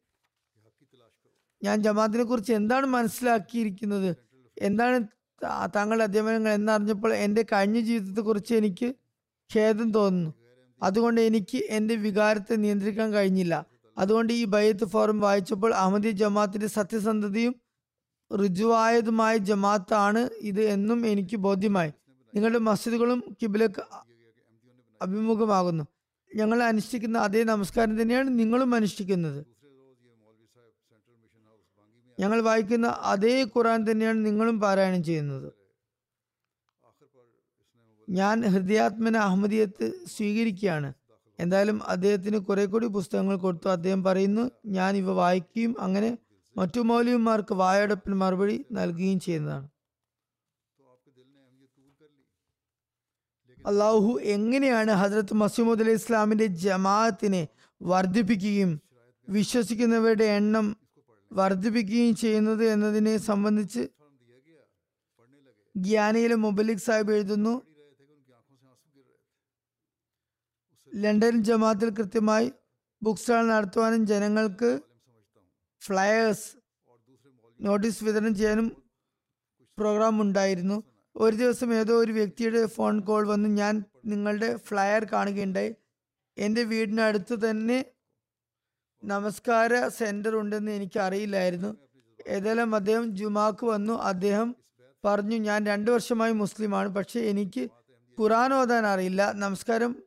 ഞാൻ 1.63 1.77
ജമാഅത്തിനെ 1.83 2.25
കുറിച്ച് 2.25 2.53
എന്താണ് 2.53 2.87
മനസ്സിലാക്കിയിരിക്കുന്നത്? 2.87 4.11
എന്താണ് 4.57 4.99
താങ്കളുടെ 5.75 6.05
അധ്യാപനങ്ങൾ 6.05 6.53
എന്നറിഞ്ഞപ്പോൾ 6.53 7.13
എന്റെ 7.25 7.43
കഴിഞ്ഞ 7.53 7.79
ജീവിതത്തെക്കുറിച്ച് 7.81 8.53
എനിക്ക് 8.55 8.89
ഖേദം 9.51 9.89
തോന്നുന്നു. 9.93 10.31
അതുകൊണ്ട് 10.81 11.21
എനിക്ക് 11.29 11.59
എന്റെ 11.77 11.95
വികാരത്തെ 12.05 12.55
നിയന്ത്രിക്കാൻ 12.65 13.09
കഴിഞ്ഞില്ല. 13.13 13.55
അതുകൊണ്ട് 13.97 14.33
ഈ 14.33 14.45
ബയ്യത്ത് 14.55 14.87
ഫോറം 14.95 15.19
വായിച്ചപ്പോൾ 15.21 15.71
അഹമ്മദി 15.75 16.11
ജമാഅത്തിന്റെ 16.23 16.69
സത്യസന്ധതയും 16.79 17.55
ഋജുവായതുമായ 18.31 19.35
ജമാഅത്താണ് 19.51 20.23
ഇത് 20.51 20.61
എന്നും 20.75 21.01
എനിക്ക് 21.07 21.37
ബോധ്യമായി. 21.47 21.93
നിങ്ങളുടെ 22.33 22.61
മസ്ജിദുകളും 22.69 23.21
കിബിലക്ക് 23.43 23.83
അഭിമുഖമാകുന്നു. 25.01 25.85
ഞങ്ങൾ 26.31 26.59
അനുഷ്ഠിക്കുന്ന 26.63 27.19
അതേ 27.27 27.43
നമസ്കാരം 27.45 27.95
തന്നെയാണ് 28.01 28.31
നിങ്ങളും 28.41 28.71
അനുഷ്ഠിക്കുന്നത്. 28.75 29.41
ഞങ്ങൾ 32.19 32.39
വായിക്കുന്ന 32.41 32.87
അതേ 33.13 33.35
ഖുറാൻ 33.45 33.81
തന്നെയാണ് 33.91 34.27
നിങ്ങളും 34.27 34.61
പാരായണം 34.61 35.03
ചെയ്യുന്നത്. 35.05 35.49
ഞാൻ 38.09 38.37
ഹൃദയാത്മന 38.53 39.17
അഹമ്മദിയത്ത് 39.17 39.87
സ്വീകരിക്കുകയാണ്. 40.15 40.91
എന്തായാലും 41.39 41.79
അദ്ദേഹത്തിന് 41.93 42.39
കുറെ 42.39 42.65
കൂടി 42.67 42.87
പുസ്തകങ്ങൾ 42.87 43.37
കൊടുത്തു. 43.37 43.69
അദ്ദേഹം 43.69 44.05
പറയുന്നു 44.05 44.45
ഞാൻ 44.67 44.97
ഇവ 44.97 45.13
വായിക്കുകയും 45.13 45.75
അങ്ങനെ 45.81 46.11
മറ്റു 46.57 46.81
മൗലികന്മാർക്ക് 46.81 47.55
വായടപ്പിന് 47.55 48.15
മറുപടി 48.15 48.57
നൽകുകയും 48.79 49.21
ചെയ്യുന്നതാണ്. 49.21 49.69
അള്ളാഹു 53.65 54.11
എങ്ങനെയാണ് 54.35 54.93
ഹജ്രത് 55.01 55.35
മസീമുദ് 55.43 55.83
അലൈഹി 55.85 56.01
ഇസ്ലാമിന്റെ 56.03 56.47
ജമാഅത്തിനെ 56.65 57.43
വർദ്ധിപ്പിക്കുകയും 57.81 58.71
വിശ്വസിക്കുന്നവരുടെ 59.29 60.25
എണ്ണം 60.41 60.67
വർദ്ധിപ്പിക്കുകയും 61.33 62.17
ചെയ്യുന്നത് 62.17 62.65
എന്നതിനെ 62.65 63.17
സംബന്ധിച്ച് 63.17 63.89
ഗ്യാനയിലെ 65.77 66.35
മുബലിക് 66.35 66.79
സാഹിബ് 66.79 67.13
എഴുതുന്നു. 67.13 67.63
ലണ്ടൻ 70.95 71.43
ജമാത്തിൽ 71.43 71.91
കൃത്യമായി 71.91 72.53
ബുക്ക് 73.03 73.21
സ്റ്റാൾ 73.21 73.47
നടത്തുവാനും 73.47 74.07
ജനങ്ങൾക്ക് 74.07 74.81
ഫ്ലയേഴ്സ് 75.83 76.49
നോട്ടീസ് 77.61 78.05
വിതരണം 78.05 78.35
ചെയ്യാനും 78.35 78.83
പ്രോഗ്രാം 79.79 80.23
ഉണ്ടായിരുന്നു. 80.23 80.83
ഒരു 81.17 81.37
ദിവസം 81.37 81.75
ഏതോ 81.75 81.95
ഒരു 81.99 82.13
വ്യക്തിയുടെ 82.13 82.67
ഫോൺ 82.67 83.01
കോൾ 83.01 83.29
വന്ന്. 83.29 83.49
ഞാൻ 83.49 83.85
നിങ്ങളുടെ 84.07 84.57
ഫ്ലയർ 84.57 85.05
കാണുകയുണ്ടായി. 85.05 85.75
എന്റെ 86.39 86.63
വീടിനടുത്ത് 86.63 87.51
തന്നെ 87.51 87.85
നമസ്കാര 89.05 89.89
സെന്റർ 89.89 90.37
ഉണ്ടെന്ന് 90.37 90.73
എനിക്ക് 90.73 91.01
അറിയില്ലായിരുന്നു 91.01 91.77
ഏതായാലും 92.27 92.75
അദ്ദേഹം 92.75 93.17
ജുമാക്ക് 93.17 93.67
വന്നു. 93.67 93.93
അദ്ദേഹം 93.93 94.57
പറഞ്ഞു 95.05 95.37
ഞാൻ 95.37 95.67
രണ്ടു 95.67 95.91
വർഷമായി 95.91 96.33
മുസ്ലിമാണ്. 96.33 96.89
പക്ഷെ 96.89 97.21
എനിക്ക് 97.21 97.69
ഖുറാൻ 98.21 98.55
ഓതാൻ 98.55 98.87
അറിയില്ല. 98.87 99.33
നമസ്കാരം 99.33 100.03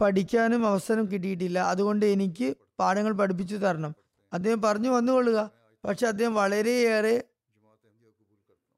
പഠിക്കാനും 0.00 0.66
അവസരം 0.66 1.04
കിട്ടിയിട്ടില്ല. 1.12 1.58
അതുകൊണ്ട് 1.58 2.06
എനിക്ക് 2.06 2.56
പാഠങ്ങൾ 2.78 3.12
പഠിപ്പിച്ചു 3.12 3.56
തരണം. 3.56 3.94
അദ്ദേഹം 4.32 4.62
പറഞ്ഞു 4.62 4.90
വന്നുകൊള്ളുക. 4.90 5.50
പക്ഷെ 5.84 6.06
അദ്ദേഹം 6.06 6.34
വളരെയേറെ 6.34 7.24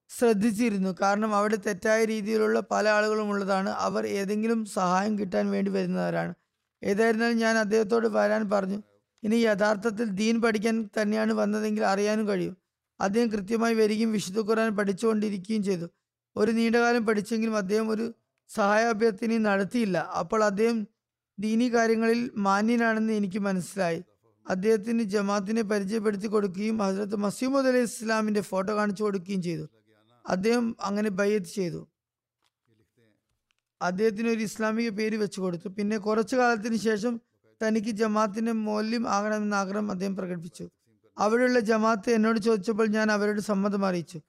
ശ്രദ്ധിച്ചിരുന്നു. 0.09 0.97
കാരണം 1.03 1.35
അവിടെ 1.35 1.57
തെറ്റായ 1.57 2.05
രീതിയിലുള്ള 2.05 2.62
പല 2.71 2.89
ആളുകളും 2.89 3.31
ഉള്ളതാണ്. 3.31 3.71
അവർ 3.71 4.07
ഏതെങ്കിലും 4.07 4.64
സഹായം 4.64 5.18
കിട്ടാൻ 5.18 5.51
വേണ്ടി 5.51 5.71
വരുന്നവരാണ്. 5.71 6.35
ഏതായിരുന്നാലും 6.83 7.37
ഞാൻ 7.37 7.59
അദ്ദേഹത്തോട് 7.59 8.07
വരാൻ 8.07 8.51
പറഞ്ഞു. 8.51 8.83
ഇനി 9.24 9.37
യഥാർത്ഥത്തിൽ 9.37 10.05
ദീൻ 10.05 10.41
പഠിക്കാൻ 10.41 10.91
തന്നെയാണ് 11.03 11.33
വന്നതെങ്കിൽ 11.33 11.85
അറിയാനും 11.85 12.28
കഴിയും. 12.28 12.57
അദ്ദേഹം 13.01 13.31
കൃത്യമായി 13.31 13.74
വരികയും 13.74 14.12
വിശുദ്ധ 14.12 14.41
ഖുർആൻ 14.41 14.76
പഠിച്ചുകൊണ്ടിരിക്കുകയും 14.76 15.62
ചെയ്തു. 15.62 15.87
ഒരു 16.37 16.51
നീണ്ടകാലം 16.51 17.07
പഠിച്ചെങ്കിലും 17.07 17.57
അദ്ദേഹം 17.57 17.89
ഒരു 17.89 18.14
സഹായ 18.49 18.85
അഭ്യർത്ഥനയും 18.85 19.43
നടത്തിയില്ല. 19.43 19.99
അപ്പോൾ 19.99 20.45
അദ്ദേഹം 20.45 20.87
ദീനി 21.39 21.74
കാര്യങ്ങളിൽ 21.74 22.31
മാന്യനാണെന്ന് 22.37 23.12
എനിക്ക് 23.12 23.39
മനസ്സിലായി. 23.39 24.05
അദ്ദേഹത്തിന് 24.49 25.03
ജമാത്തിനെ 25.03 25.62
പരിചയപ്പെടുത്തി 25.62 26.26
കൊടുക്കുകയും 26.26 26.78
ഹസരത്ത് 26.78 27.16
മസീമുദ് 27.16 27.66
അലൈഹി 27.66 27.85
ഇസ്ലാമിന്റെ 27.85 28.41
ഫോട്ടോ 28.41 28.76
കാണിച്ചു 28.76 29.03
കൊടുക്കുകയും 29.03 29.43
ചെയ്തു. 29.43 29.68
അദ്ദേഹം 30.28 30.76
അങ്ങനെ 30.81 31.11
ബയ്യത്ത് 31.11 31.47
ചെയ്തു. 31.47 31.89
അദ്ദേഹത്തിന് 33.83 34.28
ഒരു 34.28 34.41
ഇസ്ലാമിക 34.41 34.89
പേര് 34.89 35.16
വെച്ചു 35.16 35.41
കൊടുത്തു. 35.41 35.68
പിന്നെ 35.68 35.99
കുറച്ചു 35.99 36.37
കാലത്തിന് 36.37 36.76
ശേഷം 36.76 37.20
തനിക്ക് 37.62 37.91
ജമാഅത്തിന്റെ 37.91 38.53
മൗല്യം 38.53 39.09
ആകണമെന്ന 39.09 39.55
ആഗ്രഹം 39.55 39.91
അദ്ദേഹം 39.91 40.16
പ്രകടിപ്പിച്ചു. 40.16 40.70
അവിടെയുള്ള 41.18 41.61
ജമാത്ത് 41.61 42.11
എന്നോട് 42.11 42.39
ചോദിച്ചപ്പോൾ 42.39 42.89
ഞാൻ 42.89 43.12
അവരോട് 43.12 43.41
സമ്മതം 43.41 43.87
അറിയിച്ചു. 43.87 44.20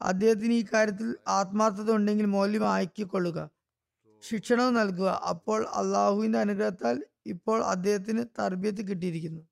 അദ്ദേഹത്തിന് 0.00 0.52
ഈ 0.52 0.64
കാര്യത്തിൽ 0.74 1.16
ആത്മാർത്ഥത 1.28 1.90
ഉണ്ടെങ്കിൽ 1.90 2.26
മൗല്യം 2.26 2.68
ആക്കിക്കൊള്ളുക. 2.68 3.50
ശിക്ഷണവും 4.22 4.74
നൽകുക. 4.74 5.08
അപ്പോൾ 5.28 5.66
അള്ളാഹുവിന്റെ 5.66 6.38
അനുഗ്രഹത്താൽ 6.38 7.04
ഇപ്പോൾ 7.26 7.64
അദ്ദേഹത്തിന് 7.64 8.24
തർബിയത്ത് 8.40 8.88
കിട്ടിയിരിക്കുന്നു. 8.88 9.42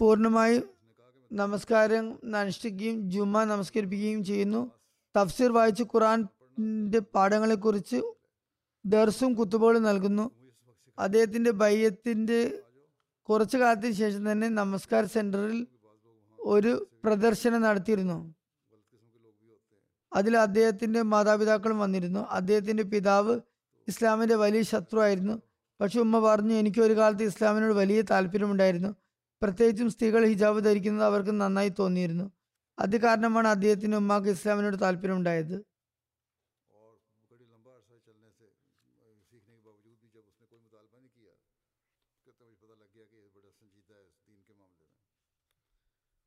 പൂർണമായും 0.00 0.79
നമസ്കാരം 1.32 2.36
അനുഷ്ഠിക്കുകയും 2.36 3.10
ജുമ്മ 3.10 3.44
നമസ്കരിപ്പിക്കുകയും 3.44 4.24
ചെയ്യുന്നു. 4.24 4.70
തഫ്സീർ 5.16 5.52
വായിച്ച് 5.52 5.82
ഖുറാന്റെ 5.82 6.98
പാഠങ്ങളെക്കുറിച്ച് 6.98 8.02
ദർസും 8.86 9.34
കുത്തുപോളും 9.34 9.82
നൽകുന്നു. 9.82 10.30
അദ്ദേഹത്തിന്റെ 10.98 11.50
ബയ്യത്തിന്റെ 11.50 12.62
കുറച്ചു 13.28 13.56
കാലത്തിന് 13.58 13.92
ശേഷം 13.92 14.32
തന്നെ 14.32 14.48
നമസ്കാര 14.48 15.04
സെന്ററിൽ 15.04 15.66
ഒരു 16.40 16.86
പ്രദർശനം 17.04 17.62
നടത്തിയിരുന്നു. 17.62 18.34
അതിൽ 20.12 20.36
അദ്ദേഹത്തിന്റെ 20.36 21.02
മാതാപിതാക്കളും 21.02 21.78
വന്നിരുന്നു. 21.78 22.20
അദ്ദേഹത്തിന്റെ 22.20 22.82
പിതാവ് 22.82 23.40
ഇസ്ലാമിന്റെ 23.88 24.34
വലിയ 24.34 24.62
ശത്രുവായിരുന്നു. 24.62 25.42
പക്ഷെ 25.80 26.00
ഉമ്മ 26.00 26.18
പറഞ്ഞു 26.18 26.54
എനിക്ക് 26.54 26.80
ഒരു 26.80 26.96
കാലത്ത് 26.96 27.22
ഇസ്ലാമിനോട് 27.22 27.72
വലിയ 27.72 28.02
താല്പര്യമുണ്ടായിരുന്നു. 28.02 28.94
പ്രത്യേകിച്ചും 29.42 29.90
സ്ത്രീകൾ 29.90 30.26
ഹിജാബ് 30.26 30.64
ധരിക്കുന്നത് 30.64 31.06
അവർക്ക് 31.06 31.40
നന്നായി 31.40 31.68
തോന്നിയിരുന്നു. 31.68 32.32
അത് 32.78 33.00
കാരണമാണ് 33.00 33.48
അദ്ദേഹത്തിന് 33.48 33.96
ഉമ്മാക്ക് 33.96 34.28
ഇസ്ലാമിനോട് 34.28 34.80
താല്പര്യമുണ്ടായത്. 34.80 35.64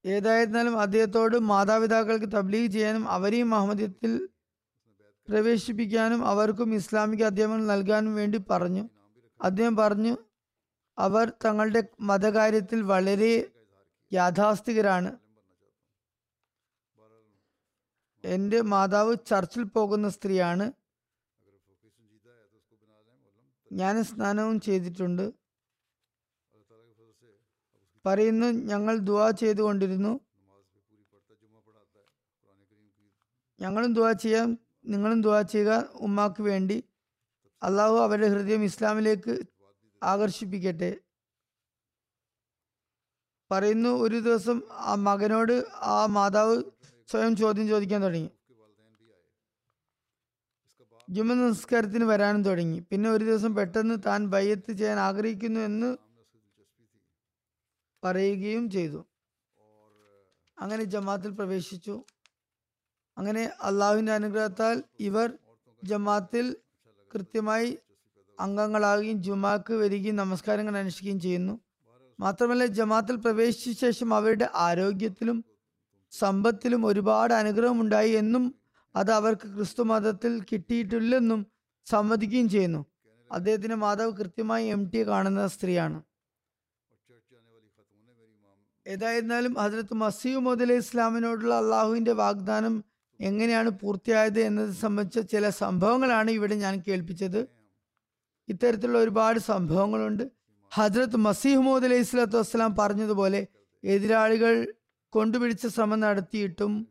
ഏതായിരുന്നാലും 0.05 0.79
അദ്ദേഹത്തോട് 0.79 1.37
മാതാപിതാക്കൾക്ക് 1.37 2.25
തബ്ലീഗ് 2.25 2.71
ചെയ്യാനും 2.71 3.09
അവരെയും 3.09 3.55
അഹമ്മദത്തിൽ 3.55 4.29
പ്രവേശിപ്പിക്കാനും 5.29 6.27
അവർക്കും 6.27 6.75
ഇസ്ലാമിക 6.75 7.23
അധ്യാപനം 7.23 7.67
നൽകാനും 7.67 8.15
വേണ്ടി 8.15 8.39
പറഞ്ഞു. 8.49 8.89
അദ്ദേഹം 9.41 9.75
പറഞ്ഞു 9.75 10.17
അവർ 10.97 11.33
തങ്ങളുടെ 11.45 11.83
മതകാര്യത്തിൽ 11.99 12.81
വളരെ 12.81 13.51
യാഥാസ്ഥികരാണ് 14.13 15.19
എന്റെ 18.25 18.61
മാതാവ് 18.61 19.15
ചർച്ചിൽ 19.27 19.63
പോകുന്ന 19.63 20.09
സ്ത്രീയാണ്. 20.09 20.71
ഞാൻ 23.71 24.03
സ്നാനവും 24.03 24.59
ചെയ്തിട്ടുണ്ട്. 24.59 25.33
പറയുന്നു 28.05 28.47
ഞങ്ങൾ 28.47 28.97
ദുവാ 28.97 29.31
ചെയ്തുകൊണ്ടിരുന്നു. 29.31 30.19
ഞങ്ങളും 33.59 33.93
ദുവാ 33.93 34.11
ചെയ്യാം. 34.11 34.59
നിങ്ങളും 34.85 35.21
ദുവാ 35.21 35.41
ചെയ്യുക 35.41 35.89
ഉമ്മാക്ക് 35.93 36.41
വേണ്ടി. 36.41 36.83
അള്ളാഹു 37.63 37.95
അവരുടെ 37.95 38.27
ഹൃദയം 38.27 38.63
ഇസ്ലാമിലേക്ക് 38.63 39.43
ആകർഷിപ്പിക്കട്ടെ. 40.03 40.99
പറയുന്നു 43.51 43.89
ഒരു 43.89 44.19
ദിവസം 44.19 44.61
ആ 44.71 44.95
മകനോട് 44.95 45.65
ആ 45.75 46.05
മാതാവ് 46.05 46.63
സ്വയം 47.11 47.35
ചോദ്യം 47.35 47.67
ചോദിക്കാൻ 47.67 48.03
തുടങ്ങി. 48.03 48.31
ജുമ 51.09 51.33
നിസ്കാരത്തിന് 51.33 52.03
വരാനും 52.03 52.43
തുടങ്ങി. 52.43 52.79
പിന്നെ 52.79 53.09
ഒരു 53.09 53.25
ദിവസം 53.25 53.55
പെട്ടെന്ന് 53.55 53.95
താൻ 54.05 54.27
ബയ്യത്ത് 54.27 54.71
ചെയ്യാൻ 54.71 54.99
ആഗ്രഹിക്കുന്നു 54.99 55.59
എന്ന് 55.59 55.97
പറയുകയും 58.03 58.69
ചെയ്തു. 58.69 59.05
അങ്ങനെ 60.57 60.83
ജമാത്തിൽ 60.83 61.31
പ്രവേശിച്ചു. 61.31 62.03
അങ്ങനെ 63.17 63.51
അള്ളാഹുവിന്റെ 63.61 64.11
അനുഗ്രഹത്താൽ 64.11 64.83
ഇവർ 64.99 65.37
ജമാത്തിൽ 65.83 66.57
കൃത്യമായി 67.15 67.79
അംഗങ്ങളാകുകയും 68.39 69.23
ജുമാക്ക് 69.23 69.73
വരികയും 69.73 70.15
നമസ്കാരങ്ങൾ 70.15 70.77
അനുഷ്ഠിക്കുകയും 70.77 71.19
ചെയ്യുന്നു. 71.19 71.59
മാത്രമല്ല 72.19 72.65
ജമാത്തിൽ 72.65 73.15
പ്രവേശിച്ച 73.15 73.81
ശേഷം 73.81 74.13
അവരുടെ 74.13 74.49
ആരോഗ്യത്തിലും 74.53 75.45
സമ്പത്തിലും 76.11 76.85
ഒരുപാട് 76.85 77.33
അനുഗ്രഹം 77.33 77.81
ഉണ്ടായി 77.81 78.11
എന്നും 78.11 78.55
അത് 78.95 79.11
അവർക്ക് 79.11 79.47
ക്രിസ്തു 79.55 79.83
മതത്തിൽ 79.83 80.41
കിട്ടിയിട്ടില്ലെന്നും 80.51 81.45
സമ്മതിക്കുകയും 81.85 82.49
ചെയ്യുന്നു. 82.49 82.85
അദ്ദേഹത്തിന്റെ 83.31 83.75
മാതാവ് 83.75 84.11
കൃത്യമായി 84.11 84.67
എം 84.67 84.89
ടി 84.89 85.07
കാണുന്ന 85.07 85.47
സ്ത്രീയാണ്. 85.47 86.03
ഏതായിരുന്നാലും 88.87 89.53
ഹജ്രത്ത് 89.53 89.93
മസീഹ് 89.93 90.37
മുതലെ 90.37 90.75
ഇസ്ലാമിനോടുള്ള 90.75 91.53
അള്ളാഹുവിന്റെ 91.53 92.11
വാഗ്ദാനം 92.11 92.83
എങ്ങനെയാണ് 93.21 93.69
പൂർത്തിയായത് 93.69 94.39
എന്നത് 94.39 94.71
സംബന്ധിച്ച 94.71 95.19
ചില 95.19 95.49
സംഭവങ്ങളാണ് 95.49 96.31
ഇവിടെ 96.31 96.55
ഞാൻ 96.55 96.83
കേൾപ്പിച്ചത്. 96.87 97.62
ഇത്തരത്തിലുള്ള 98.49 98.97
ഒരുപാട് 98.97 99.39
സംഭവങ്ങളുണ്ട്. 99.39 100.23
ഹജ്രത്ത് 100.73 101.15
മസിഹ്മൂദ് 101.15 101.85
അലൈഹി 101.85 102.01
സ്വലാത്തു 102.01 102.37
വസ്സലാം 102.37 102.75
പറഞ്ഞതുപോലെ 102.75 103.47
എതിരാളികൾ 103.83 104.73
കൊണ്ടുപിടിച്ച 105.09 105.67
ശ്രമം 105.67 105.99
നടത്തിയിട്ടും 105.99 106.87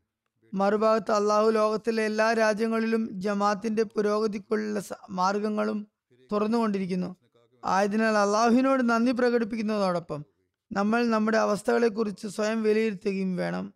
മറുഭാഗത്ത് 0.55 1.13
അള്ളാഹു 1.13 1.51
ലോകത്തിലെ 1.51 2.03
എല്ലാ 2.03 2.33
രാജ്യങ്ങളിലും 2.33 3.09
ജമാത്തിന്റെ 3.21 3.83
പുരോഗതിക്കുള്ള 3.83 4.83
മാർഗങ്ങളും 5.11 5.87
തുറന്നുകൊണ്ടിരിക്കുന്നു. 6.33 7.17
ആയതിനാൽ 7.65 8.17
അള്ളാഹുവിനോട് 8.17 8.91
നന്ദി 8.91 9.13
പ്രകടിപ്പിക്കുന്നതോടൊപ്പം 9.13 10.25
നമ്മൾ 10.73 11.07
നമ്മുടെ 11.07 11.39
അവസ്ഥകളെക്കുറിച്ച് 11.39 12.27
സ്വയം 12.27 12.63
വിലയിരുത്തുകയും 12.63 13.37
വേണം. 13.37 13.75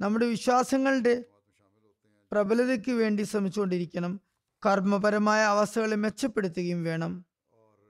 നമ്മുടെ 0.00 0.26
വിശ്വാസങ്ങളുടെ 0.26 1.24
പ്രബലതയ്ക്ക് 2.32 2.92
വേണ്ടി 2.92 3.22
ശ്രമിച്ചുകൊണ്ടിരിക്കണം. 3.22 4.20
കർമ്മപരമായ 4.64 5.42
അവസ്ഥകളെ 5.42 5.96
മെച്ചപ്പെടുത്തുകയും 5.96 6.84
വേണം. 6.84 7.24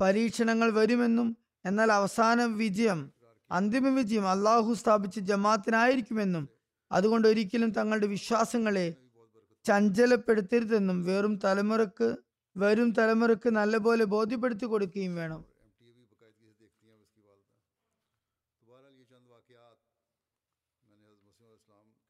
പരീക്ഷണങ്ങൾ 0.01 0.71
വരുമെന്നും 0.71 1.37
എന്നാൽ 1.65 1.93
അവസാന 1.93 2.45
വിജയം 2.45 3.13
അന്തിമ 3.51 3.89
വിജയം 3.89 4.29
അള്ളാഹു 4.29 4.75
സ്ഥാപിച്ച 4.75 5.19
ജമാത്തിനായിരിക്കുമെന്നും 5.19 6.49
അതുകൊണ്ട് 6.93 7.29
ഒരിക്കലും 7.29 7.71
തങ്ങളുടെ 7.71 8.07
വിശ്വാസങ്ങളെ 8.07 8.95
ചഞ്ചലപ്പെടുത്തരുതെന്നും 9.65 11.05
വെറും 11.05 11.41
തലമുറയ്ക്ക് 11.45 12.17
വരും 12.57 12.91
തലമുറയ്ക്ക് 12.93 13.49
നല്ലപോലെ 13.49 14.05
ബോധ്യപ്പെടുത്തി 14.05 14.67
കൊടുക്കുകയും 14.67 15.15
വേണം. 15.15 15.45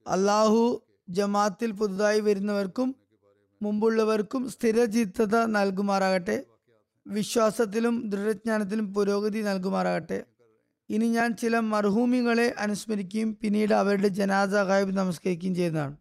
അള്ളാഹു 0.06 0.82
ജമാത്തിൽ 1.08 1.72
പുതുതായി 1.72 2.20
വരുന്നവർക്കും 2.20 2.94
മുമ്പുള്ളവർക്കും 3.62 4.50
സ്ഥിരചിത്തത 4.50 5.44
നൽകുമാറാകട്ടെ. 5.44 6.44
വിശ്വാസത്തിലും 7.06 8.10
ദൃഢജ്ഞാനത്തിലും 8.10 8.94
പുരോഗതി 8.94 9.42
നൽകുമാറാകട്ടെ. 9.42 10.24
ഇനി 10.90 11.06
ഞാൻ 11.06 11.36
ചില 11.36 11.58
മർഹൂമികളെ 11.58 12.54
അനുസ്മരിക്കുകയും 12.58 13.38
പിന്നീട് 13.42 13.74
അവരുടെ 13.74 14.08
ജനാസ 14.08 14.48
ഗായബ് 14.48 14.96
നമസ്കരിക്കുകയും 14.96 15.54
ചെയ്യുന്നതാണ്. 15.54 15.96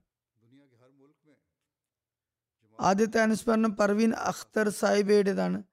ആദ്യത്തെ 2.80 3.22
അനുസ്മരണം 3.22 3.76
പർവീൻ 3.76 4.14
അഖ്തർ 4.14 4.70
സാഹിബയുടേതാണ്. 4.70 5.64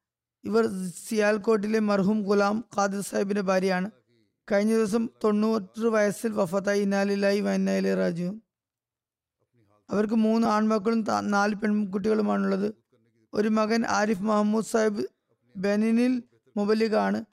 ഇവർ 0.45 0.69
സിയാൽകോട്ടിലെ 1.09 1.79
മർഹൂം 1.79 2.23
ഗുലാം 2.23 2.65
ഖാദിർ 2.77 3.01
സാഹിബിന്റെ 3.01 3.43
ഭാര്യയാണ്. 3.43 3.91
കഴിഞ്ഞ 4.53 4.77
ദിവസം 4.77 5.11
തൊണ്ണൂറ് 5.25 5.87
വയസ്സിൽ 5.87 6.33
വഫത്തായി. 6.33 6.81
ഇനാലിലായി 6.81 7.41
വന്നാലി 7.41 7.95
രാജു 7.95 8.42
അവർക്ക് 9.93 10.15
മൂന്ന് 10.15 10.49
ആൺമക്കളും 10.49 11.05
നാല് 11.21 11.55
പെൺകുട്ടികളുമാണുള്ളത്. 11.55 12.75
ഒരു 13.35 13.49
മകൻ 13.49 13.87
ആരിഫ് 13.87 14.23
മഹമ്മൂദ് 14.23 14.65
സാഹിബ് 14.65 15.05
ബെനിനിൽ 15.57 16.23
മുബലിഖാണ് 16.57 17.25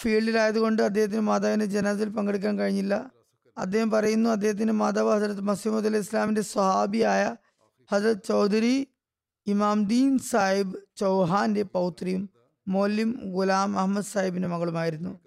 ഫീൽഡിലായതുകൊണ്ട് 0.00 0.82
അദ്ദേഹത്തിന് 0.82 1.20
മാതാവിന്റെ 1.20 1.66
ജനാസിൽ 1.66 2.08
പങ്കെടുക്കാൻ 2.08 2.58
കഴിഞ്ഞില്ല. 2.58 3.10
അദ്ദേഹം 3.58 3.90
പറയുന്നു 3.90 4.30
അദ്ദേഹത്തിന്റെ 4.30 4.72
മാതാവ് 4.72 5.10
ഹസരത്ത് 5.16 5.40
മസീമുദ് 5.40 5.86
അലി 5.86 5.98
ഇസ്ലാമിന്റെ 5.98 6.40
സ്വഹാബിയായ 6.42 7.36
ഹസരത് 7.92 8.22
ചൗധരി 8.28 8.88
ഇമാംദീൻ 9.46 10.18
സാഹിബ് 10.18 10.76
ചൗഹാന്റെ 10.96 11.62
പൗത്രിയും 11.62 12.30
മോലിം 12.68 13.20
ഗുലാം 13.24 13.78
അഹമ്മദ് 13.78 14.04
സാഹിബിന്റെ 14.04 14.48
മകളുമായിരുന്നു. 14.48 15.20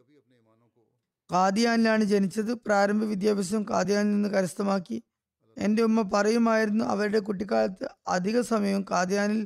കാദിയാനിലാണ് 1.32 2.04
ജനിച്ചത്. 2.04 2.54
പ്രാരംഭ 2.54 3.04
വിദ്യാഭ്യാസം 3.04 3.66
കാദിയാനിൽ 3.70 4.12
നിന്ന് 4.12 4.30
കരസ്ഥമാക്കി. 4.30 5.04
എന്റെ 5.58 5.82
ഉമ്മ 5.84 6.02
പറയുമായിരുന്നു 6.14 6.84
അവരുടെ 6.93 7.20
കുട്ടിക്കാലത്ത് 7.20 7.86
അധിക 8.08 8.41
സമയവും 8.41 8.84
കാദ്യാനിൽ 8.91 9.41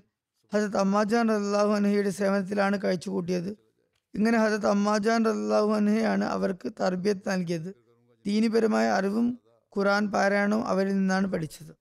ഹസത്ത് 0.53 0.78
അമ്മാജാൻ 0.78 1.26
റല്ലാഹു 1.30 1.72
അൻഹയുടെ 1.78 2.10
സേവനത്തിലാണ് 2.20 2.76
കഴിച്ചു 2.84 3.10
കൂട്ടിയത് 3.10 3.51
ഇങ്ങനെ 4.14 4.38
ഹസത്ത് 4.43 4.70
അമ്മാജാൻ 4.74 5.26
റല്ലാഹു 5.26 5.72
അൻഹയാണ് 5.80 6.26
അവർക്ക് 6.36 6.68
തർബിയത്ത് 6.82 7.26
നൽകിയത്. 7.30 7.72
ദീനിപരമായ 8.26 8.88
അറിവും 8.97 9.26
ഖുറാൻ 9.74 10.03
പാരായണവും 10.14 10.64
അവരിൽ 10.68 10.95
നിന്നാണ് 10.99 11.28
പഠിച്ചത്. 11.34 11.74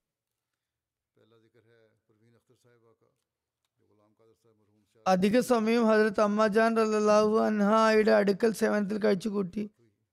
അധിക 5.05 5.39
സമയം 5.39 5.83
ഹജരത്ത് 5.89 6.21
അമ്മാജാൻ 6.21 6.77
റല്ലാഹു 6.77 7.33
അൻഹായുടെ 7.47 8.11
അടുക്കൽ 8.11 8.51
സേവനത്തിൽ 8.61 8.97
കഴിച്ചു 9.05 9.29
കൂട്ടി 9.29 9.63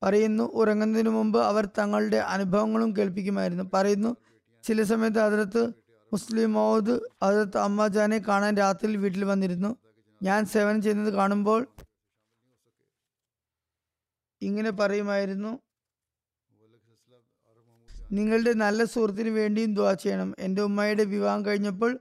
പറയുന്നു. 0.03 0.45
ഉറങ്ങുന്നതിന് 0.45 1.09
മുമ്പ് 1.09 1.39
അവർ 1.41 1.69
തങ്ങളുടെ 1.79 2.17
അനുഭവങ്ങളും 2.17 2.97
കേൾപ്പിക്കുമായിരുന്നു. 2.97 3.65
പറയുന്നു 3.75 4.17
ചില 4.65 4.83
സമയത്ത് 4.83 5.19
അതിർത്ത് 5.19 5.63
മുസ്ലിം 6.13 6.53
മൗദ് 6.53 7.01
അതിർത്ത് 7.23 7.59
അമ്മാജാനെ 7.59 8.19
കാണാൻ 8.29 8.57
രാത്രി 8.57 8.97
വീട്ടിൽ 8.97 9.25
വന്നിരുന്നു. 9.25 9.77
ഞാൻ 10.23 10.47
സേവനം 10.47 10.83
ചെയ്യുന്നത് 10.83 11.15
കാണുമ്പോൾ 11.15 11.67
ഇങ്ങനെ 14.43 14.71
പറയുമായിരുന്നു 14.71 15.59
നിങ്ങളുടെ 18.13 18.53
നല്ല 18.53 18.85
സുഹൃത്തിന് 18.85 19.29
വേണ്ടിയും 19.29 19.75
ദ്വാ 19.75 19.93
ചെയ്യണം. 19.95 20.35
എന്റെ 20.39 20.63
ഉമ്മയുടെ 20.63 21.05
വിവാഹം 21.05 21.47
കഴിഞ്ഞപ്പോൾ 21.47 21.99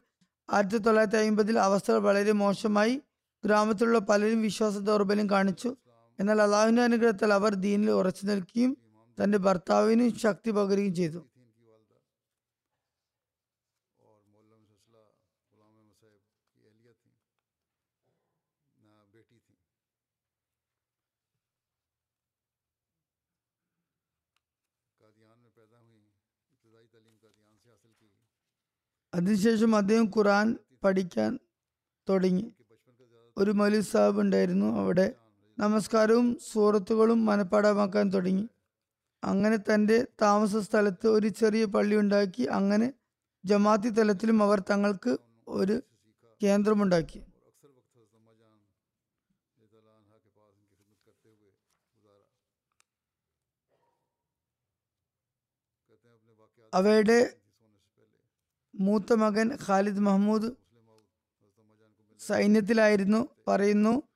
ആയിരത്തി 0.53 0.77
തൊള്ളായിരത്തി 0.77 1.27
അമ്പതിൽ 1.27 1.59
അവസ്ഥകൾ 1.59 1.97
വളരെ 1.97 2.31
മോശമായി. 2.31 3.01
ഗ്രാമത്തിലുള്ള 3.45 3.99
പലരും 3.99 4.41
വിശ്വാസ 4.41 4.77
ദൗർബല്യം 4.77 5.29
കാണിച്ചു. 5.29 5.75
എന്നാൽ 6.19 6.41
അള്ളാഹുവിന്റെ 6.41 6.81
അനുഗ്രഹത്തിൽ 6.81 7.33
അവർ 7.33 7.55
ദീനിൽ 7.55 7.91
ഉറച്ചു 7.91 8.25
നിൽക്കുകയും 8.25 8.77
തന്റെ 9.23 9.37
ഭർത്താവിനും 9.37 10.17
ശക്തി 10.17 10.51
പകരുകയും 10.51 10.95
ചെയ്തു. 10.95 11.27
അതിനുശേഷം 29.13 29.75
അദ്ദേഹം 29.75 30.05
ഖുറാൻ 30.05 30.57
പഠിക്കാൻ 30.83 31.39
തുടങ്ങി. 32.09 32.53
ഒരു 33.37 33.51
മൗലി 33.51 33.79
സാഹിബ് 33.79 34.19
ഉണ്ടായിരുന്നു 34.19 34.79
അവിടെ. 34.79 35.20
നമസ്കാരവും 35.61 36.39
സുഹൃത്തുക്കളും 36.51 37.25
മനഃപ്പാടമാക്കാൻ 37.25 38.13
തുടങ്ങി. 38.13 38.49
അങ്ങനെ 39.23 39.57
തന്റെ 39.57 40.07
താമസ 40.21 40.55
സ്ഥലത്ത് 40.55 41.07
ഒരു 41.07 41.27
ചെറിയ 41.27 41.65
പള്ളി 41.65 41.95
ഉണ്ടാക്കി. 41.95 42.43
അങ്ങനെ 42.43 42.93
ജമാഅത്തി 43.45 43.89
തലത്തിലും 43.89 44.43
അവർ 44.43 44.59
തങ്ങൾക്ക് 44.69 45.17
ഒരു 45.47 45.81
കേന്ദ്രമുണ്ടാക്കി. 46.43 47.21
അവയുടെ 56.73 57.33
മൂത്ത 58.75 59.13
മകൻ 59.13 59.57
ഖാലിദ് 59.67 59.99
മഹ്മൂദ് 59.99 60.51
സൈന്യത്തിലായിരുന്നു. 62.19 63.27
പറയുന്നു 63.47 64.10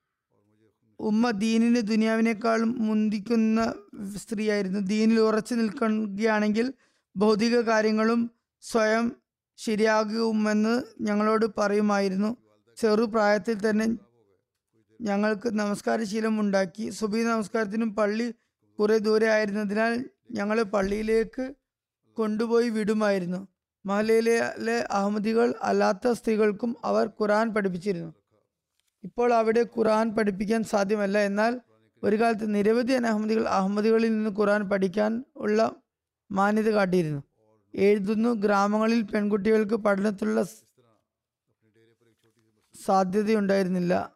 ഉമ്മ 0.99 1.31
ദീനിന് 1.31 1.75
ദുനിയാവിനേക്കാളും 1.75 2.75
മുന്തിക്കുന്ന 2.77 3.73
സ്ത്രീയായിരുന്നു. 4.17 4.79
ദീനിൽ 4.79 5.19
ഉറച്ചു 5.19 5.55
നിൽക്കുകയാണെങ്കിൽ 5.55 6.73
ഭൗതിക 7.17 7.59
കാര്യങ്ങളും 7.59 8.31
സ്വയം 8.61 9.15
ശരിയാകുമെന്ന് 9.57 10.83
ഞങ്ങളോട് 11.01 11.45
പറയുമായിരുന്നു. 11.57 12.37
ചെറുപ്രായത്തിൽ 12.77 13.69
തന്നെ 13.69 13.85
ഞങ്ങൾക്ക് 15.01 15.49
നമസ്കാരശീലം 15.49 16.39
ഉണ്ടാക്കി. 16.39 16.89
സുബി 16.89 17.23
നമസ്കാരത്തിനും 17.23 17.95
പള്ളി 17.95 18.33
കുറെ 18.79 18.97
ദൂരെ 18.97 19.27
ആയിരുന്നതിനാൽ 19.27 20.05
ഞങ്ങൾ 20.31 20.63
പള്ളിയിലേക്ക് 20.63 21.55
കൊണ്ടുപോയി 22.13 22.69
വിടുമായിരുന്നു. 22.69 23.47
മഹലയിലെ 23.85 24.77
അഹമ്മദികൾ 24.91 25.53
അല്ലാത്ത 25.61 26.11
സ്ത്രീകൾക്കും 26.11 26.75
അവർ 26.85 27.07
ഖുറാൻ 27.07 27.53
പഠിപ്പിച്ചിരുന്നു. 27.53 28.13
ഇപ്പോൾ 29.05 29.33
അവിടെ 29.33 29.61
ഖുർആൻ 29.77 30.15
പഠിപ്പിക്കാൻ 30.15 30.63
സാധ്യമല്ല. 30.63 31.17
എന്നാൽ 31.17 31.61
ഒരു 32.03 32.15
കാലത്ത് 32.21 32.55
നിരവധി 32.55 32.93
അനഹമ്മദികൾ 32.93 33.47
അഹമ്മദികളിൽ 33.47 34.11
നിന്ന് 34.15 34.29
ഖുർആൻ 34.39 34.69
പഠിക്കാൻ 34.69 35.23
ഉള്ള 35.35 35.75
മാന്യത 36.31 36.69
കാട്ടിയിരുന്നു. 36.69 37.21
എഴുതുന്നു 37.73 38.29
ഗ്രാമങ്ങളിൽ 38.29 39.01
പെൺകുട്ടികൾക്ക് 39.01 39.75
പഠനത്തിലുള്ള 39.75 40.43
സാധ്യതയുണ്ടായിരുന്നില്ല. 42.85 44.14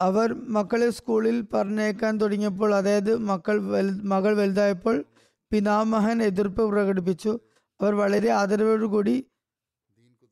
അവർ 0.00 0.34
മക്കളെ 0.48 0.90
സ്കൂളിൽ 0.90 1.36
പറഞ്ഞേക്കാൻ 1.54 2.20
തുടങ്ങിയപ്പോൾ 2.20 2.74
അതായത് 2.74 3.16
മക്കൾ 3.30 3.56
മകൾ 4.02 4.32
വലുതായപ്പോൾ 4.36 5.04
പിതാമഹൻ 5.52 6.22
എതിർപ്പ് 6.22 6.62
പ്രകടിപ്പിച്ചു. 6.70 7.32
അവർ 7.80 7.94
വളരെ 7.94 8.30
ആദരവോടുകൂടി 8.30 9.24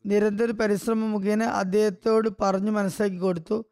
നിരന്തര 0.06 0.50
പരിശ്രമം 0.50 1.12
മുഖേന 1.12 1.42
അദ്ദേഹത്തോട് 1.42 2.28
പറഞ്ഞു 2.42 2.70
മനസ്സിലാക്കി 2.70 3.16
കൊടുത്തു. 3.16 3.64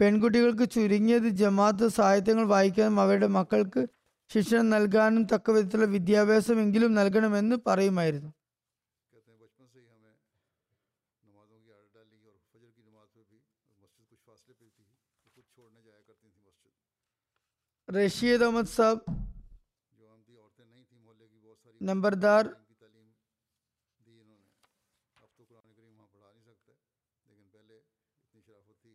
പെൺകുട്ടികൾക്ക് 0.00 0.70
ചുരുങ്ങിയത് 0.70 1.28
ജമാഅത്ത് 1.28 1.88
സാഹിത്യങ്ങൾ 1.88 2.44
വായിക്കാനും 2.44 3.00
അവരുടെ 3.00 3.26
മക്കൾക്ക് 3.26 3.82
ശിക്ഷണം 4.30 4.70
നൽകാനും 4.70 5.22
തക്ക 5.24 5.50
വിധത്തിലുള്ള 5.50 5.88
വിദ്യാഭ്യാസമെങ്കിലും 5.90 6.94
നൽകണമെന്ന് 6.94 7.56
പറയുമായിരുന്നു. 7.66 8.30
റഷീദ് 17.88 18.44
അഹമ്മദ് 18.44 18.72
സാബ് 18.76 19.02
നമ്പർദാർ 21.80 22.44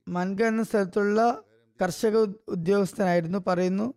മൻഗ 0.07 0.41
എന്ന 0.51 0.63
സ്ഥലത്തുള്ള 0.63 1.19
കർഷക 1.79 2.15
ഉദ്യോഗസ്ഥനായിരുന്നു 2.55 3.39
പറയുന്നു। 3.49 3.87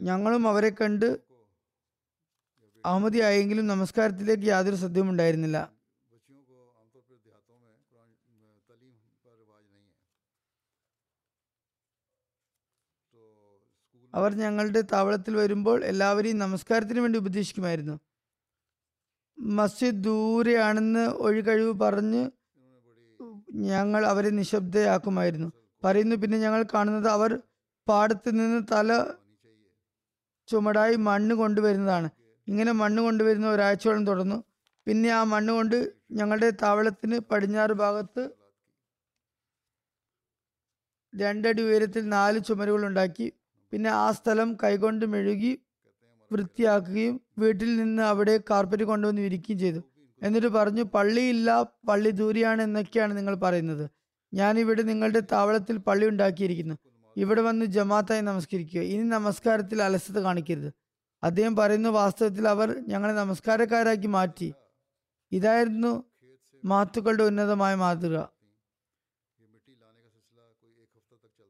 ഞങ്ങളും 0.00 0.42
അവരെ 0.50 0.70
കണ്ട് 0.80 1.06
അഹമ്മദിയായെങ്കിലും 2.84 3.66
നമസ്കാരത്തിലേക്ക് 3.66 4.46
യാതൊരു 4.52 4.76
സദ്യമുണ്ടായിരുന്നില്ല 4.84 5.58
അവർ 14.16 14.30
ഞങ്ങളുടെ 14.34 14.80
താവളത്തിൽ 14.92 15.34
വരുമ്പോൾ 15.36 15.78
എല്ലാവരെയും 15.84 16.38
നമസ്കാരത്തിന് 16.38 17.00
വേണ്ടി 17.00 17.18
ഉപദേശിക്കുമായിരുന്നു. 17.18 17.96
മസ്ജിദ് 19.38 20.02
ദൂരെയാണെന്ന് 20.04 21.04
ഒഴികഴിവ് 21.26 21.72
പറഞ്ഞ് 21.80 22.22
ഞങ്ങൾ 23.70 24.02
അവരെ 24.06 24.30
നിശബ്ദയാക്കുമായിരുന്നു. 24.30 25.48
പറയുന്നു 25.84 26.16
പിന്നെ 26.16 26.38
ഞങ്ങൾ 26.38 26.62
കാണുന്നത് 26.74 27.08
അവർ 27.08 27.32
പാടത്ത് 27.88 28.30
നിന്ന് 28.30 28.60
തല 28.72 28.90
ചുമടായി 30.48 30.96
മണ്ണ് 31.08 31.34
കൊണ്ടുവരുന്നതാണ്. 31.34 32.08
ഇങ്ങനെ 32.48 32.72
മണ്ണ് 32.72 33.02
കൊണ്ടുവരുന്ന 33.02 33.46
ഒരാഴ്ചയോളം 33.48 34.06
തുടർന്നു. 34.06 34.38
പിന്നെ 34.86 35.08
ആ 35.10 35.24
മണ്ണ് 35.24 35.52
കൊണ്ട് 35.52 35.78
ഞങ്ങളുടെ 36.10 36.50
താവളത്തിന് 36.62 37.16
പടിഞ്ഞാറ് 37.30 37.72
ഭാഗത്ത് 37.72 38.22
രണ്ടടി 41.14 41.62
ഉയരത്തിൽ 41.62 42.02
നാല് 42.08 42.38
ചുമരുകൾ 42.44 42.86
ഉണ്ടാക്കി 42.86 43.26
പിന്നെ 43.72 43.90
ആ 43.90 44.12
സ്ഥലം 44.12 44.56
കൈകൊണ്ട് 44.64 45.06
മെഴുകി 45.06 45.58
വൃത്തിയാക്കുകയും 46.32 47.20
വീട്ടിൽ 47.38 47.76
നിന്ന് 47.76 48.02
അവിടെ 48.02 48.40
കാർപ്പറ്റ് 48.50 48.82
കൊണ്ടുവന്ന് 48.82 49.22
വിരിക്കുകയും 49.22 49.58
ചെയ്തു. 49.58 49.80
എന്നിട്ട് 50.22 50.46
പറഞ്ഞു 50.46 50.82
പള്ളിയില്ല 50.82 51.62
പള്ളി 51.62 52.10
ദൂരെയാണ് 52.10 52.62
എന്നൊക്കെയാണ് 52.62 53.16
നിങ്ങൾ 53.16 53.34
പറയുന്നത്. 53.34 53.90
ഞാൻ 54.34 54.58
ഇവിടെ 54.58 54.82
നിങ്ങളുടെ 54.82 55.20
താവളത്തിൽ 55.20 55.76
പള്ളി 55.76 56.06
ഉണ്ടാക്കിയിരിക്കുന്നു. 56.06 56.74
ഇവിടെ 57.16 57.40
വന്ന് 57.40 57.66
ജമാത്തായി 57.66 58.20
നമസ്കരിക്കുക. 58.20 58.80
ഇനി 58.80 59.02
നമസ്കാരത്തിൽ 59.02 59.82
അലസത 59.82 60.18
കാണിക്കരുത്. 60.18 60.72
അദ്ദേഹം 61.22 61.56
പറയുന്നു 61.56 61.88
വാസ്തവത്തിൽ 61.88 62.48
അവർ 62.48 62.84
ഞങ്ങളെ 62.88 63.12
നമസ്കാരക്കാരാക്കി 63.12 64.06
മാറ്റി. 64.06 64.54
ഇതായിരുന്നു 65.32 66.04
മാത്തുക്കളുടെ 66.64 67.24
ഉന്നതമായ 67.24 67.74
മാതൃക. 67.74 68.35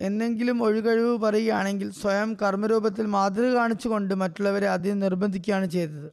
എന്നെങ്കിലും 0.01 0.63
ഒഴികഴിവ് 0.63 1.19
പറയുകയാണെങ്കിൽ 1.19 1.91
സ്വയം 1.91 2.35
കർമ്മരൂപത്തിൽ 2.43 3.07
മാതൃക 3.07 3.55
കാണിച്ചുകൊണ്ട് 3.55 4.15
മറ്റുള്ളവരെ 4.15 4.69
അതിന് 4.69 5.03
നിർബന്ധിക്കുകയാണ് 5.03 5.67
ചെയ്തത്. 5.67 6.13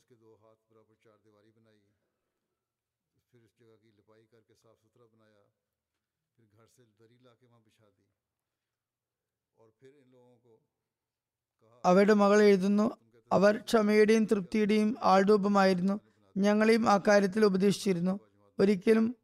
അവരുടെ 11.86 12.14
മകൾ 12.14 12.42
എഴുതുന്നു 12.42 12.98
അവർ 13.32 13.58
ക്ഷമയുടെയും 13.58 14.26
തൃപ്തിയുടെയും 14.26 14.96
ആൾരൂപമായിരുന്നു. 15.04 16.00
ഞങ്ങളെയും 16.38 16.90
അക്കാര്യത്തിൽ 16.90 17.46
ഉപദേശിച്ചിരുന്നു. 17.46 18.20
ഒരിക്കലും 18.60 19.16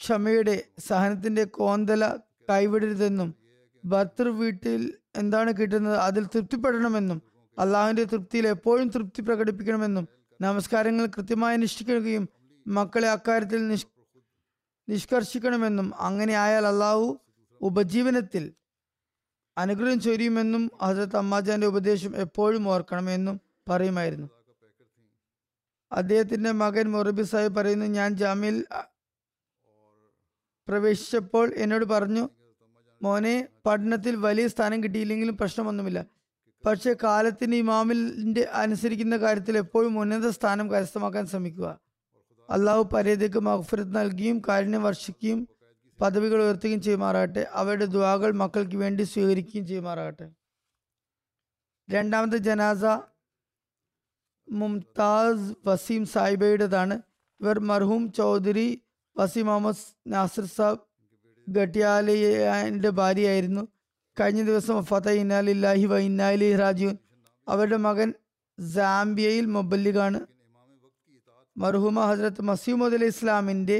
ക്ഷമയുടെ 0.00 0.64
സഹനത്തിന്റെ 0.78 1.44
കോന്തല 1.44 2.16
കൈവിടരുതെന്നും 2.48 3.34
ഭർത്തൃ 3.84 4.28
വീട്ടിൽ 4.28 4.98
എന്താണ് 5.16 5.52
കിട്ടുന്നത് 5.58 5.96
അതിൽ 5.96 6.24
തൃപ്തിപ്പെടണമെന്നും 6.24 7.22
അള്ളാഹുവിന്റെ 7.58 8.04
തൃപ്തിയിൽ 8.04 8.48
എപ്പോഴും 8.48 8.88
തൃപ്തി 8.88 9.22
പ്രകടിപ്പിക്കണമെന്നും 9.22 10.08
നമസ്കാരങ്ങൾ 10.40 11.06
കൃത്യമായി 11.06 11.56
അനുഷ്ഠിക്കുകയും 11.56 12.28
മക്കളെ 12.66 13.08
അക്കാര്യത്തിൽ 13.10 13.68
നിഷ് 13.68 13.86
നിഷ്കർഷിക്കണമെന്നും 14.88 15.94
അങ്ങനെ 15.98 16.32
ആയാൽ 16.32 16.66
അള്ളാഹു 16.66 17.20
ഉപജീവനത്തിൽ 17.60 18.52
അനുഗ്രഹം 19.58 20.00
ചൊരിയുമെന്നും 20.00 20.70
ഹസരത്ത് 20.82 21.16
അമ്മാജാന്റെ 21.16 21.66
ഉപദേശം 21.66 22.16
എപ്പോഴും 22.16 22.68
ഓർക്കണമെന്നും 22.68 23.40
പറയുമായിരുന്നു. 23.70 24.28
അദ്ദേഹത്തിന്റെ 25.92 26.52
മകൻ 26.52 26.90
മൊറബി 26.90 27.22
സാഹിബ് 27.22 27.54
പറയുന്നു 27.54 27.86
ഞാൻ 27.86 28.16
ജാമ്യയിൽ 28.16 28.64
പ്രവേശിച്ചപ്പോൾ 30.68 31.54
എന്നോട് 31.56 31.84
പറഞ്ഞു 31.84 32.24
മോനെ 33.02 33.48
പഠനത്തിൽ 33.66 34.16
വലിയ 34.16 34.48
സ്ഥാനം 34.48 34.82
കിട്ടിയില്ലെങ്കിലും 34.82 35.36
പ്രശ്നമൊന്നുമില്ല. 35.36 36.04
പക്ഷേ 36.66 36.94
കാലത്തിന് 37.02 37.54
ഇമാമിന്റെ 37.54 38.42
അനുസരിക്കുന്ന 38.42 39.16
കാര്യത്തിൽ 39.16 39.58
എപ്പോഴും 39.58 39.98
ഉന്നത 39.98 40.28
സ്ഥാനം 40.28 40.70
കരസ്ഥമാക്കാൻ 40.70 41.26
ശ്രമിക്കുക. 41.26 41.80
അള്ളാഹു 42.50 42.90
പരേതയ്ക്ക് 42.92 43.38
മഹഫരത്ത് 43.38 43.96
നൽകിയും 43.96 44.42
കാരുണ്യം 44.48 44.82
വർഷിക്കുകയും 44.82 45.48
പദവികൾ 46.00 46.42
ഉയർത്തുകയും 46.42 46.80
ചെയ്യുമാറാകട്ടെ. 46.82 47.46
അവരുടെ 47.52 47.84
ദ്വാകൾ 47.84 48.32
മക്കൾക്ക് 48.32 48.76
വേണ്ടി 48.76 49.02
സ്വീകരിക്കുകയും 49.02 49.66
ചെയ്യുമാറാകട്ടെ. 49.66 50.30
രണ്ടാമത്തെ 51.90 52.36
ജനാസ 52.36 52.84
മുംതാസ് 54.48 55.68
വസീം 55.68 56.06
സാഹിബയുടേതാണ്. 56.06 57.02
ഇവർ 57.40 57.60
മർഹൂം 57.60 58.12
ചൗധരി 58.12 58.82
വസീം 59.16 59.46
മുഹമ്മദ് 59.46 59.94
നാസിർ 60.06 60.44
സാബ് 60.44 60.87
ഗട്ടിയാലിന്റെ 61.48 62.90
ഭാര്യയായിരുന്നു. 62.90 63.62
കഴിഞ്ഞ 64.20 64.42
ദിവസം 64.42 64.76
വഫാത്തായി. 64.76 65.18
ഇന്നാലില്ലാഹി 65.18 65.84
വ 65.84 65.98
ഇന്നാലി 65.98 66.48
അവരുടെ 67.48 67.76
മകൻ 67.76 68.14
സാംബിയയിൽ 68.74 69.46
മൊബല്ലിഖാണ് 69.46 70.20
മർഹൂമ 71.56 72.00
ഹസ്രത്ത് 72.00 72.42
മസീമദ് 72.42 72.94
അലി 72.94 73.04
ഇസ്ലാമിന്റെ 73.04 73.78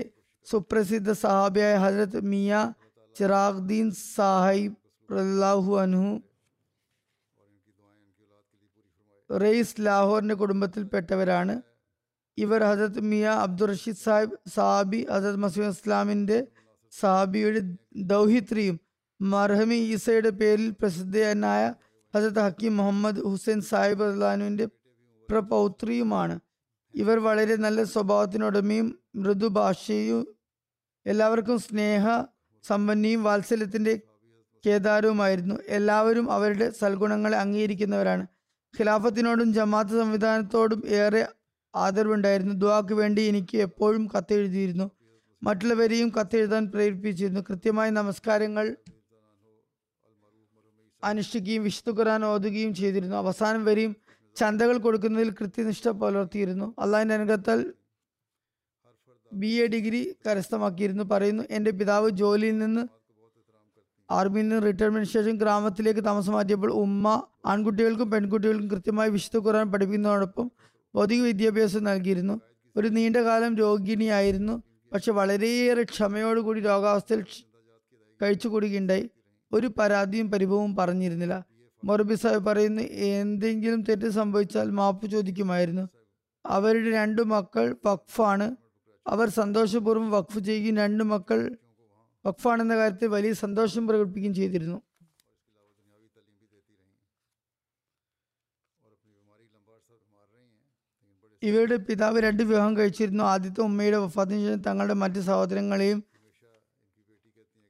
സുപ്രസിദ്ധ 0.51 1.13
സഹാബിയായ 1.13 1.75
ഹസ്രത്ത് 1.75 2.21
മിയ 2.25 2.73
ചിറാഖ്ദീൻ 3.17 3.91
സാഹിബ് 4.15 4.77
റല്ലാഹു 5.13 5.73
അൻഹു. 5.81 6.11
റെയ്സ് 9.31 9.75
ലാഹോറിന്റെ 9.81 10.35
കുടുംബത്തിൽപ്പെട്ടവരാണ്. 10.35 11.55
ഇവർ 12.39 12.61
ഹസരത്ത് 12.63 13.01
മിയ 13.01 13.27
അബ്ദുറഷീദ് 13.29 13.97
സാഹിബ് 13.97 14.37
സാബി 14.55 15.07
ഹസരത്ത് 15.11 15.37
മസീമ 15.37 15.69
ഇസ്ലാമിന്റെ 15.69 16.39
സാബിയുടെ 16.93 17.61
ദൗഹിത്രിയും 17.97 18.81
മർഹമി 19.23 19.75
ഈസയുടെ 19.75 20.31
പേരിൽ 20.31 20.71
പ്രസിദ്ധനായ 20.71 21.75
ഹസത്ത് 22.15 22.39
ഹക്കീം 22.39 22.77
മുഹമ്മദ് 22.77 23.25
ഹുസൈൻ 23.25 23.61
സാഹിബ് 23.61 24.05
അസ്ലാനുവിന്റെ 24.05 24.67
പ്രപൗത്രിയുമാണ്. 25.31 26.41
ഇവർ 26.95 27.19
വളരെ 27.19 27.57
നല്ല 27.57 27.85
സ്വഭാവത്തിനുടമയും 27.85 28.99
മൃദുഭാഷയും 29.17 30.27
എല്ലാവർക്കും 31.07 31.59
സ്നേഹ 31.59 32.25
സമ്പന്നിയും 32.65 33.23
വാത്സല്യത്തിന്റെ 33.23 34.01
കേദാരവുമായിരുന്നു. 34.67 35.55
എല്ലാവരും 35.69 36.33
അവരുടെ 36.33 36.71
സൽഗുണങ്ങളെ 36.71 37.39
അംഗീകരിക്കുന്നവരാണ്. 37.39 38.27
ഖിലാഫത്തിനോടും 38.81 39.53
ജമാഅത്ത് 39.53 39.91
സംവിധാനത്തോടും 39.91 40.83
ഏറെ 40.87 41.27
ആദരവുണ്ടായിരുന്നു. 41.77 42.55
ദുവാക്ക് 42.55 42.95
വേണ്ടി 42.95 43.23
എനിക്ക് 43.23 43.59
എപ്പോഴും 43.59 44.07
കത്തെഴുതിയിരുന്നു. 44.07 44.91
മറ്റുള്ളവരെയും 45.43 46.09
കത്തെഴുതാൻ 46.09 46.71
പ്രേരിപ്പിച്ചിരുന്നു. 46.71 47.41
കൃത്യമായി 47.41 47.91
നമസ്കാരങ്ങൾ 47.91 48.77
അനുഷ്ഠിക്കുകയും 51.05 51.65
വിശുദ്ധ 51.65 51.99
ഖുർആൻ 51.99 52.25
ഓതുകയും 52.25 52.75
ചെയ്തിരുന്നു. 52.75 53.17
അവസാനം 53.17 53.65
വരെയും 53.65 53.97
ചന്തകൾ 54.37 54.79
കൊടുക്കുന്നതിൽ 54.79 55.31
കൃത്യനിഷ്ഠ 55.31 55.89
പുലർത്തിയിരുന്നു. 55.89 56.75
അള്ളാഹിന്റെ 56.79 57.15
അനുഗ്രഹത്താൽ 57.15 57.73
ബി 59.33 59.47
എ 59.47 59.67
ഡിഗ്രി 59.67 60.17
കരസ്ഥമാക്കിയിരുന്നു. 60.27 61.05
പറയുന്നു 61.05 61.45
എന്റെ 61.51 61.71
പിതാവ് 61.71 62.11
ജോലിയിൽ 62.11 62.59
നിന്ന് 62.59 62.89
ആർമിയിൽ 64.11 64.49
നിന്ന് 64.49 64.67
റിട്ടയർമെന്റിന് 64.67 65.13
ശേഷം 65.13 65.39
ഗ്രാമത്തിലേക്ക് 65.39 66.05
താമസം 66.05 66.33
മാറ്റിയപ്പോൾ 66.33 66.73
ഉമ്മ 66.73 67.27
ആൺകുട്ടികൾക്കും 67.47 68.11
പെൺകുട്ടികൾക്കും 68.11 68.71
കൃത്യമായി 68.71 69.11
വിശുദ്ധ 69.11 69.47
ഖുർആൻ 69.47 69.73
പഠിപ്പിക്കുന്നതോടൊപ്പം 69.73 70.51
ഭൗതിക 70.95 71.23
വിദ്യാഭ്യാസം 71.23 71.85
നൽകിയിരുന്നു. 71.85 72.41
ഒരു 72.77 72.89
നീണ്ട 72.89 73.17
കാലം 73.17 73.57
രോഗിണിയായിരുന്നു. 73.57 74.63
പക്ഷെ 74.93 75.13
വളരെയേറെ 75.13 75.83
ക്ഷമയോടുകൂടി 75.83 76.61
രോഗാവസ്ഥയിൽ 76.61 77.25
കഴിച്ചുകൂടുകയുണ്ടായി. 78.23 79.11
ഒരു 79.53 79.71
പരാതിയും 79.79 80.31
പരിഭവവും 80.31 80.77
പറഞ്ഞിരുന്നില്ല. 80.77 81.45
മൊറബി 81.85 82.15
സാഹിബ് 82.15 82.45
പറയുന്നു 82.45 82.83
എന്തെങ്കിലും 82.83 83.83
തെറ്റ് 83.83 84.09
സംഭവിച്ചാൽ 84.11 84.71
മാപ്പ് 84.71 85.07
ചോദിക്കുമായിരുന്നു. 85.07 85.89
അവരുടെ 86.47 86.91
രണ്ടു 86.91 87.23
മക്കൾ 87.23 87.77
വഖഫാണ്. 87.87 88.57
അവർ 89.07 89.29
സന്തോഷപൂർവം 89.29 90.11
വഖഫ് 90.11 90.39
ചെയ്യുകയും 90.39 90.77
രണ്ടു 90.77 91.05
മക്കൾ 91.05 91.57
വഖഫാണെന്ന 92.27 92.77
കാര്യത്തിൽ 92.77 93.07
വലിയ 93.07 93.33
സന്തോഷം 93.33 93.87
പ്രകടിപ്പിക്കുകയും 93.87 94.35
ചെയ്തിരുന്നു. 94.35 94.83
ഇവരുടെ 101.43 101.77
പിതാവ് 101.77 102.21
രണ്ട് 102.21 102.43
വിവാഹം 102.43 102.77
കഴിച്ചിരുന്നു. 102.77 103.25
ആദ്യത്തെ 103.25 103.61
ഉമ്മയുടെ 103.61 103.97
വഫാത്തിന് 103.97 104.41
ശേഷം 104.41 104.63
തങ്ങളുടെ 104.63 104.95
മറ്റ് 104.95 105.21
സഹോദരങ്ങളെയും 105.21 106.05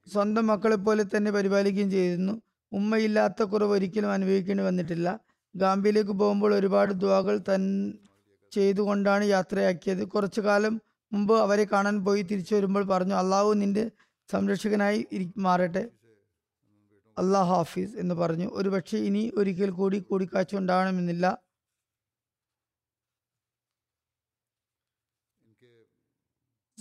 സ്വന്തം 0.06 0.46
മക്കളെ 0.46 0.76
പോലെ 0.76 1.04
തന്നെ 1.04 1.30
പരിപാലിക്കുകയും 1.30 1.90
ചെയ്തിരുന്നു. 1.90 2.42
ഉമ്മയില്ലാത്ത 2.72 3.42
കുറവ് 3.42 3.72
ഒരിക്കലും 3.72 4.12
അനുഭവിക്കേണ്ടി 4.12 4.64
വന്നിട്ടില്ല. 4.64 5.20
ഗാംബിയിലേക്ക് 5.56 6.10
പോകുമ്പോൾ 6.10 6.54
ഒരുപാട് 6.54 6.92
ദ്വാകൾ 6.92 7.40
തൻ 7.48 7.92
ചെയ്തുകൊണ്ടാണ് 8.52 9.24
യാത്രയാക്കിയത്. 9.24 10.04
കുറച്ചു 10.08 10.40
കാലം 10.40 10.80
മുമ്പ് 11.12 11.38
അവരെ 11.38 11.66
കാണാൻ 11.72 12.04
പോയി 12.04 12.22
തിരിച്ചു 12.22 12.54
വരുമ്പോൾ 12.54 12.84
പറഞ്ഞു 12.84 13.14
അള്ളാഹു 13.14 13.52
നിന്റെ 13.52 13.90
സംരക്ഷകനായി 14.30 15.06
മാറട്ടെ. 15.36 15.88
അള്ളാഹ് 17.18 17.48
ഹാഫീസ് 17.48 17.96
എന്ന് 17.96 18.14
പറഞ്ഞു. 18.14 18.50
ഒരുപക്ഷെ 18.52 18.98
ഇനി 18.98 19.32
ഒരിക്കൽ 19.36 19.70
കൂടി 19.70 19.98
കൂടിക്കാഴ്ച 19.98 20.56
ഉണ്ടാകണമെന്നില്ല. 20.56 21.38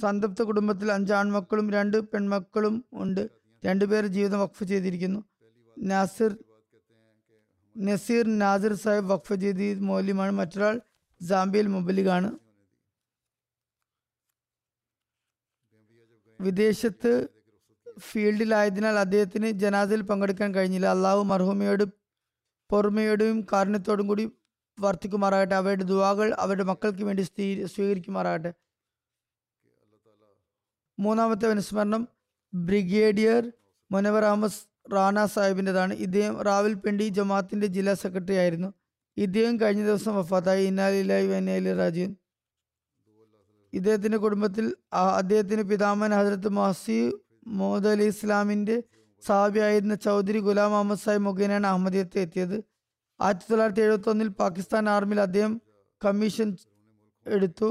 സംതൃപ്ത 0.01 0.41
കുടുംബത്തിൽ 0.41 0.91
അഞ്ച് 0.91 1.13
ആൺമക്കളും 1.13 1.71
രണ്ട് 1.71 1.97
പെൺമക്കളും 2.11 2.85
ഉണ്ട്. 2.93 3.29
രണ്ടുപേർ 3.65 4.05
ജീവിതം 4.07 4.39
വഖഫ് 4.39 4.63
ചെയ്തിരിക്കുന്നു. 4.63 5.23
നാസിർ 5.77 6.37
നസീർ 7.77 8.39
നാസിർ 8.39 8.73
സാഹിബ് 8.73 9.09
വഖഫ് 9.11 9.35
ചെയ്തി 9.35 9.73
മൗല്യമാണ് 9.79 10.31
മറ്റൊരാൾ 10.31 10.81
സാംബിയൽ 11.21 11.67
മുബലിഗാണ്. 11.67 12.29
വിദേശത്ത് 16.41 17.27
ഫീൽഡിലായതിനാൽ 17.99 18.99
അദ്ദേഹത്തിന് 18.99 19.47
ജനാസയിൽ 19.51 20.01
പങ്കെടുക്കാൻ 20.01 20.55
കഴിഞ്ഞില്ല. 20.55 20.85
അള്ളാഹു 20.85 21.23
മർഹൂമയോട് 21.23 21.83
പൊറുമയോടും 22.69 23.47
കാരുണ്യത്തോടും 23.53 24.07
കൂടി 24.07 24.31
വർത്തിക്കുമാറാകട്ടെ. 24.79 25.55
അവരുടെ 25.55 25.83
ദുവാകൾ 25.83 26.33
അവരുടെ 26.33 26.63
മക്കൾക്ക് 26.63 27.03
വേണ്ടി 27.03 27.21
സ്വീകരിക്കുമാറാകട്ടെ. 27.75 28.51
മൂന്നാമത്തെ 30.99 31.47
അനുസ്മരണം 31.47 32.03
ബ്രിഗേഡിയർ 32.53 33.43
മുനവർ 33.91 34.23
അഹമ്മദ് 34.25 34.59
റാണ 34.93 35.25
സാഹിബിന്റെതാണ്. 35.25 35.93
ഇദ്ദേഹം 36.05 36.35
റാവൽപിണ്ടി 36.41 37.05
ജമാഅത്തിന്റെ 37.17 37.67
ജില്ലാ 37.67 37.93
സെക്രട്ടറി 37.93 38.35
ആയിരുന്നു. 38.35 38.69
ഇദ്ദേഹം 39.17 39.55
കഴിഞ്ഞ 39.61 39.83
ദിവസം 39.85 40.13
വഫാത്തായി. 40.17 40.63
ഇന്നാലിലായി 40.65 41.27
വനേലി 41.27 41.73
രാജീവൻ 41.73 42.13
ഇദ്ദേഹത്തിന്റെ 43.73 44.17
കുടുംബത്തിൽ 44.17 44.65
അദ്ദേഹത്തിന്റെ 45.19 45.63
പിതാമൻ 45.63 46.11
ഹജരത്ത് 46.11 46.49
മഹസി 46.49 46.97
മോദ് 47.59 47.87
അലി 47.87 48.03
ഇസ്ലാമിന്റെ 48.03 48.77
സാബിയായിരുന്ന 49.23 49.95
ചൗധരി 49.95 50.39
ഗുലാം 50.39 50.75
അഹമ്മദ് 50.75 50.99
സാഹിബ് 50.99 51.25
മുഖേനയാണ് 51.25 51.67
അഹമ്മദിയത്ത് 51.67 52.17
എത്തിയത്. 52.19 52.57
ആയിരത്തി 53.19 53.45
തൊള്ളായിരത്തി 53.51 53.81
എഴുപത്തി 53.81 54.09
ഒന്നിൽ 54.09 54.29
പാകിസ്ഥാൻ 54.41 54.89
ആർമിയിൽ 54.89 55.21
അദ്ദേഹം 55.21 55.53
കമ്മീഷൻ 56.01 56.49
എടുത്തു. 57.25 57.69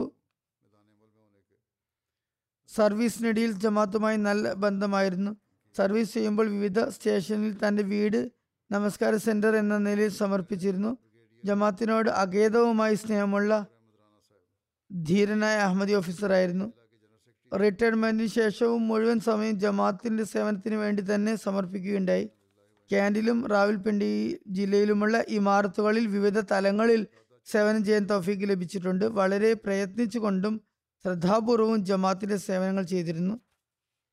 സർവീസിനിടയിൽ 2.75 3.53
ജമാത്തുമായി 3.53 4.17
നല്ല 4.17 4.53
ബന്ധമായിരുന്നു. 4.53 5.37
സർവീസ് 5.77 6.15
ചെയ്യുമ്പോൾ 6.15 6.49
വിവിധ 6.49 6.89
സ്റ്റേഷനിൽ 6.89 7.69
തന്റെ 7.69 7.83
വീട് 7.83 8.31
നമസ്കാര 8.73 9.17
സെന്റർ 9.17 9.57
എന്ന 9.57 9.79
നിലയിൽ 9.79 10.09
സമർപ്പിച്ചിരുന്നു. 10.09 10.99
ജമാത്തിനോട് 11.45 12.11
അഗേതവുമായി 12.11 12.95
സ്നേഹമുള്ള 12.95 13.67
ധീരനായ 14.93 15.59
അഹമ്മദി 15.59 15.93
ഓഫീസറായിരുന്നു. 15.93 16.73
റിട്ടയർമെന്റിന് 17.61 18.29
ശേഷവും 18.29 18.89
മുഴുവൻ 18.89 19.21
സമയം 19.21 19.59
ജമാഅത്തിന്റെ 19.59 20.25
സേവനത്തിന് 20.25 20.75
വേണ്ടി 20.75 21.03
തന്നെ 21.03 21.37
സമർപ്പിക്കുകയുണ്ടായി. 21.37 22.31
കാൻഡിലും 22.93 23.47
റാവൽപിണ്ടി 23.47 24.39
ജില്ലയിലുമുള്ള 24.49 25.25
ഇമാരത്തുകളിൽ 25.29 26.07
വിവിധ 26.07 26.41
തലങ്ങളിൽ 26.41 27.07
സേവനം 27.53 27.85
ചെയ്യാൻ 27.85 28.05
തൗഫീക്ക് 28.05 28.49
ലഭിച്ചിട്ടുണ്ട്. 28.49 29.05
വളരെ 29.05 29.55
പ്രയത്നിച്ചുകൊണ്ടും 29.55 30.61
ശ്രദ്ധാപൂർവവും 31.07 31.85
ജമാത്തിന്റെ 31.85 32.37
സേവനങ്ങൾ 32.37 32.83
ചെയ്തിരുന്നു. 32.83 33.41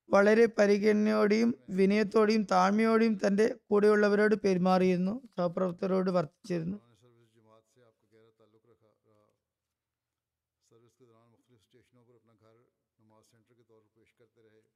വളരെ 0.09 0.45
പരിഗണനയോടെയും 0.45 1.55
വിനയത്തോടെയും 1.69 2.43
താഴ്മയോടെയും 2.43 3.19
തന്റെ 3.27 3.55
കൂടെയുള്ളവരോട് 3.69 4.35
പെരുമാറിയിരുന്നു. 4.35 5.21
സഹപ്രവർത്തകരോട് 5.37 6.11
വർത്തിച്ചിരുന്നു. 6.11 6.77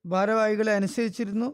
ഭാരവാഹികളെ 0.05 0.73
അനുസരിച്ചിരുന്നു. 0.73 1.53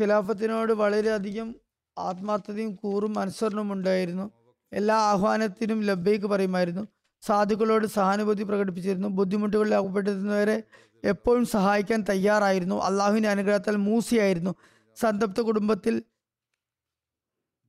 ഖിലാഫത്തിനോട് 0.00 0.72
വളരെയധികം 0.72 1.54
ആത്മാർത്ഥതയും 1.98 2.74
കൂറും 2.74 3.18
അനുസരണവും 3.18 3.72
ഉണ്ടായിരുന്നു. 3.72 4.30
എല്ലാ 4.72 4.96
ആഹ്വാനത്തിനും 4.96 5.82
ലബ്ബേക്ക് 5.82 6.26
പറയുമായിരുന്നു. 6.26 6.88
സാധുക്കളോട് 7.22 7.86
സഹാനുഭൂതി 7.86 8.42
പ്രകടിപ്പിച്ചിരുന്നു. 8.42 9.08
ബുദ്ധിമുട്ടുകളിൽ 9.08 9.74
അകപ്പെട്ടിരുന്നവരെ 9.74 10.62
എപ്പോഴും 11.04 11.44
സഹായിക്കാൻ 11.46 12.04
തയ്യാറായിരുന്നു. 12.08 12.76
അള്ളാഹുവിന്റെ 12.82 13.28
അനുഗ്രഹത്താൽ 13.28 13.76
മൂസിയായിരുന്നു. 13.76 14.54
സന്തപ്ത 14.96 15.40
കുടുംബത്തിൽ 15.40 16.02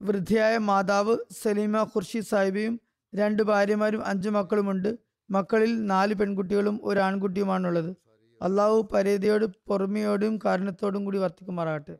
വൃദ്ധയായ 0.01 0.57
മാതാവ് 0.57 1.17
സലീമ 1.41 1.83
ഖുർഷീദ് 1.83 2.25
സാഹിബയും 2.25 2.79
രണ്ട് 3.15 3.43
ഭാര്യമാരും 3.43 4.05
അഞ്ച് 4.05 4.29
മക്കളുമുണ്ട്. 4.29 4.97
മക്കളിൽ 5.29 5.85
നാല് 5.85 6.13
പെൺകുട്ടികളും 6.13 6.79
ഒരു 6.83 6.99
ആൺകുട്ടിയുമാണുള്ളത്. 6.99 7.95
അള്ളാഹു 8.41 8.89
പരേതയോട് 8.93 9.45
പുറമെയോടും 9.67 10.39
കാരണത്തോടും 10.45 11.05
കൂടി 11.05 11.17
വർത്തിക്കുമാറാകട്ടെ. 11.17 11.97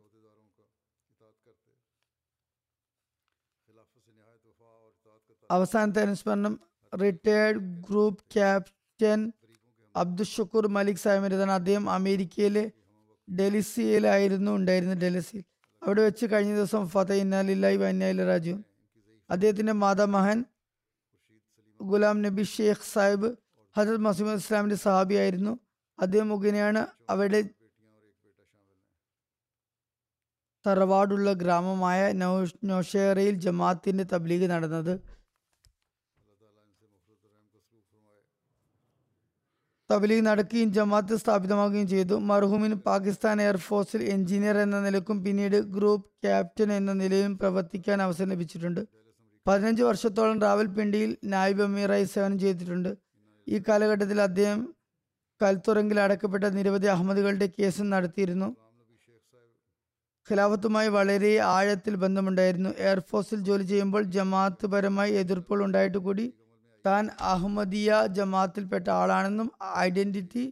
അവസാനത്തെ 5.51 6.01
അനുസ്മരണം 6.01 6.72
retired 7.01 7.57
group 7.57 8.23
captain 8.35 9.31
Abdul 9.95 10.23
Shukoor 10.23 10.67
Malik 10.67 10.95
സാഹിബിന്റെതാണ് 10.95 11.51
അദ്ദേഹം 11.51 11.89
അമേരിക്കയിലെ 11.89 12.71
ഡെലിസിയിലായിരുന്നു 13.29 14.51
ഉണ്ടായിരുന്നത്. 14.51 14.97
ഡെലിസിയിൽ 14.97 15.43
അവിടെ 15.83 16.01
വെച്ച് 16.01 16.25
കഴിഞ്ഞ 16.33 16.55
ദിവസം 16.55 16.89
ഫത 16.89 17.13
ഇന്നാലില്ലായി 17.13 17.77
രാജു 18.17 18.63
അദ്ദേഹത്തിന്റെ 19.29 19.73
മാതാമഹൻ 19.73 20.45
ഗുലാം 21.81 22.21
നബി 22.21 22.43
ഷെയ്ഖ് 22.43 22.89
സാഹിബ് 22.93 23.29
ഹജത് 23.77 23.97
മസീമദ് 23.97 24.35
ഇസ്ലാമിന്റെ 24.35 24.75
സഹാബിയായിരുന്നു 24.75 25.59
അദ്ദേഹം 25.99 26.29
മുഖേനയാണ് 26.29 26.87
അവിടെ 27.09 27.43
തറവാടുള്ള 30.67 31.33
ഗ്രാമമായ 31.33 32.11
നൌ 32.11 32.45
നൌഷേറയിൽ 32.63 33.35
ജമാഅത്തിന്റെ 33.35 34.03
തബ്ലീഗ് 34.03 34.49
നടന്നത്. 34.49 35.12
തബ്ലീഗ് 39.93 40.25
നടക്കുകയും 40.25 40.69
ജമാഅത്ത് 40.73 41.15
സ്ഥാപിതമാവുകയും 41.15 41.87
ചെയ്തു. 41.87 42.15
മർഹൂമിൻ 42.29 42.73
പാകിസ്ഥാൻ 42.87 43.41
എയർഫോഴ്സിൽ 43.41 44.01
എഞ്ചിനീയർ 44.03 44.57
എന്ന 44.57 44.77
നിലക്കും 44.79 45.23
പിന്നീട് 45.25 45.57
ഗ്രൂപ്പ് 45.75 46.07
ക്യാപ്റ്റൻ 46.25 46.73
എന്ന 46.73 46.93
നിലയിലും 46.93 47.37
പ്രവർത്തിക്കാൻ 47.37 48.01
അവസരം 48.01 48.29
ലഭിച്ചിട്ടുണ്ട്. 48.29 48.81
പതിനഞ്ച് 49.47 49.83
വർഷത്തോളം 49.83 50.37
റാവൽപിണ്ടിയിൽ 50.39 51.17
നായിബ് 51.23 51.63
അമീറായി 51.63 52.03
സേവനം 52.03 52.39
ചെയ്തിട്ടുണ്ട്. 52.39 52.91
ഈ 53.47 53.57
കാലഘട്ടത്തിൽ 53.67 54.21
അദ്ദേഹം 54.21 54.59
കൽത്തുറങ്കിൽ 55.41 55.99
അടക്കപ്പെട്ട 55.99 56.43
നിരവധി 56.43 56.87
അഹമ്മദുകളുടെ 56.87 57.47
കേസും 57.59 57.89
നടത്തിയിരുന്നു. 57.89 58.49
ഖിലാഫത്തുമായി 60.27 60.89
വളരെ 60.89 61.37
ആഴത്തിൽ 61.55 61.95
ബന്ധമുണ്ടായിരുന്നു. 61.95 62.69
എയർഫോഴ്സിൽ 62.77 63.39
ജോലി 63.39 63.63
ചെയ്യുമ്പോൾ 63.63 64.03
ജമാഅത്ത് 64.15 64.65
പരമായി 64.65 65.11
എതിർപ്പുകൾ 65.13 65.63
ഉണ്ടായിട്ട് 65.65 65.97
കൂടി 65.97 66.25
താൻ 66.85 67.03
അഹമ്മദിയ 67.31 67.89
ജമാഅത്തിൽപ്പെട്ട 68.17 68.87
ആളാണെന്നും 69.01 69.47
ഐഡന്റിറ്റി 69.87 70.43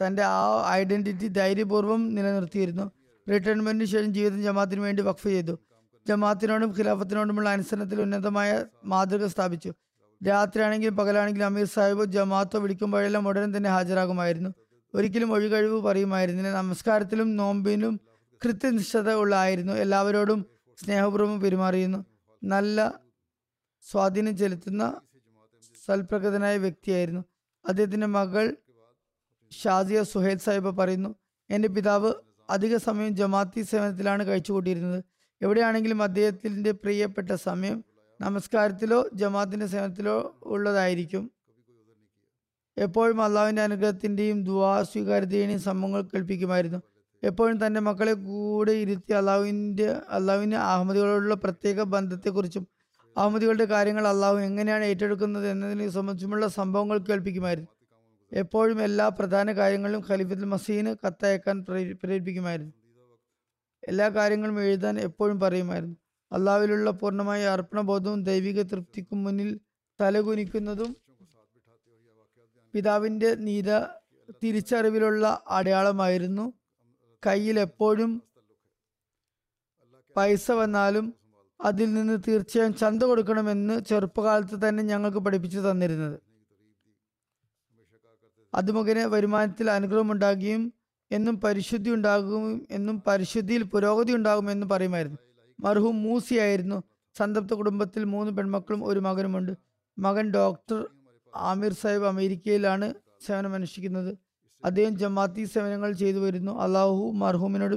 തന്റെ 0.00 0.22
ആ 0.36 0.40
ഐഡന്റിറ്റി 0.80 1.26
ധൈര്യപൂർവം 1.38 2.02
നിലനിർത്തിയിരുന്നു. 2.16 2.86
റിട്ടയർമെന്റിന് 3.26 3.88
ശേഷം 3.92 4.10
ജീവിതം 4.16 4.40
ജമാഅത്തിന് 4.46 4.82
വേണ്ടി 4.86 5.02
വഖഫ് 5.08 5.30
ചെയ്തു. 5.34 5.54
ജമാഅത്തിനോടും 6.06 6.70
ഖിലാഫത്തിനോടുമുള്ള 6.78 7.48
അനുസരണത്തിൽ 7.56 7.98
ഉന്നതമായ 8.04 8.50
മാതൃക 8.92 9.26
സ്ഥാപിച്ചു. 9.34 9.70
രാത്രിയാണെങ്കിലും 10.20 10.94
പകലാണെങ്കിലും 11.00 11.46
അമീർ 11.50 11.68
സാഹിബ് 11.74 12.04
ജമാഅത്തോ 12.16 12.58
വിളിക്കുമ്പോഴെല്ലാം 12.64 13.28
ഉടനെ 13.30 13.48
തന്നെ 13.56 13.70
ഹാജരാകുമായിരുന്നു. 13.76 14.50
ഒരിക്കലും 14.94 15.30
ഒഴികഴിവ് 15.36 15.78
പറയുമായിരുന്നില്ല. 15.86 16.50
നമസ്കാരത്തിലും 16.60 17.28
നോമ്പിനും 17.40 17.94
കൃത്യനിഷ്ഠത 18.42 19.10
ഉള്ളായിരുന്നു 19.22 19.74
എല്ലാവരോടും 19.84 20.40
സ്നേഹപൂർവം 20.78 21.38
പെരുമാറിയിരുന്നു. 21.44 22.00
നല്ല 22.42 22.78
സ്വാധീനം 23.84 24.34
ചെലുത്തുന്ന 24.40 24.82
സൽപ്രകൃതനായ 25.84 26.56
വ്യക്തിയായിരുന്നു. 26.64 27.22
അദ്ദേഹത്തിന്റെ 27.64 28.08
മകൾ 28.18 28.46
ഷാസിയ 29.52 30.00
സുഹേൽ 30.12 30.38
സാഹിബ് 30.44 30.70
പറയുന്നു 30.78 31.10
എന്റെ 31.50 31.68
പിതാവ് 31.76 32.10
അധിക 32.48 32.74
സമയം 32.86 33.12
ജമാഅത്തി 33.20 33.62
സേവനത്തിലാണ് 33.70 34.22
കഴിച്ചുകൂട്ടിയിരുന്നത്. 34.28 35.00
എവിടെയാണെങ്കിലും 35.40 35.98
അദ്ദേഹത്തിന്റെ 36.06 36.72
പ്രിയപ്പെട്ട 36.82 37.32
സമയം 37.48 37.78
നമസ്കാരത്തിലോ 38.20 38.98
ജമാഅത്തിന്റെ 39.20 39.66
സേവനത്തിലോ 39.72 40.16
ഉള്ളതായിരിക്കും. 40.54 41.24
എപ്പോഴും 42.76 43.18
അള്ളാഹുവിന്റെ 43.24 43.62
അനുഗ്രഹത്തിന്റെയും 43.62 44.38
ദുവാ 44.48 44.70
സ്വീകാര്യതയുടെയും 44.90 45.60
സംഭവങ്ങൾ 45.68 46.02
കൽപ്പിക്കുമായിരുന്നു 46.12 46.80
എപ്പോഴും 47.22 47.56
തന്റെ 47.62 47.80
മക്കളെ 47.88 48.14
കൂടെ 48.28 48.72
ഇരുത്തി 48.84 49.12
അള്ളാഹുവിന്റെ 49.18 49.88
അള്ളാഹുവിന്റെ 50.16 50.58
അഹമ്മദികളോടുള്ള 50.68 51.34
പ്രത്യേക 51.44 51.82
ബന്ധത്തെക്കുറിച്ചും 51.94 52.64
അഹമ്മദികളുടെ 53.16 53.64
കാര്യങ്ങൾ 53.64 54.08
അള്ളാഹു 54.08 54.36
എങ്ങനെയാണ് 54.36 54.84
ഏറ്റെടുക്കുന്നത് 54.84 55.48
എന്നതിനെ 55.48 55.88
സംബന്ധിച്ചുമുള്ള 55.88 56.48
സംഭവങ്ങൾ 56.48 56.98
കേൾപ്പിക്കുമായിരുന്നു. 56.98 57.68
എപ്പോഴും 58.32 58.82
എല്ലാ 58.82 59.08
പ്രധാന 59.08 59.52
കാര്യങ്ങളിലും 59.52 60.04
ഖലീഫത്തുൽ 60.10 60.44
മസീന് 60.44 60.96
കത്തയക്കാൻ 61.06 61.64
പ്രേ- 61.68 61.96
പ്രേരിപ്പിക്കുമായിരുന്നു. 62.02 62.72
എല്ലാ 63.88 64.08
കാര്യങ്ങളും 64.08 64.62
എഴുതാൻ 64.62 64.98
എപ്പോഴും 64.98 65.40
പറയുമായിരുന്നു. 65.40 65.96
അള്ളാവിലുള്ള 66.32 66.90
പൂർണമായ 66.90 67.46
അർപ്പണബോധവും 67.46 68.22
ദൈവിക 68.22 68.62
തൃപ്തിക്കും 68.62 69.24
മുന്നിൽ 69.24 69.60
തലകുനിക്കുന്നതും 70.00 70.96
പിതാവിന്റെ 72.72 73.34
നീത 73.34 73.80
തിരിച്ചറിവിലുള്ള 74.44 75.44
അടയാളമായിരുന്നു. 75.48 76.52
കയ്യിൽ 77.26 77.60
എപ്പോഴും 77.60 78.22
പൈസ 80.16 80.50
വന്നാലും 80.50 81.21
അതിൽ 81.62 81.94
നിന്ന് 81.94 82.18
തീർച്ചയായും 82.28 82.74
ചന്ത 82.74 83.02
കൊടുക്കണമെന്ന് 83.02 83.80
ചെറുപ്പകാലത്ത് 83.80 84.68
തന്നെ 84.68 84.82
ഞങ്ങൾക്ക് 84.82 85.18
പഠിപ്പിച്ചു 85.18 85.58
തന്നിരുന്നത്. 85.58 86.16
അത് 88.54 88.70
വരുമാനത്തിൽ 89.14 89.70
അനുഗ്രഹം 89.70 90.12
ഉണ്ടാകുകയും 90.12 90.72
എന്നും 91.10 91.40
പരിശുദ്ധി 91.40 91.90
ഉണ്ടാകും 91.90 92.66
എന്നും 92.70 93.02
പരിശുദ്ധിയിൽ 93.06 93.62
പുരോഗതി 93.62 94.12
ഉണ്ടാകുമെന്നും 94.12 94.68
പറയുമായിരുന്നു. 94.68 95.18
മർഹൂം 95.60 96.02
മൂസിയായിരുന്നു 96.02 96.82
സന്തപ്ത 97.18 97.54
കുടുംബത്തിൽ 97.54 98.04
മൂന്ന് 98.04 98.32
പെൺമക്കളും 98.36 98.84
ഒരു 98.84 99.00
മകനുമുണ്ട്. 99.00 99.52
മകൻ 99.98 100.30
ഡോക്ടർ 100.30 100.88
ആമിർ 101.34 101.72
സാഹിബ് 101.72 102.04
അമേരിക്കയിലാണ് 102.04 102.94
സേവനം 103.26 103.54
അനുഷ്ഠിക്കുന്നത്. 103.54 104.12
അദ്ദേഹം 104.64 104.98
ജമാഅത്തി 104.98 105.44
സേവനങ്ങൾ 105.44 105.92
ചെയ്തു 105.92 106.18
വരുന്നു. 106.18 106.52
അള്ളാഹു 106.60 107.10
മർഹൂമിനോട് 107.12 107.76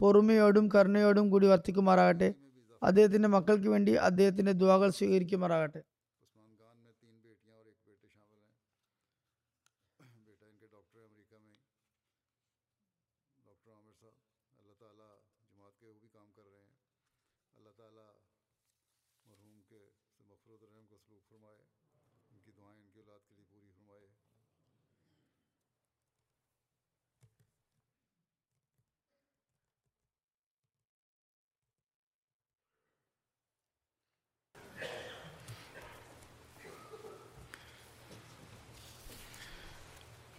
പൊറുമയോടും 0.00 0.68
കരുണയോടും 0.74 1.30
കൂടി 1.30 1.46
വർത്തിക്കുമാറാകട്ടെ. 1.46 2.34
അദ്ദേഹത്തിന്റെ 2.82 3.28
മക്കൾക്ക് 3.28 3.68
വേണ്ടി 3.68 3.92
അദ്ദേഹത്തിന്റെ 3.92 4.52
ദുവാകൾ 4.52 4.90
സ്വീകരിക്കുമാറാകട്ടെ. 4.90 5.80
کے 19.68 19.78
مفرود 20.20 20.62
رحم 20.62 20.84
کو 20.86 20.96
سلوک 20.98 21.28
فرمائے 21.28 21.58
ان 22.30 22.38
کی 22.40 22.52
دعائیں 22.52 22.80
ان 22.80 22.90
کی 22.90 22.98
اولاد 22.98 23.28
کے 23.28 23.34
لیے 23.34 23.44
پوری 23.50 23.68
فرمائے 23.68 24.06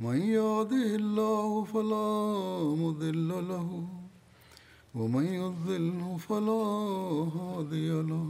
من 0.00 0.22
يهده 0.22 0.88
الله 1.00 1.64
فلا 1.64 2.08
مضل 2.84 3.28
له 3.28 3.88
ومن 4.94 5.24
يضلل 5.24 6.18
فلا 6.18 6.64
هادي 7.36 7.90
له. 8.02 8.28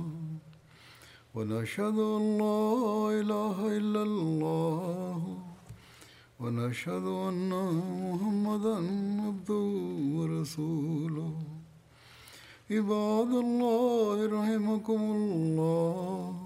ونشهد 1.34 1.98
أن 1.98 2.38
لا 2.38 2.70
إله 3.20 3.56
إلا 3.76 4.02
الله 4.02 5.38
ونشهد 6.40 7.06
أن 7.28 7.50
محمدا 8.12 8.76
عبده 9.26 9.66
ورسوله. 10.16 11.34
عباد 12.70 13.32
الله 13.46 14.16
رحمكم 14.38 15.00
الله. 15.00 16.45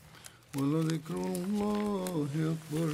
ولذكر 0.56 1.14
الله 1.14 2.28
أكبر 2.34 2.88